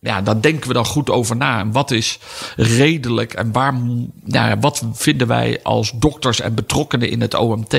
ja, 0.00 0.22
daar 0.22 0.40
denken 0.40 0.68
we 0.68 0.74
dan 0.74 0.84
goed 0.84 1.10
over 1.10 1.36
na. 1.36 1.58
En 1.58 1.72
wat 1.72 1.90
is 1.90 2.18
redelijk 2.56 3.34
en 3.34 3.52
waar, 3.52 3.74
ja, 4.24 4.58
wat 4.58 4.82
vinden 4.92 5.26
wij 5.26 5.60
als 5.62 5.92
dokters 5.94 6.40
en 6.40 6.54
betrokkenen 6.54 7.10
in 7.10 7.20
het 7.20 7.34
OMT, 7.34 7.76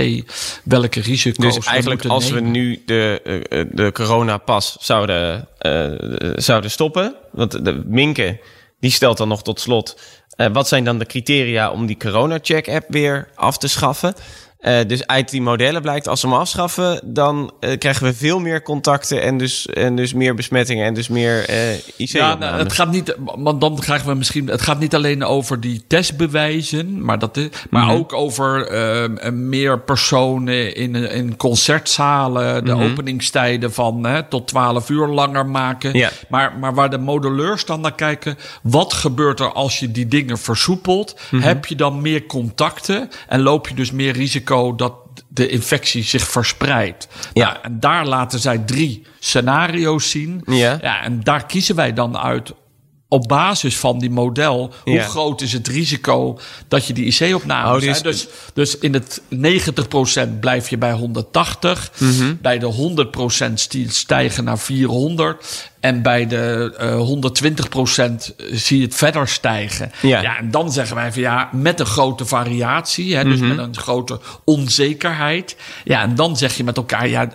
welke 0.63 1.01
risico's 1.01 1.55
Dus 1.55 1.65
eigenlijk 1.65 2.05
als 2.05 2.29
we 2.29 2.39
nu 2.39 2.81
de, 2.85 3.21
eh, 3.23 3.59
eh, 3.59 3.67
de 3.71 3.91
coronapas 3.91 4.77
zouden, 4.79 5.47
eh, 5.57 5.91
zouden 6.35 6.71
stoppen... 6.71 7.15
want 7.31 7.65
de 7.65 7.83
Minke 7.85 8.39
die 8.79 8.91
stelt 8.91 9.17
dan 9.17 9.27
nog 9.27 9.43
tot 9.43 9.59
slot... 9.59 9.99
wat 10.53 10.67
zijn 10.67 10.83
dan 10.83 10.97
de 10.99 11.05
criteria 11.05 11.71
om 11.71 11.85
die 11.85 11.97
corona-check-app 11.97 12.85
weer 12.87 13.27
af 13.35 13.57
te 13.57 13.67
schaffen... 13.67 14.13
Eh, 14.61 14.79
dus 14.87 15.07
uit 15.07 15.29
die 15.29 15.41
modellen 15.41 15.81
blijkt, 15.81 16.07
als 16.07 16.21
we 16.21 16.27
hem 16.27 16.37
afschaffen, 16.37 16.99
dan 17.03 17.51
eh, 17.59 17.77
krijgen 17.77 18.03
we 18.05 18.13
veel 18.13 18.39
meer 18.39 18.61
contacten 18.63 19.21
en 19.21 19.37
dus, 19.37 19.65
en 19.65 19.95
dus 19.95 20.13
meer 20.13 20.35
besmettingen 20.35 20.85
en 20.85 20.93
dus 20.93 21.07
meer 21.07 21.49
eh 21.49 21.73
ic 21.97 22.09
Ja, 22.09 22.35
nou, 22.35 22.57
het 22.57 22.73
gaat 22.73 22.91
niet, 22.91 23.15
want 23.35 23.61
dan 23.61 23.79
krijgen 23.79 24.07
we 24.07 24.13
misschien. 24.15 24.47
Het 24.47 24.61
gaat 24.61 24.79
niet 24.79 24.95
alleen 24.95 25.23
over 25.23 25.59
die 25.59 25.83
testbewijzen, 25.87 27.05
maar, 27.05 27.19
dat 27.19 27.37
is, 27.37 27.47
maar 27.69 27.85
Mhm. 27.85 27.91
ook 27.91 28.13
over 28.13 28.49
meer 29.33 29.79
personen 29.79 30.75
in, 30.75 30.95
in 30.95 31.37
concertzalen, 31.37 32.65
de 32.65 32.73
openingstijden 32.73 33.73
van 33.73 34.05
hè, 34.05 34.23
tot 34.23 34.47
12 34.47 34.89
uur 34.89 35.07
langer 35.07 35.45
maken. 35.45 35.93
Ja. 35.97 36.09
Maar, 36.29 36.57
maar 36.59 36.73
waar 36.73 36.89
de 36.89 36.97
modelleurs 36.97 37.65
dan 37.65 37.81
naar 37.81 37.95
kijken, 37.95 38.37
wat 38.63 38.93
gebeurt 38.93 39.39
er 39.39 39.51
als 39.51 39.79
je 39.79 39.91
die 39.91 40.07
dingen 40.07 40.37
versoepelt? 40.37 41.19
Mhm. 41.31 41.41
Heb 41.43 41.65
je 41.65 41.75
dan 41.75 42.01
meer 42.01 42.25
contacten 42.25 43.09
en 43.27 43.41
loop 43.41 43.67
je 43.67 43.75
dus 43.75 43.91
meer 43.91 44.13
risico 44.13 44.49
dat 44.75 44.93
de 45.27 45.47
infectie 45.47 46.03
zich 46.03 46.27
verspreidt? 46.27 47.07
Ja. 47.33 47.45
Nou, 47.45 47.57
en 47.61 47.79
daar 47.79 48.05
laten 48.05 48.39
zij 48.39 48.57
drie 48.57 49.05
scenario's 49.19 50.09
zien. 50.09 50.41
Ja. 50.45 50.77
Ja, 50.81 51.01
en 51.01 51.23
daar 51.23 51.45
kiezen 51.45 51.75
wij 51.75 51.93
dan 51.93 52.17
uit 52.17 52.53
op 53.13 53.27
basis 53.27 53.77
van 53.77 53.99
die 53.99 54.09
model. 54.09 54.73
Hoe 54.83 54.93
Ja. 54.93 55.03
groot 55.03 55.41
is 55.41 55.53
het 55.53 55.67
risico 55.67 56.39
dat 56.67 56.85
je 56.87 56.93
die 56.93 57.05
IC-opname 57.05 57.75
Oh, 57.75 57.79
dus- 57.81 58.01
dus, 58.01 58.27
dus 58.53 58.77
in 58.77 58.93
het 58.93 59.21
90% 59.29 60.39
blijf 60.39 60.69
je 60.69 60.77
bij 60.77 60.91
180. 60.91 61.91
Mhm. 61.97 62.33
Bij 62.41 62.59
de 62.59 62.65
100% 62.65 63.59
sti- 63.59 63.89
stijgen 63.89 64.43
naar 64.43 64.59
400. 64.59 65.69
En 65.79 66.01
bij 66.01 66.27
de 66.27 66.73
eh 66.77 66.95
120% 66.95 68.33
zie 68.51 68.77
je 68.77 68.83
het 68.85 68.95
verder 68.95 69.27
stijgen. 69.27 69.91
Ja. 70.01 70.37
en 70.37 70.51
dan 70.51 70.71
zeggen 70.71 70.95
wij 70.95 71.11
van 71.13 71.21
ja, 71.21 71.49
met 71.51 71.79
een 71.79 71.85
grote 71.85 72.25
variatie. 72.25 73.15
Hè, 73.15 73.23
dus 73.23 73.39
Mhm. 73.39 73.47
met 73.47 73.57
een 73.57 73.77
grote 73.77 74.19
onzekerheid. 74.45 75.55
Ja, 75.83 76.01
en 76.01 76.15
dan 76.15 76.37
zeg 76.37 76.53
je 76.57 76.63
met 76.63 76.77
elkaar, 76.77 77.07
ja, 77.07 77.29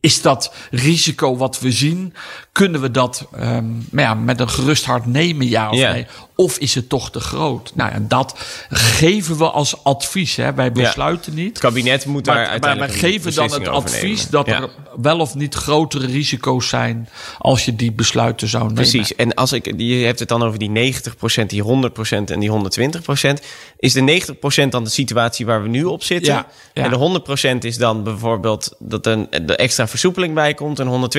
is 0.00 0.22
dat 0.22 0.54
risico 0.70 1.36
wat 1.36 1.60
we 1.60 1.72
zien, 1.72 2.14
kunnen 2.52 2.80
we 2.80 2.90
dat 2.90 3.26
ehm, 3.32 3.66
maar 3.90 4.04
ja, 4.04 4.14
met 4.14 4.40
een 4.40 4.48
gerust 4.48 4.84
hart 4.84 5.06
nemen, 5.06 5.48
ja 5.48 5.70
of 5.70 5.76
nee? 5.76 6.06
Of 6.40 6.58
is 6.58 6.74
het 6.74 6.88
toch 6.88 7.10
te 7.10 7.20
groot? 7.20 7.72
Nou, 7.74 7.92
en 7.92 8.08
dat 8.08 8.34
geven 8.68 9.38
we 9.38 9.50
als 9.50 9.84
advies. 9.84 10.36
Hè? 10.36 10.54
Wij 10.54 10.72
besluiten 10.72 11.34
niet. 11.34 11.48
Het 11.48 11.58
kabinet 11.58 12.06
moet 12.06 12.24
daar 12.24 12.58
Maar, 12.60 12.76
wij 12.76 12.88
een 12.88 12.94
geven 12.94 13.34
dan 13.34 13.52
het 13.52 13.68
advies 13.68 14.28
dat 14.28 14.46
Ja. 14.46 14.62
er 14.62 14.70
wel 15.00 15.18
of 15.18 15.34
niet 15.34 15.54
grotere 15.54 16.06
risico's 16.06 16.68
zijn 16.68 17.08
als 17.38 17.64
je 17.64 17.76
die 17.76 17.92
besluiten 17.92 18.48
zou 18.48 18.62
nemen. 18.62 18.74
Precies. 18.74 19.14
En 19.14 19.34
als 19.34 19.52
ik, 19.52 19.72
je 19.76 19.94
hebt 19.94 20.18
het 20.18 20.28
dan 20.28 20.42
over 20.42 20.58
die 20.58 20.70
90%, 20.70 21.46
die 21.46 21.62
100% 21.62 22.30
en 22.30 22.40
die 22.40 22.50
120%. 22.50 23.40
Is 23.78 23.92
de 23.92 24.00
90% 24.00 24.68
dan 24.68 24.84
de 24.84 24.90
situatie 24.90 25.46
waar 25.46 25.62
we 25.62 25.68
nu 25.68 25.84
op 25.84 26.02
zitten? 26.02 26.32
Ja, 26.32 26.46
ja. 26.74 26.82
En 26.84 26.90
de 26.90 26.96
100% 26.96 27.64
is 27.64 27.76
dan 27.76 28.02
bijvoorbeeld 28.02 28.74
dat 28.78 29.06
er 29.06 29.46
de 29.46 29.56
extra 29.56 29.88
versoepeling 29.88 30.34
bij 30.34 30.54
komt. 30.54 30.78
En 30.78 31.10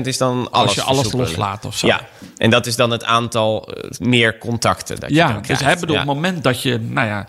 is 0.06 0.18
dan 0.18 0.50
alles 0.50 0.66
als 0.66 0.74
je 0.74 0.82
alles 0.82 1.12
loslaat 1.12 1.64
of 1.64 1.76
zo. 1.76 1.86
Ja, 1.86 2.08
en 2.36 2.50
dat 2.50 2.66
is 2.66 2.76
dan 2.76 2.90
het 2.90 3.04
aantal 3.04 3.72
eh, 3.72 3.90
meer 3.98 4.38
contacten 4.66 5.00
dat 5.00 5.08
je 5.08 5.14
Ja, 5.16 5.40
dus 5.46 5.60
Ja. 5.60 5.72
op 5.72 5.88
het 5.88 6.04
moment 6.04 6.42
dat 6.42 6.62
je, 6.62 6.78
nou 6.78 7.06
ja, 7.06 7.26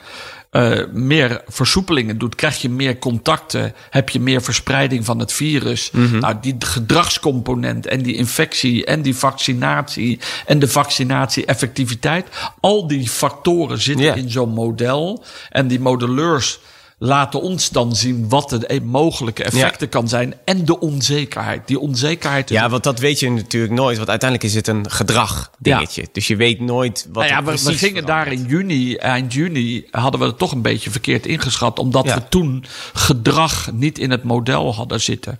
eh, 0.50 0.80
meer 0.94 1.42
versoepelingen 1.48 2.18
doet, 2.18 2.36
krijg 2.36 2.62
je 2.62 2.70
meer 2.70 3.00
contacten, 3.00 3.74
heb 3.90 4.10
je 4.10 4.20
meer 4.20 4.42
verspreiding 4.42 5.06
van 5.06 5.20
het 5.20 5.34
virus. 5.34 5.92
Mhm. 5.92 6.20
Nou, 6.20 6.36
die 6.42 6.56
gedragscomponent 6.60 7.88
en 7.88 8.02
die 8.02 8.16
infectie 8.16 8.86
en 8.86 9.02
die 9.02 9.16
vaccinatie 9.16 10.20
en 10.46 10.60
de 10.60 10.68
vaccinatie-effectiviteit, 10.68 12.28
al 12.60 12.88
die 12.88 13.10
factoren 13.10 13.82
zitten 13.82 14.16
in 14.16 14.30
zo'n 14.30 14.50
model. 14.50 15.24
En 15.50 15.68
die 15.68 15.80
modelleurs 15.80 16.60
laten 17.00 17.42
ons 17.42 17.70
dan 17.70 17.96
zien 17.96 18.30
wat 18.30 18.50
de 18.50 18.74
e- 18.74 18.80
mogelijke 18.80 19.44
effecten 19.44 19.90
kan 19.90 20.08
zijn. 20.08 20.34
En 20.46 20.66
de 20.66 20.80
onzekerheid. 20.80 21.68
Die 21.68 21.80
onzekerheid 21.80 22.50
Ja, 22.50 22.70
want 22.70 22.84
dat 22.84 23.00
weet 23.00 23.20
je 23.20 23.30
natuurlijk 23.32 23.74
nooit. 23.74 23.98
Want 23.98 24.10
uiteindelijk 24.10 24.50
is 24.50 24.56
het 24.56 24.68
een 24.68 24.92
gedrag 24.92 25.52
dingetje. 25.60 26.08
Dus 26.12 26.28
je 26.28 26.36
weet 26.36 26.60
nooit 26.60 27.08
wat 27.12 27.30
nou 27.30 27.46
ja, 27.46 27.52
we, 27.52 27.74
gingen 27.78 28.06
daar 28.06 28.32
in 28.32 28.46
juni, 28.46 28.96
eind 28.96 29.34
juni, 29.34 29.86
hadden 29.92 30.20
we 30.20 30.26
het 30.26 30.38
toch 30.38 30.52
een 30.52 30.62
beetje 30.62 30.90
verkeerd 30.92 31.26
ingeschat. 31.26 31.80
Omdat 31.80 32.06
Ja. 32.06 32.16
we 32.16 32.22
toen 32.30 32.66
gedrag 32.94 33.70
niet 33.74 34.00
in 34.00 34.12
het 34.12 34.24
model 34.24 34.74
hadden 34.76 35.02
zitten. 35.02 35.40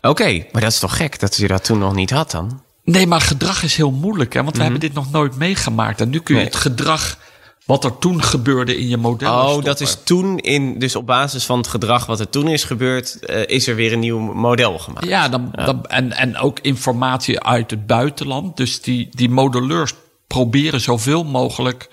Oké, 0.00 0.44
maar 0.52 0.62
dat 0.62 0.72
is 0.72 0.78
toch 0.78 0.96
gek 0.96 1.20
dat 1.20 1.36
je 1.36 1.46
dat 1.46 1.64
toen 1.64 1.78
nog 1.78 1.94
niet 1.94 2.10
had 2.10 2.30
dan? 2.30 2.60
Nee, 2.84 3.06
maar 3.06 3.20
gedrag 3.20 3.62
is 3.62 3.76
heel 3.76 3.90
moeilijk, 3.90 4.34
hè? 4.34 4.42
Want 4.42 4.56
we 4.56 4.62
hebben 4.62 4.80
dit 4.80 4.94
nog 4.94 5.10
nooit 5.12 5.36
meegemaakt. 5.36 6.00
En 6.00 6.10
nu 6.10 6.18
kun 6.20 6.34
je 6.34 6.40
Mhm. 6.40 6.50
Nee. 6.50 6.60
het 6.62 6.72
gedrag, 6.72 7.18
wat 7.66 7.84
er 7.84 7.98
toen 7.98 8.22
gebeurde 8.22 8.78
in 8.78 8.88
je 8.88 8.96
model. 8.96 9.32
Oh, 9.32 9.64
dat 9.64 9.80
is 9.80 9.96
toen 10.04 10.38
in, 10.38 10.78
dus 10.78 10.96
op 10.96 11.06
basis 11.06 11.44
van 11.44 11.58
het 11.58 11.66
gedrag 11.66 12.06
wat 12.06 12.20
er 12.20 12.28
toen 12.28 12.48
is 12.48 12.64
gebeurd, 12.64 13.24
eh, 13.24 13.46
is 13.46 13.66
er 13.66 13.74
weer 13.74 13.92
een 13.92 13.98
nieuw 13.98 14.18
model 14.18 14.78
gemaakt. 14.78 15.06
Ja, 15.06 15.28
dan, 15.28 15.50
Dan, 15.64 15.84
en, 15.84 16.12
en 16.12 16.36
ook 16.36 16.58
informatie 16.60 17.40
uit 17.40 17.70
het 17.70 17.86
buitenland. 17.86 18.56
Dus 18.56 18.80
die, 18.80 19.08
die 19.10 19.30
modelleurs 19.30 19.92
proberen 20.26 20.80
zoveel 20.80 21.24
mogelijk 21.24 21.88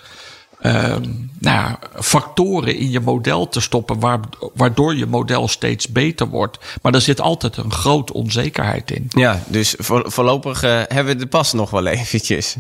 ehm, 0.60 1.02
nou 1.40 1.76
factoren 1.96 2.76
in 2.76 2.92
je 2.92 3.00
model 3.00 3.50
te 3.50 3.62
stoppen, 3.62 4.00
waar, 4.00 4.20
waardoor 4.54 4.96
je 4.96 5.06
model 5.06 5.48
steeds 5.48 5.88
beter 5.88 6.28
wordt. 6.28 6.58
Maar 6.82 6.92
daar 6.92 7.02
zit 7.02 7.22
altijd 7.22 7.58
een 7.58 7.72
grote 7.72 8.14
onzekerheid 8.14 8.92
in. 8.92 9.06
Ja, 9.10 9.44
dus 9.48 9.76
voor, 9.78 10.12
voorlopig 10.12 10.64
eh, 10.64 10.82
hebben 10.88 11.14
we 11.14 11.20
de 11.20 11.28
pas 11.28 11.54
nog 11.54 11.70
wel 11.70 11.86
eventjes. 11.86 12.56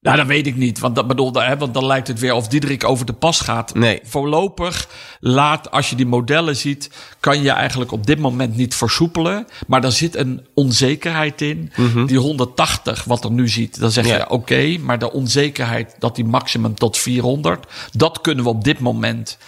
Nou, 0.00 0.16
dat 0.16 0.26
weet 0.26 0.46
ik 0.46 0.56
niet. 0.56 0.78
Want, 0.78 0.94
dat 0.94 1.06
bedoelde, 1.06 1.42
hè, 1.42 1.56
want 1.56 1.74
dan 1.74 1.86
lijkt 1.86 2.08
het 2.08 2.18
weer 2.18 2.32
of 2.34 2.48
Diederik 2.48 2.84
over 2.84 3.06
de 3.06 3.12
pas 3.12 3.40
gaat. 3.40 3.74
Nee. 3.74 4.00
Voorlopig 4.02 4.88
laat, 5.20 5.70
als 5.70 5.90
je 5.90 5.96
die 5.96 6.06
modellen 6.06 6.56
ziet, 6.56 6.90
kan 7.20 7.42
je 7.42 7.50
eigenlijk 7.50 7.92
op 7.92 8.06
dit 8.06 8.18
moment 8.18 8.56
niet 8.56 8.74
versoepelen. 8.74 9.46
Maar 9.66 9.80
daar 9.80 9.92
zit 9.92 10.16
een 10.16 10.46
onzekerheid 10.54 11.40
in. 11.40 11.72
Die 12.06 12.18
180, 12.18 13.04
wat 13.04 13.24
er 13.24 13.30
nu 13.30 13.48
ziet, 13.48 13.80
dan 13.80 13.90
zeg 13.90 14.06
Ja. 14.06 14.16
je 14.16 14.30
oké. 14.30 14.76
maar 14.80 14.98
de 14.98 15.12
onzekerheid 15.12 15.94
dat 15.98 16.14
die 16.16 16.24
maximum 16.24 16.74
tot 16.74 16.96
400, 16.98 17.66
dat 17.92 18.20
kunnen 18.20 18.44
we 18.44 18.50
op 18.50 18.64
dit 18.64 18.78
moment 18.78 19.38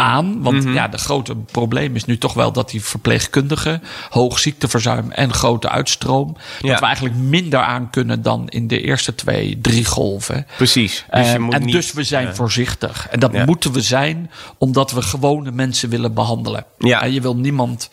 aan. 0.00 0.42
Want 0.42 0.64
Mhm. 0.64 0.72
ja, 0.74 0.88
de 0.88 0.98
grote 0.98 1.36
probleem 1.36 1.94
is 1.94 2.04
nu 2.04 2.18
toch 2.18 2.34
wel 2.34 2.52
dat 2.52 2.70
die 2.70 2.82
verpleegkundigen 2.84 3.82
hoog 4.10 4.38
ziekteverzuim 4.38 5.10
en 5.10 5.32
grote 5.32 5.68
uitstroom, 5.68 6.36
Ja. 6.60 6.68
dat 6.70 6.80
we 6.80 6.86
eigenlijk 6.86 7.16
minder 7.16 7.60
aan 7.60 7.90
kunnen 7.90 8.22
dan 8.22 8.48
in 8.48 8.66
de 8.66 8.80
eerste 8.80 9.14
twee, 9.14 9.58
drie 9.60 9.84
golven. 9.84 10.46
Precies. 10.56 11.04
Dus 11.10 11.32
je 11.32 11.38
moet 11.38 11.54
en 11.54 11.64
niet, 11.64 11.74
dus 11.74 11.92
we 11.92 12.04
zijn 12.04 12.34
voorzichtig. 12.34 13.06
En 13.10 13.20
dat 13.20 13.32
Ja. 13.32 13.44
moeten 13.44 13.72
we 13.72 13.80
zijn 13.80 14.30
omdat 14.58 14.90
we 14.92 15.02
gewone 15.02 15.50
mensen 15.50 15.88
willen 15.88 16.14
behandelen. 16.14 16.64
Ja. 16.78 17.02
En 17.02 17.12
je 17.12 17.20
wil 17.20 17.36
niemand 17.36 17.88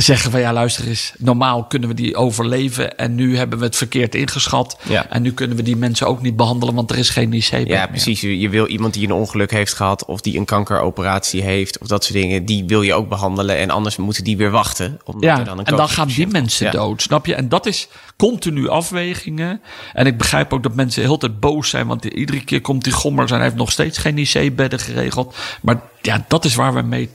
zeggen 0.00 0.30
van 0.30 0.40
ja, 0.40 0.52
luister 0.52 0.86
eens, 0.88 1.12
normaal 1.18 1.64
kunnen 1.64 1.88
we 1.88 1.94
die 1.94 2.16
overleven. 2.16 2.96
En 2.96 3.14
nu 3.14 3.36
hebben 3.36 3.58
we 3.58 3.64
het 3.64 3.76
verkeerd 3.76 4.14
ingeschat. 4.14 4.78
Ja. 4.88 5.06
En 5.10 5.22
nu 5.22 5.32
kunnen 5.32 5.56
we 5.56 5.62
die 5.62 5.76
mensen 5.76 6.06
ook 6.06 6.22
niet 6.22 6.36
behandelen, 6.36 6.74
want 6.74 6.90
er 6.90 6.98
is 6.98 7.08
geen 7.08 7.32
IC-bed 7.32 7.66
Ja, 7.68 7.78
meer. 7.78 7.88
precies. 7.88 8.20
Je 8.20 8.48
wil 8.48 8.66
iemand 8.66 8.94
die 8.94 9.04
een 9.06 9.12
ongeluk 9.12 9.50
heeft 9.50 9.74
gehad 9.74 10.04
of 10.04 10.20
die 10.20 10.38
een 10.38 10.44
kankeroperatie 10.44 11.42
heeft 11.42 11.78
of 11.78 11.86
dat 11.86 12.04
soort 12.04 12.18
dingen, 12.18 12.44
die 12.44 12.64
wil 12.66 12.82
je 12.82 12.94
ook 12.94 13.08
behandelen 13.08 13.56
en 13.56 13.70
anders 13.70 13.96
moeten 13.96 14.24
die 14.24 14.36
weer 14.36 14.50
wachten. 14.50 14.98
Omdat 15.04 15.22
Ja, 15.22 15.38
er 15.38 15.44
dan 15.44 15.58
een 15.58 15.64
en 15.64 15.76
dan 15.76 15.88
gaan 15.88 16.08
die 16.08 16.26
mensen. 16.26 16.66
Ja. 16.66 16.72
dood, 16.72 17.02
snap 17.02 17.26
je? 17.26 17.34
En 17.34 17.48
dat 17.48 17.66
is 17.66 17.88
continu 18.16 18.68
afwegingen. 18.68 19.60
En 19.92 20.06
ik 20.06 20.18
begrijp 20.18 20.52
ook 20.52 20.62
dat 20.62 20.74
mensen 20.74 21.02
heel 21.02 21.18
tijd 21.18 21.40
boos 21.40 21.68
zijn, 21.68 21.86
want 21.86 22.04
iedere 22.04 22.44
keer 22.44 22.60
komt 22.60 22.84
die 22.84 22.92
gommers 22.92 23.30
en 23.30 23.36
hij 23.36 23.44
heeft 23.46 23.56
nog 23.58 23.70
steeds 23.70 23.98
geen 23.98 24.18
IC-bedden 24.18 24.78
geregeld. 24.78 25.34
Maar 25.62 25.80
ja, 26.02 26.24
dat 26.28 26.44
is 26.44 26.54
waar 26.54 26.74
we 26.74 26.82
mee 26.82 27.10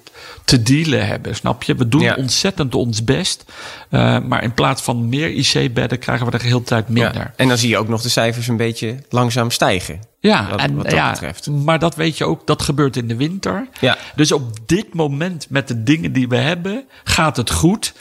te 0.45 0.61
dealen 0.61 1.07
hebben, 1.07 1.36
snap 1.36 1.63
je? 1.63 1.75
We 1.75 1.88
doen 1.88 2.01
Ja. 2.01 2.15
ontzettend 2.15 2.75
ons 2.75 3.03
best, 3.03 3.45
eh, 3.89 4.19
maar 4.19 4.43
in 4.43 4.53
plaats 4.53 4.81
van 4.81 5.09
meer 5.09 5.29
IC-bedden 5.31 5.99
krijgen 5.99 6.25
we 6.25 6.31
er 6.31 6.39
de 6.39 6.45
hele 6.45 6.63
tijd 6.63 6.89
minder. 6.89 7.13
Ja. 7.15 7.33
En 7.36 7.47
dan 7.47 7.57
zie 7.57 7.69
je 7.69 7.77
ook 7.77 7.88
nog 7.88 8.01
de 8.01 8.09
cijfers 8.09 8.47
een 8.47 8.57
beetje 8.57 8.95
langzaam 9.09 9.51
stijgen. 9.51 9.99
Ja, 10.19 10.49
Wat- 10.49 10.59
en, 10.59 10.75
wat 10.75 10.83
dat 10.83 10.93
ja 10.93 11.11
betreft. 11.11 11.47
maar 11.49 11.79
dat 11.79 11.95
weet 11.95 12.17
je 12.17 12.25
ook, 12.25 12.47
dat 12.47 12.61
gebeurt 12.61 12.95
in 12.97 13.07
de 13.07 13.15
winter. 13.15 13.67
Ja. 13.79 13.97
Dus 14.15 14.31
op 14.31 14.67
dit 14.67 14.93
moment 14.93 15.45
met 15.49 15.67
de 15.67 15.83
dingen 15.83 16.13
die 16.13 16.27
we 16.27 16.38
hebben, 16.38 16.83
gaat 17.03 17.38
het 17.38 17.51
goed. 17.51 17.93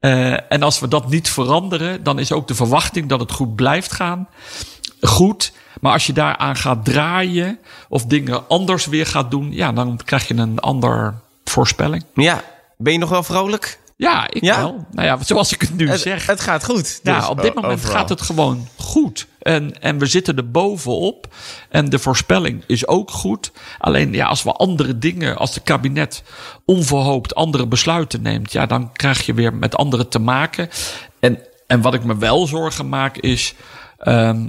Eh, 0.00 0.52
en 0.52 0.62
als 0.62 0.80
we 0.80 0.88
dat 0.88 1.08
niet 1.10 1.28
veranderen, 1.30 2.02
dan 2.02 2.18
is 2.18 2.32
ook 2.32 2.48
de 2.48 2.54
verwachting 2.54 3.08
dat 3.08 3.20
het 3.20 3.32
goed 3.32 3.54
blijft 3.54 3.92
gaan. 3.92 4.28
Goed. 5.00 5.52
Maar 5.80 5.92
als 5.92 6.06
je 6.06 6.12
daaraan 6.12 6.56
gaat 6.56 6.84
draaien 6.84 7.58
of 7.88 8.04
dingen 8.04 8.48
anders 8.48 8.86
weer 8.86 9.06
gaat 9.06 9.30
doen, 9.30 9.52
ja, 9.52 9.72
dan 9.72 10.00
krijg 10.04 10.28
je 10.28 10.34
een 10.34 10.58
ander 10.58 11.14
voorspelling. 11.44 12.04
Ja, 12.14 12.42
ben 12.76 12.92
je 12.92 12.98
nog 12.98 13.10
wel 13.10 13.22
vrolijk? 13.22 13.78
Ja, 13.96 14.26
ik 14.30 14.42
Ja? 14.44 14.56
wel. 14.56 14.86
Nou 14.90 15.06
ja, 15.06 15.18
zoals 15.24 15.52
ik 15.52 15.60
het 15.60 15.76
nu 15.76 15.88
Het, 15.90 16.00
zeg. 16.00 16.26
het 16.26 16.40
gaat 16.40 16.64
goed. 16.64 17.00
Ja, 17.02 17.18
dus 17.18 17.28
op 17.28 17.42
dit 17.42 17.54
moment 17.54 17.72
overal. 17.72 17.94
gaat 17.96 18.08
het 18.08 18.20
gewoon 18.20 18.68
goed. 18.76 19.26
En, 19.42 19.80
en 19.82 19.98
we 19.98 20.06
zitten 20.06 20.36
er 20.36 20.50
bovenop. 20.50 21.34
En 21.68 21.88
de 21.88 21.98
voorspelling 21.98 22.62
is 22.66 22.86
ook 22.86 23.10
goed. 23.10 23.52
Alleen 23.78 24.12
ja, 24.12 24.26
als 24.26 24.42
we 24.42 24.52
andere 24.52 24.98
dingen, 24.98 25.36
als 25.36 25.52
de 25.54 25.60
kabinet 25.60 26.22
onverhoopt 26.64 27.34
andere 27.34 27.66
besluiten 27.66 28.22
neemt, 28.22 28.52
ja, 28.52 28.66
dan 28.66 28.92
krijg 28.92 29.26
je 29.26 29.34
weer 29.34 29.54
met 29.54 29.76
anderen 29.76 30.08
te 30.08 30.18
maken. 30.18 30.68
En, 31.20 31.38
en 31.66 31.80
wat 31.80 31.94
ik 31.94 32.04
me 32.04 32.16
wel 32.16 32.46
zorgen 32.46 32.88
maak 32.88 33.16
is. 33.16 33.54
ehm, 33.98 34.48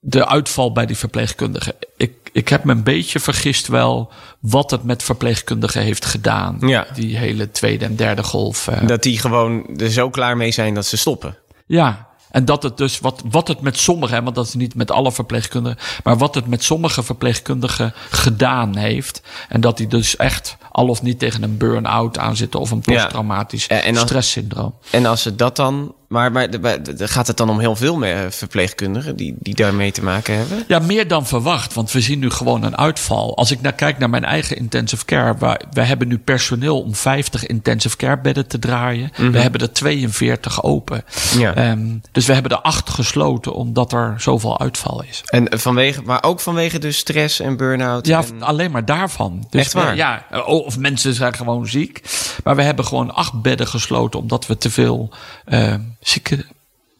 de 0.00 0.26
uitval 0.26 0.72
bij 0.72 0.86
die 0.86 0.96
verpleegkundigen. 0.96 1.74
Ik, 1.96 2.12
ik 2.32 2.48
heb 2.48 2.64
me 2.64 2.72
een 2.72 2.82
beetje 2.82 3.20
vergist 3.20 3.66
wel 3.66 4.12
wat 4.40 4.70
het 4.70 4.82
met 4.84 5.02
verpleegkundigen 5.02 5.82
heeft 5.82 6.04
gedaan. 6.04 6.56
Ja. 6.60 6.86
Die 6.94 7.16
hele 7.16 7.50
tweede 7.50 7.84
en 7.84 7.96
derde 7.96 8.22
golf. 8.22 8.68
eh. 8.68 8.86
Dat 8.86 9.02
die 9.02 9.18
gewoon 9.18 9.76
er 9.78 9.90
zo 9.90 10.10
klaar 10.10 10.36
mee 10.36 10.50
zijn 10.50 10.74
dat 10.74 10.86
ze 10.86 10.96
stoppen. 10.96 11.36
Ja, 11.66 12.06
en 12.30 12.44
dat 12.44 12.62
het 12.62 12.76
dus, 12.76 13.00
wat, 13.00 13.22
wat 13.30 13.48
het 13.48 13.60
met 13.60 13.78
sommigen, 13.78 14.24
want 14.24 14.36
dat 14.36 14.46
is 14.46 14.54
niet 14.54 14.74
met 14.74 14.90
alle 14.90 15.12
verpleegkundigen, 15.12 15.78
maar 16.04 16.18
wat 16.18 16.34
het 16.34 16.46
met 16.46 16.64
sommige 16.64 17.02
verpleegkundigen 17.02 17.92
gedaan 18.10 18.76
heeft. 18.76 19.22
En 19.48 19.60
dat 19.60 19.76
die 19.76 19.86
dus 19.86 20.16
echt 20.16 20.56
al 20.70 20.86
of 20.88 21.02
niet 21.02 21.18
tegen 21.18 21.42
een 21.42 21.56
burn-out 21.56 22.18
aan 22.18 22.36
zitten 22.36 22.60
of 22.60 22.70
een 22.70 22.80
posttraumatisch 22.80 23.66
En- 23.66 23.82
en 23.82 23.94
als- 23.96 24.02
stresssyndroom. 24.08 24.74
En 24.90 25.06
als 25.06 25.22
ze 25.22 25.34
dat 25.36 25.56
dan. 25.56 25.94
Maar, 26.08 26.32
maar 26.32 26.50
de- 26.50 26.60
de- 26.82 26.94
de- 26.94 27.08
gaat 27.08 27.26
het 27.26 27.36
dan 27.36 27.50
om 27.50 27.58
heel 27.58 27.76
veel 27.76 27.96
meer 27.96 28.32
verpleegkundigen 28.32 29.16
die, 29.16 29.36
die 29.38 29.54
daarmee 29.54 29.92
te 29.92 30.02
maken 30.02 30.36
hebben? 30.36 30.64
Ja, 30.68 30.78
meer 30.78 31.08
dan 31.08 31.26
verwacht, 31.26 31.74
want 31.74 31.92
we 31.92 32.00
zien 32.00 32.18
nu 32.18 32.30
gewoon 32.30 32.62
een 32.62 32.76
uitval. 32.76 33.36
Als 33.36 33.50
ik 33.50 33.60
naar 33.60 33.72
kijk 33.72 33.98
naar 33.98 34.10
mijn 34.10 34.24
eigen 34.24 34.56
intensive 34.56 35.04
care, 35.04 35.34
waar, 35.38 35.60
we 35.70 35.82
hebben 35.82 36.08
nu 36.08 36.18
personeel 36.18 36.80
om 36.82 36.94
50 36.94 37.46
intensive 37.46 37.96
care 37.96 38.18
bedden 38.20 38.46
te 38.46 38.58
draaien. 38.58 39.10
We 39.16 39.38
hebben 39.38 39.60
er 39.60 39.72
42 39.72 40.62
open. 40.62 41.04
Mhm. 41.30 41.40
Ja. 41.40 41.54
Ehm, 41.54 41.86
dus 42.12 42.26
we 42.26 42.32
hebben 42.32 42.52
er 42.52 42.60
acht 42.62 42.90
gesloten 42.90 43.54
omdat 43.54 43.92
er 43.92 44.14
zoveel 44.18 44.60
uitval 44.60 45.02
is. 45.08 45.22
En 45.26 45.58
vanwege, 45.60 46.02
maar 46.02 46.22
ook 46.24 46.40
vanwege 46.40 46.78
dus 46.78 46.96
stress 46.96 47.40
en 47.40 47.56
burn-out. 47.56 48.06
Ja, 48.06 48.22
en- 48.24 48.42
alleen 48.42 48.70
maar 48.70 48.84
daarvan. 48.84 49.46
Dus 49.50 49.60
Echt 49.60 49.72
waar? 49.72 49.90
we- 49.90 49.96
ja, 49.96 50.24
of 50.46 50.78
mensen 50.78 51.14
zijn 51.14 51.34
gewoon 51.34 51.66
ziek. 51.66 52.02
Maar 52.44 52.56
we 52.56 52.62
hebben 52.62 52.84
gewoon 52.84 53.14
acht 53.14 53.42
bedden 53.42 53.66
gesloten 53.66 54.20
omdat 54.20 54.46
we 54.46 54.58
te 54.58 54.70
veel 54.70 55.10
eh, 55.44 55.74
zieken. 56.00 56.46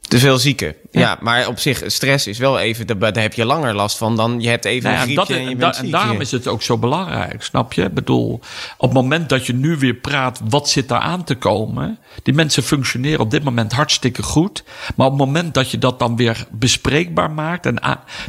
Te 0.09 0.19
veel 0.19 0.39
zieken. 0.39 0.75
Ja. 0.91 1.01
Ja. 1.01 1.19
maar 1.21 1.49
op 1.49 1.59
zich, 1.59 1.83
stress 1.87 2.27
is 2.27 2.39
wel 2.39 2.59
even, 2.59 2.87
daar, 2.87 3.13
heb 3.13 3.33
je 3.33 3.45
langer 3.45 3.75
last 3.75 3.97
van 3.97 4.17
dan 4.17 4.41
je 4.41 4.49
hebt 4.49 4.65
even 4.65 4.91
Nou 4.91 4.95
ja, 4.97 5.03
een 5.03 5.09
en, 5.09 5.15
dat, 5.15 5.29
en 5.31 5.43
je 5.43 5.51
en, 5.51 5.59
bent 5.59 5.75
da- 5.75 5.81
en 5.81 5.91
daarom 5.91 6.21
is 6.21 6.31
het 6.31 6.47
ook 6.49 6.63
zo 6.63 6.79
belangrijk, 6.79 7.43
snap 7.43 7.73
je? 7.73 7.83
Ik 7.83 7.95
bedoel, 7.95 8.41
op 8.77 8.89
het 8.89 8.93
moment 8.93 9.29
dat 9.29 9.47
je 9.47 9.55
nu 9.55 9.77
weer 9.77 9.95
praat, 9.95 10.41
wat 10.49 10.69
zit 10.69 10.89
daar 10.89 11.01
aan 11.01 11.25
te 11.25 11.35
komen? 11.35 11.99
Die 12.23 12.35
mensen 12.35 12.63
functioneren 12.63 13.21
op 13.21 13.31
dit 13.31 13.45
moment 13.45 13.73
hartstikke 13.73 14.23
goed. 14.23 14.65
Maar 14.97 15.07
op 15.07 15.13
het 15.19 15.27
moment 15.27 15.55
dat 15.55 15.71
je 15.71 15.79
dat 15.79 15.99
dan 15.99 16.17
weer 16.17 16.47
bespreekbaar 16.51 17.31
maakt 17.31 17.67
en 17.67 17.81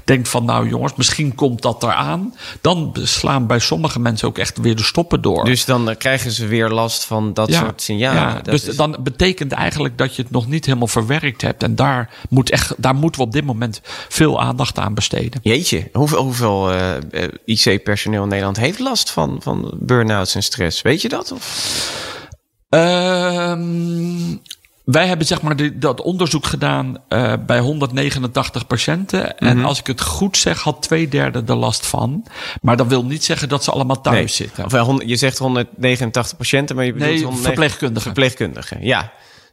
denkt 0.03 0.29
van, 0.29 0.45
nou 0.45 0.69
jongens, 0.69 0.95
misschien 0.95 1.35
komt 1.35 1.61
dat 1.61 1.83
eraan. 1.83 2.33
Dan 2.61 2.95
slaan 3.03 3.47
bij 3.47 3.59
sommige 3.59 3.99
mensen 3.99 4.27
ook 4.27 4.37
echt 4.37 4.57
weer 4.57 4.75
de 4.75 4.83
stoppen 4.83 5.21
door. 5.21 5.45
Dus 5.45 5.65
dan 5.65 5.95
krijgen 5.97 6.31
ze 6.31 6.47
weer 6.47 6.69
last 6.69 7.05
van 7.05 7.33
dat 7.33 7.53
soort 7.53 7.81
signalen. 7.81 8.33
Dat 8.33 8.45
dus 8.45 8.63
is- 8.67 8.75
dan 8.75 8.97
betekent 9.03 9.51
eigenlijk 9.51 9.97
dat 9.97 10.15
je 10.15 10.21
het 10.21 10.31
nog 10.31 10.47
niet 10.47 10.65
helemaal 10.65 10.87
verwerkt 10.87 11.41
hebt. 11.41 11.63
En 11.69 11.75
daar, 11.75 12.09
moet 12.29 12.49
echt, 12.49 12.73
daar 12.77 12.95
moeten 12.95 13.21
we 13.21 13.27
op 13.27 13.33
dit 13.33 13.45
moment 13.45 13.81
veel 14.09 14.41
aandacht 14.41 14.79
aan 14.79 14.93
besteden. 14.93 15.39
Jeetje, 15.43 15.89
hoeveel, 15.93 16.23
hoeveel 16.23 16.71
eh, 16.71 16.95
eh, 16.95 17.31
IC-personeel 17.45 18.23
in 18.23 18.29
Nederland 18.29 18.57
heeft 18.57 18.79
last 18.79 19.09
van, 19.11 19.37
van 19.41 19.73
burn-outs 19.79 20.35
en 20.35 20.43
stress? 20.43 20.81
Weet 20.81 21.01
je 21.01 21.09
dat? 21.09 21.31
Of? 21.31 21.47
Ehm, 22.69 24.37
wij 24.83 25.07
hebben 25.07 25.27
zeg 25.27 25.41
maar 25.41 25.79
dat 25.79 26.01
onderzoek 26.01 26.45
gedaan 26.45 26.97
eh, 27.07 27.33
bij 27.45 27.59
189 27.59 28.67
patiënten. 28.67 29.37
En 29.37 29.57
Mhm. 29.57 29.65
als 29.65 29.79
ik 29.79 29.87
het 29.87 30.01
goed 30.01 30.37
zeg, 30.37 30.61
had 30.61 30.81
twee 30.81 31.07
derde 31.07 31.43
er 31.45 31.55
last 31.55 31.85
van. 31.85 32.25
Maar 32.61 32.77
dat 32.77 32.87
wil 32.87 33.05
niet 33.05 33.23
zeggen 33.23 33.49
dat 33.49 33.63
ze 33.63 33.71
allemaal 33.71 34.01
thuis 34.01 34.35
zitten. 34.35 34.65
Of, 34.65 35.03
je 35.05 35.15
zegt 35.15 35.37
189 35.37 36.37
patiënten, 36.37 36.75
maar 36.75 36.85
je 36.85 36.93
bedoelt 36.93 37.11
Nee, 37.11 37.23
109 37.23 37.53
verpleegkundigen. 37.53 38.01
Verpleegkundigen, 38.01 38.77
ja. 38.85 39.11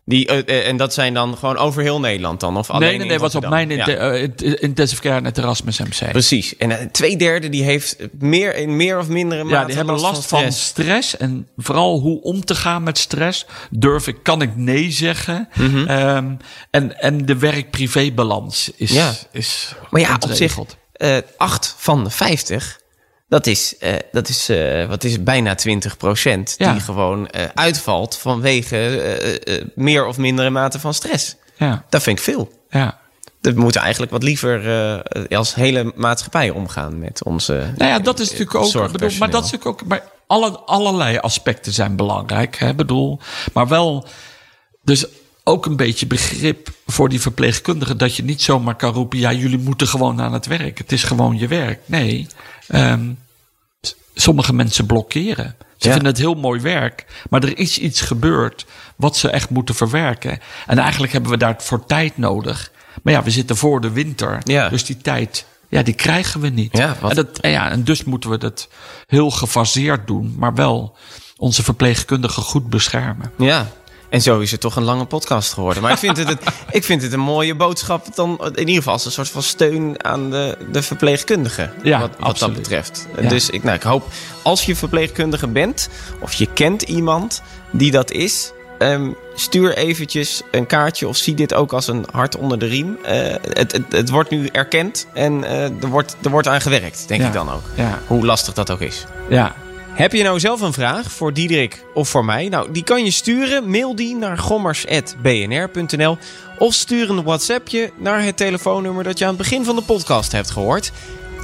Die, 0.08 0.26
eh, 0.26 0.58
eh, 0.58 0.68
en 0.68 0.76
dat 0.76 0.94
zijn 0.94 1.14
dan 1.14 1.36
gewoon 1.36 1.56
over 1.56 1.82
heel 1.82 2.00
Nederland 2.00 2.40
dan? 2.40 2.56
Of 2.56 2.70
alleen 2.70 2.88
nee, 2.88 2.98
nee, 2.98 3.06
nee, 3.08 3.18
was 3.18 3.34
op 3.34 3.48
mijn 3.48 3.70
Ja. 3.70 3.86
eh, 3.88 4.22
int- 4.22 4.42
intensive 4.42 5.02
care 5.02 5.20
net 5.20 5.38
Erasmus 5.38 5.78
MC. 5.80 6.10
Precies. 6.12 6.56
En 6.56 6.78
eh, 6.78 6.86
twee 6.86 7.16
derde 7.16 7.48
die 7.48 7.62
heeft 7.62 7.96
meer, 8.18 8.56
in 8.56 8.76
meer 8.76 8.98
of 8.98 9.08
mindere 9.08 9.44
mate 9.44 9.56
Ja, 9.56 9.64
die 9.64 9.76
hebben 9.76 10.00
last 10.00 10.26
van 10.26 10.38
stress. 10.52 10.64
stress. 10.66 11.16
En 11.16 11.48
vooral 11.56 11.98
hoe 12.00 12.22
om 12.22 12.44
te 12.44 12.54
gaan 12.54 12.82
met 12.82 12.98
stress. 12.98 13.46
Durf 13.70 14.06
ik, 14.06 14.16
kan 14.22 14.42
ik 14.42 14.56
nee 14.56 14.90
zeggen? 14.90 15.48
Mhm. 15.54 15.86
Ehm, 15.86 16.30
en, 16.70 17.00
en 17.00 17.26
de 17.26 17.38
werk-privé-balans 17.38 18.70
is, 18.76 18.90
Ja. 18.90 19.12
is 19.32 19.74
Maar 19.90 20.00
ja, 20.00 20.14
op 20.20 20.32
zich, 20.32 20.58
8 21.36 21.74
van 21.78 22.04
de 22.04 22.10
50, 22.10 22.80
dat 23.28 23.46
is, 23.46 23.76
eh, 23.78 23.94
dat 24.12 24.28
is, 24.28 24.48
eh, 24.48 24.86
wat 24.86 25.04
is 25.04 25.22
bijna 25.22 25.54
20 25.54 25.96
procent... 25.96 26.54
Ja. 26.58 26.72
die 26.72 26.80
gewoon 26.80 27.28
eh, 27.28 27.44
uitvalt 27.54 28.16
vanwege 28.16 29.70
meer 29.74 30.06
of 30.06 30.18
mindere 30.18 30.50
mate 30.50 30.80
van 30.80 30.94
stress. 30.94 31.36
Ja, 31.56 31.84
Dat 31.88 32.02
vind 32.02 32.18
ik 32.18 32.24
veel. 32.24 32.52
ja. 32.70 33.04
We 33.40 33.52
moeten 33.52 33.80
eigenlijk 33.80 34.12
wat 34.12 34.22
liever 34.22 35.02
als 35.30 35.54
hele 35.54 35.92
maatschappij 35.94 36.50
omgaan 36.50 36.98
met 36.98 37.24
onze. 37.24 37.52
Nou 37.76 37.90
ja, 37.90 37.98
dat 37.98 38.18
is 38.18 38.30
natuurlijk 38.30 38.54
ook. 38.54 38.92
Bedoel, 38.92 39.10
maar 39.18 39.30
dat 39.30 39.44
is 39.44 39.50
natuurlijk 39.50 39.82
ook. 39.82 39.88
Maar 39.88 40.02
alle, 40.26 40.58
allerlei 40.58 41.18
aspecten 41.18 41.72
zijn 41.72 41.96
belangrijk. 41.96 42.56
Hè, 42.56 42.74
bedoel, 42.74 43.20
maar 43.52 43.68
wel. 43.68 44.06
Dus 44.82 45.06
ook 45.44 45.66
een 45.66 45.76
beetje 45.76 46.06
begrip 46.06 46.68
voor 46.86 47.08
die 47.08 47.20
verpleegkundigen. 47.20 47.98
Dat 47.98 48.16
je 48.16 48.24
niet 48.24 48.42
zomaar 48.42 48.74
kan 48.74 48.92
roepen. 48.92 49.18
Ja, 49.18 49.32
jullie 49.32 49.58
moeten 49.58 49.86
gewoon 49.86 50.20
aan 50.20 50.32
het 50.32 50.46
werk. 50.46 50.78
Het 50.78 50.92
is 50.92 51.02
gewoon 51.02 51.38
je 51.38 51.46
werk. 51.48 51.80
Nee. 51.84 52.26
Ehm, 52.68 53.12
sommige 54.14 54.52
mensen 54.54 54.86
blokkeren. 54.86 55.54
Ze 55.76 55.86
Ja. 55.86 55.92
vinden 55.94 56.12
het 56.12 56.20
heel 56.20 56.34
mooi 56.34 56.60
werk. 56.60 57.04
Maar 57.30 57.42
er 57.42 57.58
is 57.58 57.78
iets 57.78 58.00
gebeurd. 58.00 58.66
wat 58.96 59.16
ze 59.16 59.30
echt 59.30 59.50
moeten 59.50 59.74
verwerken. 59.74 60.38
En 60.66 60.78
eigenlijk 60.78 61.12
hebben 61.12 61.30
we 61.30 61.36
daarvoor 61.36 61.86
tijd 61.86 62.18
nodig. 62.18 62.70
Maar 63.02 63.12
ja, 63.12 63.22
we 63.22 63.30
zitten 63.30 63.56
voor 63.56 63.80
de 63.80 63.90
winter. 63.90 64.38
Ja. 64.44 64.68
Dus 64.68 64.84
die 64.84 64.96
tijd. 64.96 65.46
Ja, 65.68 65.82
die 65.82 65.94
krijgen 65.94 66.40
we 66.40 66.48
niet. 66.48 66.76
Ja, 66.76 66.96
wat- 67.00 67.10
en, 67.10 67.16
dat, 67.16 67.38
en 67.38 67.50
ja, 67.50 67.70
en 67.70 67.84
dus 67.84 68.04
moeten 68.04 68.30
we 68.30 68.38
dat 68.38 68.68
heel 69.06 69.30
gefaseerd 69.30 70.06
doen, 70.06 70.34
maar 70.38 70.54
wel 70.54 70.96
onze 71.36 71.62
verpleegkundigen 71.62 72.42
goed 72.42 72.70
beschermen. 72.70 73.32
Ja. 73.38 73.66
En 74.08 74.22
zo 74.22 74.38
is 74.40 74.50
het 74.50 74.60
toch 74.60 74.76
een 74.76 74.82
lange 74.82 75.04
podcast 75.04 75.52
geworden. 75.52 75.82
Maar 75.82 75.92
ik 75.92 75.98
vind 75.98 76.16
het, 76.16 76.28
het, 76.28 76.40
ik 76.70 76.84
vind 76.84 77.02
het 77.02 77.12
een 77.12 77.20
mooie 77.20 77.54
boodschap. 77.54 78.14
Dan, 78.14 78.38
in 78.54 78.58
ieder 78.58 78.74
geval 78.74 78.92
als 78.92 79.04
een 79.04 79.10
soort 79.12 79.28
van 79.28 79.42
steun 79.42 80.04
aan 80.04 80.30
de, 80.30 80.56
de 80.72 80.82
verpleegkundigen. 80.82 81.72
Ja, 81.82 82.10
wat, 82.18 82.38
dat 82.38 82.54
betreft. 82.54 83.06
Ja. 83.20 83.28
Dus 83.28 83.50
ik, 83.50 83.62
nou, 83.62 83.76
ik 83.76 83.82
hoop 83.82 84.06
als 84.42 84.64
je 84.66 84.76
verpleegkundige 84.76 85.46
bent. 85.48 85.88
of 86.20 86.32
je 86.32 86.46
kent 86.52 86.82
iemand 86.82 87.42
die 87.70 87.90
dat 87.90 88.10
is. 88.10 88.52
ehm, 88.78 89.10
stuur 89.34 89.76
eventjes 89.76 90.42
een 90.50 90.66
kaartje 90.66 91.08
of 91.08 91.16
zie 91.16 91.34
dit 91.34 91.54
ook 91.54 91.72
als 91.72 91.88
een 91.88 92.06
hart 92.12 92.36
onder 92.36 92.58
de 92.58 92.66
riem. 92.66 92.98
Eh, 93.04 93.18
het, 93.52 93.72
het, 93.72 93.82
het 93.88 94.10
wordt 94.10 94.30
nu 94.30 94.46
erkend 94.52 95.06
en 95.14 95.44
eh, 95.44 95.62
er, 95.64 95.88
wordt, 95.88 96.16
er 96.22 96.30
wordt 96.30 96.48
aan 96.48 96.60
gewerkt, 96.60 97.04
denk 97.08 97.20
Ja. 97.20 97.26
ik 97.26 97.32
dan 97.32 97.50
ook. 97.52 97.62
Ja, 97.74 97.98
Hoe 98.06 98.24
lastig 98.26 98.54
dat 98.54 98.70
ook 98.70 98.80
is. 98.80 99.04
ja. 99.28 99.54
Heb 99.96 100.12
je 100.12 100.22
nou 100.22 100.40
zelf 100.40 100.60
een 100.60 100.72
vraag 100.72 101.12
voor 101.12 101.32
Diederik 101.32 101.84
of 101.94 102.08
voor 102.08 102.24
mij? 102.24 102.48
Nou, 102.48 102.72
die 102.72 102.84
kan 102.84 103.04
je 103.04 103.10
sturen. 103.10 103.70
Mail 103.70 103.96
die 103.96 104.16
naar 104.16 104.38
gommers.bnr.nl 104.38 106.18
of 106.58 106.74
stuur 106.74 107.10
een 107.10 107.22
WhatsAppje 107.22 107.90
naar 107.98 108.22
het 108.22 108.36
telefoonnummer 108.36 109.04
dat 109.04 109.18
je 109.18 109.24
aan 109.24 109.30
het 109.30 109.38
begin 109.38 109.64
van 109.64 109.76
de 109.76 109.82
podcast 109.82 110.32
hebt 110.32 110.50
gehoord. 110.50 110.92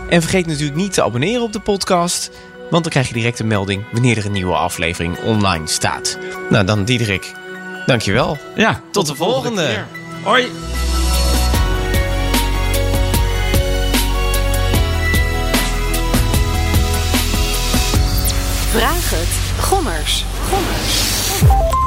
En 0.09 0.20
vergeet 0.20 0.46
natuurlijk 0.46 0.76
niet 0.76 0.92
te 0.92 1.03
abonneren 1.03 1.42
op 1.42 1.53
de 1.53 1.61
podcast, 1.61 2.30
want 2.70 2.82
dan 2.82 2.92
krijg 2.92 3.09
je 3.09 3.14
direct 3.14 3.38
een 3.38 3.46
melding 3.46 3.84
wanneer 3.92 4.16
er 4.16 4.26
een 4.26 4.32
nieuwe 4.32 4.55
aflevering 4.55 5.18
online 5.18 5.66
staat. 5.66 6.18
Nou, 6.50 6.64
dan 6.64 6.84
Diederik, 6.84 7.32
dankjewel. 7.86 8.38
ja. 8.55 8.80
Tot 8.90 9.07
de 9.07 9.14
volgende. 9.14 9.84
Hoi. 10.22 10.46
Vraag 18.73 19.11
het. 19.11 19.64
Gommers. 19.64 20.25
Gommers. 20.51 21.82